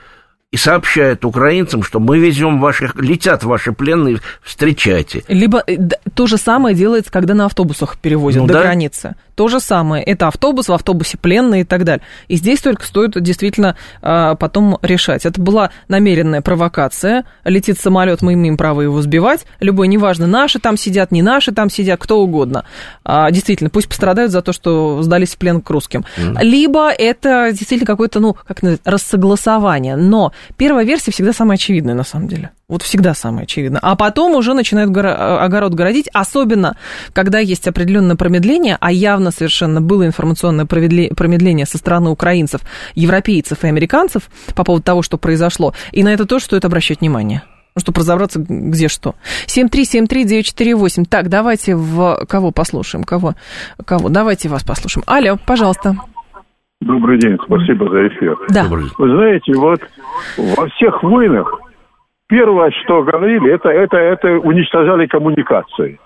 и 0.51 0.57
сообщают 0.57 1.23
украинцам, 1.23 1.81
что 1.81 2.01
мы 2.01 2.19
везем 2.19 2.59
ваших... 2.59 2.95
Летят 2.95 3.43
ваши 3.43 3.71
пленные, 3.71 4.19
встречайте. 4.43 5.23
Либо 5.29 5.63
э, 5.65 5.77
то 6.13 6.27
же 6.27 6.35
самое 6.35 6.75
делается, 6.75 7.09
когда 7.09 7.33
на 7.33 7.45
автобусах 7.45 7.97
перевозят 7.97 8.41
Ну 8.41 8.47
до 8.47 8.55
да. 8.55 8.63
границы. 8.63 9.15
То 9.35 9.47
же 9.47 9.61
самое. 9.61 10.03
Это 10.03 10.27
автобус, 10.27 10.67
в 10.67 10.73
автобусе 10.73 11.17
пленные 11.17 11.61
и 11.61 11.63
так 11.63 11.85
далее. 11.85 12.05
И 12.27 12.35
здесь 12.35 12.59
только 12.59 12.85
стоит 12.85 13.19
действительно 13.21 13.77
а, 14.01 14.35
потом 14.35 14.77
решать. 14.81 15.25
Это 15.25 15.41
была 15.41 15.71
намеренная 15.87 16.41
провокация. 16.41 17.23
Летит 17.45 17.79
самолет, 17.79 18.21
мы 18.21 18.33
имеем 18.33 18.57
право 18.57 18.81
его 18.81 19.01
сбивать. 19.01 19.45
Любой, 19.61 19.87
неважно, 19.87 20.27
наши 20.27 20.59
там 20.59 20.75
сидят, 20.75 21.11
не 21.11 21.21
наши 21.21 21.53
там 21.53 21.69
сидят, 21.69 21.99
кто 21.99 22.19
угодно. 22.19 22.65
А, 23.05 23.31
действительно, 23.31 23.69
пусть 23.69 23.87
пострадают 23.87 24.33
за 24.33 24.41
то, 24.41 24.51
что 24.51 25.01
сдались 25.01 25.33
в 25.33 25.37
плен 25.37 25.61
к 25.61 25.69
русским. 25.69 26.03
Либо 26.41 26.91
это 26.91 27.51
действительно 27.51 27.87
какое-то, 27.87 28.19
ну, 28.19 28.33
как 28.33 28.61
называется, 28.61 28.91
рассогласование. 28.91 29.95
Но 29.95 30.33
первая 30.57 30.85
версия 30.85 31.11
всегда 31.11 31.33
самая 31.33 31.55
очевидная, 31.55 31.95
на 31.95 32.03
самом 32.03 32.27
деле. 32.27 32.51
Вот 32.67 32.83
всегда 32.83 33.13
самое 33.13 33.43
очевидное. 33.43 33.79
А 33.83 33.95
потом 33.95 34.35
уже 34.35 34.53
начинают 34.53 34.91
горо- 34.91 35.39
огород 35.39 35.73
городить, 35.73 36.07
особенно 36.13 36.77
когда 37.13 37.39
есть 37.39 37.67
определенное 37.67 38.15
промедление, 38.15 38.77
а 38.79 38.91
явно 38.91 39.31
совершенно 39.31 39.81
было 39.81 40.05
информационное 40.05 40.65
промедление 40.65 41.65
со 41.65 41.77
стороны 41.77 42.09
украинцев, 42.09 42.61
европейцев 42.95 43.63
и 43.63 43.67
американцев 43.67 44.29
по 44.55 44.63
поводу 44.63 44.83
того, 44.83 45.01
что 45.01 45.17
произошло. 45.17 45.73
И 45.91 46.03
на 46.03 46.13
это 46.13 46.25
тоже 46.25 46.45
стоит 46.45 46.65
обращать 46.65 47.01
внимание. 47.01 47.43
Ну, 47.73 47.79
чтобы 47.79 48.01
разобраться, 48.01 48.39
где 48.39 48.89
что. 48.89 49.15
7373948. 49.47 51.05
Так, 51.05 51.29
давайте 51.29 51.75
в 51.75 52.25
кого 52.27 52.51
послушаем? 52.51 53.05
Кого? 53.05 53.35
Кого? 53.85 54.09
Давайте 54.09 54.49
вас 54.49 54.63
послушаем. 54.63 55.05
Алло, 55.07 55.37
пожалуйста. 55.45 55.95
Добрый 56.81 57.19
день, 57.19 57.37
спасибо 57.45 57.89
за 57.89 58.07
эфир. 58.07 58.37
Да. 58.49 58.63
Вы 58.67 59.09
знаете, 59.15 59.53
вот 59.53 59.79
во 60.37 60.67
всех 60.69 61.03
войнах 61.03 61.61
первое, 62.27 62.71
что 62.83 63.03
говорили, 63.03 63.53
это, 63.53 63.69
это, 63.69 63.97
это 63.97 64.39
уничтожали 64.39 65.05
коммуникации. 65.05 65.99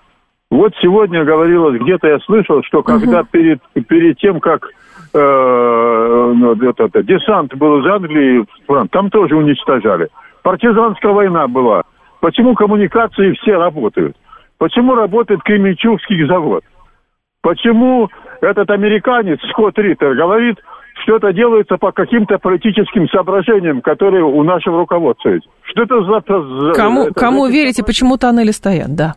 Вот 0.52 0.74
сегодня 0.82 1.24
говорилось, 1.24 1.82
где-то 1.82 2.08
я 2.08 2.20
слышал, 2.20 2.62
что 2.64 2.84
когда 2.84 3.24
перед, 3.24 3.62
перед 3.88 4.18
тем, 4.20 4.40
как 4.40 4.68
э, 5.14 6.34
ну, 6.36 6.56
вот 6.56 6.80
это, 6.80 7.04
десант 7.04 7.56
был 7.56 7.80
из 7.80 7.86
Англии, 7.88 8.46
там 8.92 9.10
тоже 9.10 9.36
уничтожали. 9.36 10.10
Партизанская 10.44 11.12
война 11.12 11.48
была. 11.48 11.84
Почему 12.20 12.54
коммуникации 12.54 13.32
все 13.34 13.58
работают? 13.58 14.16
Почему 14.58 14.96
работает 14.96 15.42
Кременчугский 15.42 16.28
завод? 16.28 16.64
Почему 17.42 18.10
этот 18.42 18.70
американец 18.70 19.40
Скотт 19.52 19.78
Риттер 19.78 20.16
говорит, 20.16 20.58
что 21.04 21.18
это 21.18 21.34
делается 21.34 21.78
по 21.78 21.92
каким-то 21.92 22.38
политическим 22.38 23.08
соображениям, 23.10 23.82
которые 23.82 24.24
у 24.24 24.44
нашего 24.44 24.80
руководства 24.80 25.30
есть. 25.30 25.48
Что 25.64 25.84
это 25.84 26.04
за... 26.04 26.22
за 26.22 26.74
Кому, 26.74 27.04
это, 27.06 27.14
кому 27.14 27.46
это, 27.46 27.54
верите, 27.54 27.84
почему 27.84 28.18
тоннели 28.18 28.52
стоят, 28.52 28.96
да? 28.96 29.16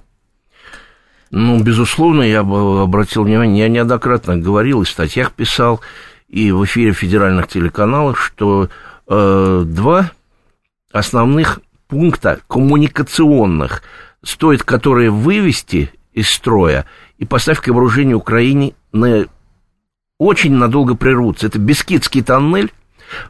Ну, 1.30 1.62
безусловно, 1.62 2.22
я 2.22 2.42
бы 2.42 2.82
обратил 2.82 3.24
внимание, 3.24 3.64
я 3.64 3.68
неоднократно 3.68 4.36
говорил, 4.36 4.82
и 4.82 4.84
в 4.84 4.88
статьях 4.88 5.32
писал, 5.32 5.80
и 6.28 6.52
в 6.52 6.64
эфире 6.64 6.92
федеральных 6.92 7.48
телеканалов, 7.48 8.20
что 8.20 8.68
э, 9.08 9.62
два 9.64 10.10
основных 10.92 11.60
пункта 11.86 12.40
коммуникационных, 12.48 13.82
стоит 14.22 14.62
которые 14.62 15.10
вывести 15.10 15.90
из 16.12 16.30
строя 16.30 16.86
и 17.18 17.24
поставить 17.24 17.60
к 17.60 17.68
вооружению 17.68 18.18
Украине 18.18 18.74
на 18.92 19.26
очень 20.18 20.54
надолго 20.54 20.94
прервутся. 20.94 21.46
Это 21.46 21.58
Бескидский 21.58 22.22
тоннель, 22.22 22.72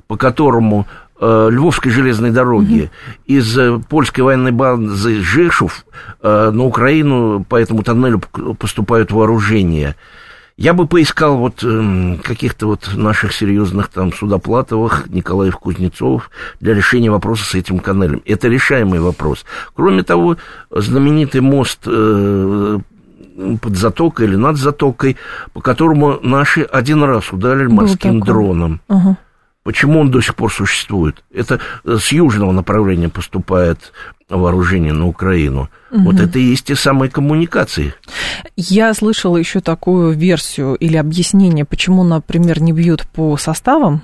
по 0.06 0.16
которому 0.16 0.86
э, 1.20 1.48
Львовской 1.50 1.92
железной 1.92 2.30
дороги 2.30 2.90
mm-hmm. 2.90 3.24
из 3.26 3.58
э, 3.58 3.78
польской 3.88 4.24
военной 4.24 4.52
базы 4.52 5.20
Жешув 5.20 5.84
э, 6.22 6.50
на 6.50 6.64
Украину 6.64 7.44
по 7.44 7.56
этому 7.56 7.82
тоннелю 7.82 8.20
поступают 8.58 9.12
вооружения. 9.12 9.96
Я 10.56 10.74
бы 10.74 10.88
поискал 10.88 11.36
вот 11.36 11.62
э, 11.62 12.16
каких-то 12.24 12.66
вот 12.66 12.90
наших 12.94 13.32
серьезных 13.32 13.88
там 13.88 14.12
Судоплатовых, 14.12 15.04
Николаев 15.08 15.56
Кузнецов 15.56 16.30
для 16.58 16.74
решения 16.74 17.10
вопроса 17.10 17.44
с 17.44 17.54
этим 17.54 17.78
тоннелем. 17.78 18.22
Это 18.24 18.48
решаемый 18.48 18.98
вопрос. 18.98 19.44
Кроме 19.74 20.02
того, 20.02 20.36
знаменитый 20.70 21.42
мост 21.42 21.82
э, 21.86 22.78
под 23.68 23.76
затокой 23.76 24.26
или 24.26 24.36
над 24.36 24.56
затокой, 24.56 25.18
по 25.52 25.60
которому 25.60 26.18
наши 26.22 26.62
один 26.62 27.02
раз 27.02 27.32
ударили 27.32 27.66
морским 27.66 28.20
дроном. 28.20 28.80
Угу. 28.88 29.16
Почему 29.62 30.00
он 30.00 30.10
до 30.10 30.22
сих 30.22 30.34
пор 30.34 30.50
существует? 30.50 31.22
Это 31.34 31.60
с 31.84 32.10
южного 32.12 32.52
направления 32.52 33.10
поступает 33.10 33.92
вооружение 34.30 34.94
на 34.94 35.06
Украину. 35.06 35.68
Угу. 35.90 36.00
Вот 36.00 36.20
это 36.20 36.38
и 36.38 36.44
есть 36.44 36.64
те 36.64 36.76
самые 36.76 37.10
коммуникации. 37.10 37.92
Я 38.56 38.94
слышала 38.94 39.36
еще 39.36 39.60
такую 39.60 40.12
версию 40.12 40.74
или 40.76 40.96
объяснение, 40.96 41.66
почему, 41.66 42.04
например, 42.04 42.62
не 42.62 42.72
бьют 42.72 43.06
по 43.06 43.36
составам. 43.36 44.00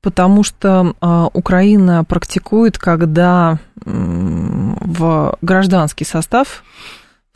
Потому 0.00 0.42
что 0.42 0.96
э, 1.00 1.28
Украина 1.32 2.02
практикует, 2.02 2.76
когда 2.76 3.60
э, 3.76 3.82
в 3.86 5.38
гражданский 5.42 6.04
состав 6.04 6.64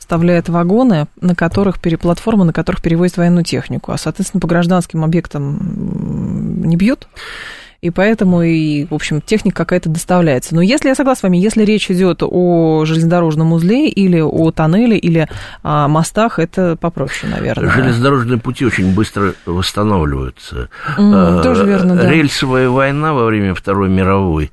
вставляет 0.07 0.47
вагоны, 0.47 1.07
на 1.19 1.35
которых, 1.35 1.81
платформы, 1.81 2.45
на 2.45 2.53
которых 2.53 2.81
перевозят 2.81 3.17
военную 3.17 3.43
технику, 3.43 3.91
а, 3.91 3.97
соответственно, 3.97 4.39
по 4.39 4.47
гражданским 4.47 5.03
объектам 5.03 6.61
не 6.63 6.77
бьют, 6.77 7.09
и 7.81 7.89
поэтому, 7.89 8.41
и, 8.41 8.85
в 8.85 8.93
общем, 8.93 9.19
техника 9.19 9.57
какая-то 9.57 9.89
доставляется. 9.89 10.55
Но 10.55 10.61
если, 10.61 10.87
я 10.87 10.95
согласна 10.95 11.19
с 11.19 11.23
вами, 11.23 11.37
если 11.37 11.63
речь 11.63 11.91
идет 11.91 12.23
о 12.23 12.85
железнодорожном 12.85 13.51
узле 13.51 13.89
или 13.89 14.21
о 14.21 14.51
тоннеле, 14.51 14.97
или 14.97 15.27
о 15.61 15.89
мостах, 15.89 16.39
это 16.39 16.77
попроще, 16.79 17.29
наверное. 17.29 17.69
Железнодорожные 17.69 18.39
пути 18.39 18.65
очень 18.65 18.95
быстро 18.95 19.33
восстанавливаются. 19.45 20.69
Mm, 20.97 21.43
тоже 21.43 21.65
верно, 21.65 21.97
да. 21.97 22.09
Рельсовая 22.09 22.69
война 22.69 23.13
во 23.13 23.25
время 23.25 23.53
Второй 23.53 23.89
мировой, 23.89 24.51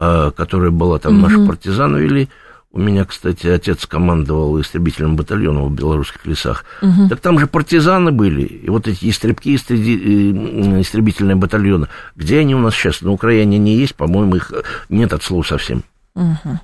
а, 0.00 0.32
которая 0.32 0.72
была 0.72 0.98
там, 0.98 1.14
mm-hmm. 1.14 1.28
наши 1.28 1.46
партизаны 1.46 1.98
вели, 1.98 2.28
у 2.76 2.78
меня, 2.78 3.06
кстати, 3.06 3.46
отец 3.46 3.86
командовал 3.86 4.60
истребительным 4.60 5.16
батальоном 5.16 5.68
в 5.68 5.74
белорусских 5.74 6.26
лесах. 6.26 6.66
Угу. 6.82 7.08
Так 7.08 7.20
там 7.20 7.38
же 7.38 7.46
партизаны 7.46 8.12
были, 8.12 8.42
и 8.42 8.68
вот 8.68 8.86
эти 8.86 9.08
истребки, 9.08 9.54
э, 9.54 10.80
истребительные 10.82 11.36
батальоны. 11.36 11.88
Где 12.16 12.40
они 12.40 12.54
у 12.54 12.58
нас 12.58 12.74
сейчас? 12.74 13.00
На 13.00 13.12
Украине 13.12 13.56
не 13.56 13.76
есть, 13.76 13.94
по-моему, 13.94 14.36
их 14.36 14.52
нет 14.90 15.14
от 15.14 15.22
слова 15.22 15.42
совсем. 15.42 15.84
Угу. 16.16 16.58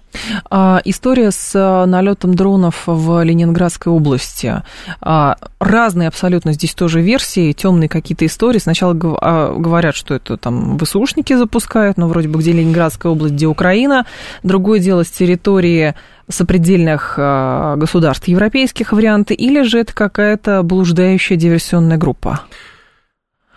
А, 0.50 0.80
история 0.86 1.30
с 1.30 1.52
а, 1.54 1.84
налетом 1.84 2.34
дронов 2.34 2.84
в 2.86 3.22
Ленинградской 3.22 3.92
области. 3.92 4.62
А, 5.02 5.36
разные 5.60 6.08
абсолютно 6.08 6.54
здесь 6.54 6.72
тоже 6.72 7.02
версии, 7.02 7.52
темные 7.52 7.90
какие-то 7.90 8.24
истории. 8.24 8.58
Сначала 8.58 8.96
а, 9.20 9.54
говорят, 9.54 9.94
что 9.94 10.14
это 10.14 10.38
там 10.38 10.78
ВСУшники 10.78 11.34
запускают, 11.34 11.98
но 11.98 12.08
вроде 12.08 12.28
бы 12.28 12.38
где 12.40 12.52
Ленинградская 12.52 13.12
область, 13.12 13.34
где 13.34 13.46
Украина. 13.46 14.06
Другое 14.42 14.80
дело 14.80 15.04
с 15.04 15.10
территории 15.10 15.94
сопредельных 16.30 17.16
а, 17.18 17.76
государств 17.76 18.28
европейских 18.28 18.92
варианты, 18.92 19.34
или 19.34 19.62
же 19.64 19.80
это 19.80 19.92
какая-то 19.92 20.62
блуждающая 20.62 21.36
диверсионная 21.36 21.98
группа? 21.98 22.40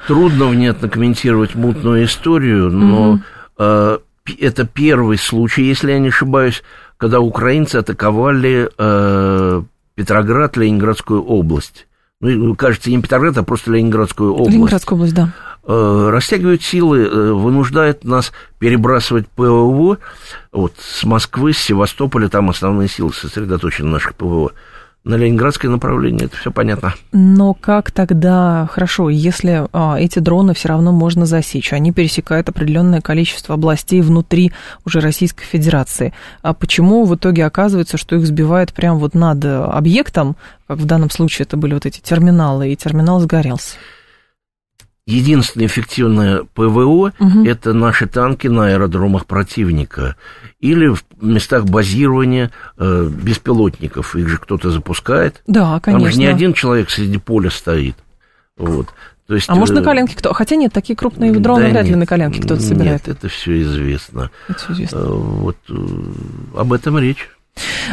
Трудно 0.08 0.48
внятно 0.48 0.90
комментировать 0.90 1.56
мутную 1.56 2.04
историю, 2.04 2.70
но 2.70 3.12
угу 3.12 4.02
это 4.34 4.66
первый 4.66 5.18
случай, 5.18 5.64
если 5.64 5.92
я 5.92 6.00
не 6.00 6.10
ошибаюсь, 6.10 6.64
когда 6.98 7.20
украинцы 7.20 7.78
атаковали 7.78 8.70
э, 8.78 9.64
Петроград, 9.96 10.58
Ленинградскую 10.58 11.24
область. 11.24 11.88
Ну, 12.22 12.56
кажется, 12.56 12.90
не 12.90 13.02
Петроград, 13.02 13.38
а 13.38 13.44
просто 13.44 13.72
Ленинградскую 13.72 14.34
область. 14.34 14.52
Ленинградскую 14.52 14.98
область, 14.98 15.14
да. 15.14 15.34
Э, 15.68 16.10
растягивают 16.12 16.64
силы, 16.64 17.00
э, 17.00 17.32
вынуждают 17.34 18.04
нас 18.04 18.32
перебрасывать 18.60 19.28
ПВО 19.28 19.98
вот, 20.52 20.74
с 20.80 21.04
Москвы, 21.04 21.54
с 21.54 21.58
Севастополя, 21.58 22.30
там 22.30 22.50
основные 22.50 22.88
силы 22.88 23.14
сосредоточены 23.14 23.90
наших 23.90 24.16
ПВО 24.16 24.54
на 25.06 25.16
ленинградское 25.16 25.70
направление, 25.70 26.26
это 26.26 26.36
все 26.36 26.52
понятно. 26.52 26.96
Но 27.12 27.54
как 27.54 27.92
тогда, 27.92 28.68
хорошо, 28.72 29.10
если 29.10 29.68
а, 29.72 29.98
эти 30.00 30.18
дроны 30.20 30.56
все 30.56 30.70
равно 30.70 30.92
можно 30.92 31.28
засечь, 31.28 31.72
они 31.72 31.94
пересекают 31.94 32.50
определенное 32.50 33.02
количество 33.02 33.54
областей 33.54 34.02
внутри 34.02 34.52
уже 34.84 35.00
Российской 35.00 35.46
Федерации, 35.46 36.14
а 36.42 36.54
почему 36.54 37.06
в 37.06 37.16
итоге 37.16 37.46
оказывается, 37.46 37.98
что 37.98 38.16
их 38.16 38.26
сбивают 38.26 38.74
прямо 38.74 38.98
вот 38.98 39.14
над 39.14 39.46
объектом, 39.46 40.36
как 40.68 40.80
в 40.80 40.86
данном 40.86 41.12
случае 41.12 41.46
это 41.46 41.56
были 41.56 41.76
вот 41.76 41.86
эти 41.86 42.02
терминалы, 42.02 42.72
и 42.72 42.76
терминал 42.76 43.20
сгорелся? 43.20 43.78
Единственное 45.08 45.68
эффективное 45.68 46.44
ПВО 46.56 47.14
угу. 47.20 47.46
это 47.46 47.74
наши 47.74 48.08
танки 48.08 48.48
на 48.48 48.70
аэродромах 48.70 49.28
противника 49.28 50.16
или 50.60 50.88
в 50.88 51.04
местах 51.22 51.66
базирования 51.66 52.52
э, 52.78 53.08
беспилотников. 53.10 54.16
Их 54.16 54.28
же 54.28 54.38
кто-то 54.38 54.72
запускает. 54.72 55.44
Да, 55.46 55.80
конечно. 55.80 56.06
Там 56.06 56.12
же 56.12 56.20
не 56.20 56.26
один 56.26 56.54
человек 56.54 56.90
среди 56.90 57.20
поля 57.20 57.52
стоит. 57.52 57.96
Вот. 58.58 58.88
То 59.28 59.34
есть, 59.34 59.50
а 59.50 59.56
может 59.56 59.76
на 59.76 59.80
э, 59.80 59.84
коленке 59.84 60.16
кто? 60.16 60.34
Хотя 60.34 60.56
нет, 60.56 60.72
такие 60.72 60.96
крупные 60.96 61.32
дроны 61.34 61.64
да 61.64 61.70
вряд 61.70 61.84
нет, 61.84 61.92
ли 61.92 61.96
на 61.96 62.06
коленке 62.06 62.42
кто-то 62.42 62.62
собирает. 62.62 63.08
Нет, 63.08 63.18
это 63.18 63.28
все 63.28 63.62
известно. 63.62 64.30
Это 64.48 64.60
все 64.60 64.74
известно. 64.74 64.98
Э, 64.98 65.06
вот 65.08 65.58
э, 65.70 65.76
об 66.56 66.74
этом 66.74 67.00
речь. 67.00 67.30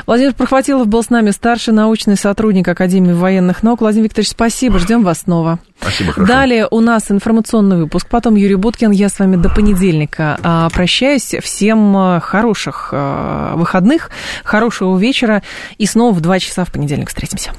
Владимир 0.06 0.34
Прохватилов 0.34 0.86
был 0.88 1.02
с 1.02 1.10
нами, 1.10 1.30
старший 1.30 1.72
научный 1.74 2.16
сотрудник 2.16 2.66
Академии 2.68 3.12
военных 3.12 3.62
наук. 3.62 3.80
Владимир 3.80 4.04
Викторович, 4.04 4.30
спасибо, 4.30 4.78
ждем 4.78 5.04
вас 5.04 5.20
снова. 5.20 5.58
Спасибо, 5.80 6.12
хорошо. 6.12 6.32
Далее 6.32 6.68
у 6.70 6.80
нас 6.80 7.10
информационный 7.10 7.76
выпуск, 7.76 8.08
потом 8.08 8.34
Юрий 8.34 8.56
Буткин. 8.56 8.90
Я 8.90 9.08
с 9.08 9.18
вами 9.18 9.36
до 9.36 9.48
понедельника 9.48 10.38
а, 10.42 10.68
прощаюсь. 10.70 11.34
Всем 11.42 11.96
а, 11.96 12.20
хороших 12.20 12.90
а, 12.92 13.54
выходных, 13.56 14.10
хорошего 14.44 14.96
вечера 14.98 15.42
и 15.78 15.86
снова 15.86 16.14
в 16.14 16.20
2 16.20 16.38
часа 16.38 16.64
в 16.64 16.72
понедельник 16.72 17.08
встретимся. 17.08 17.52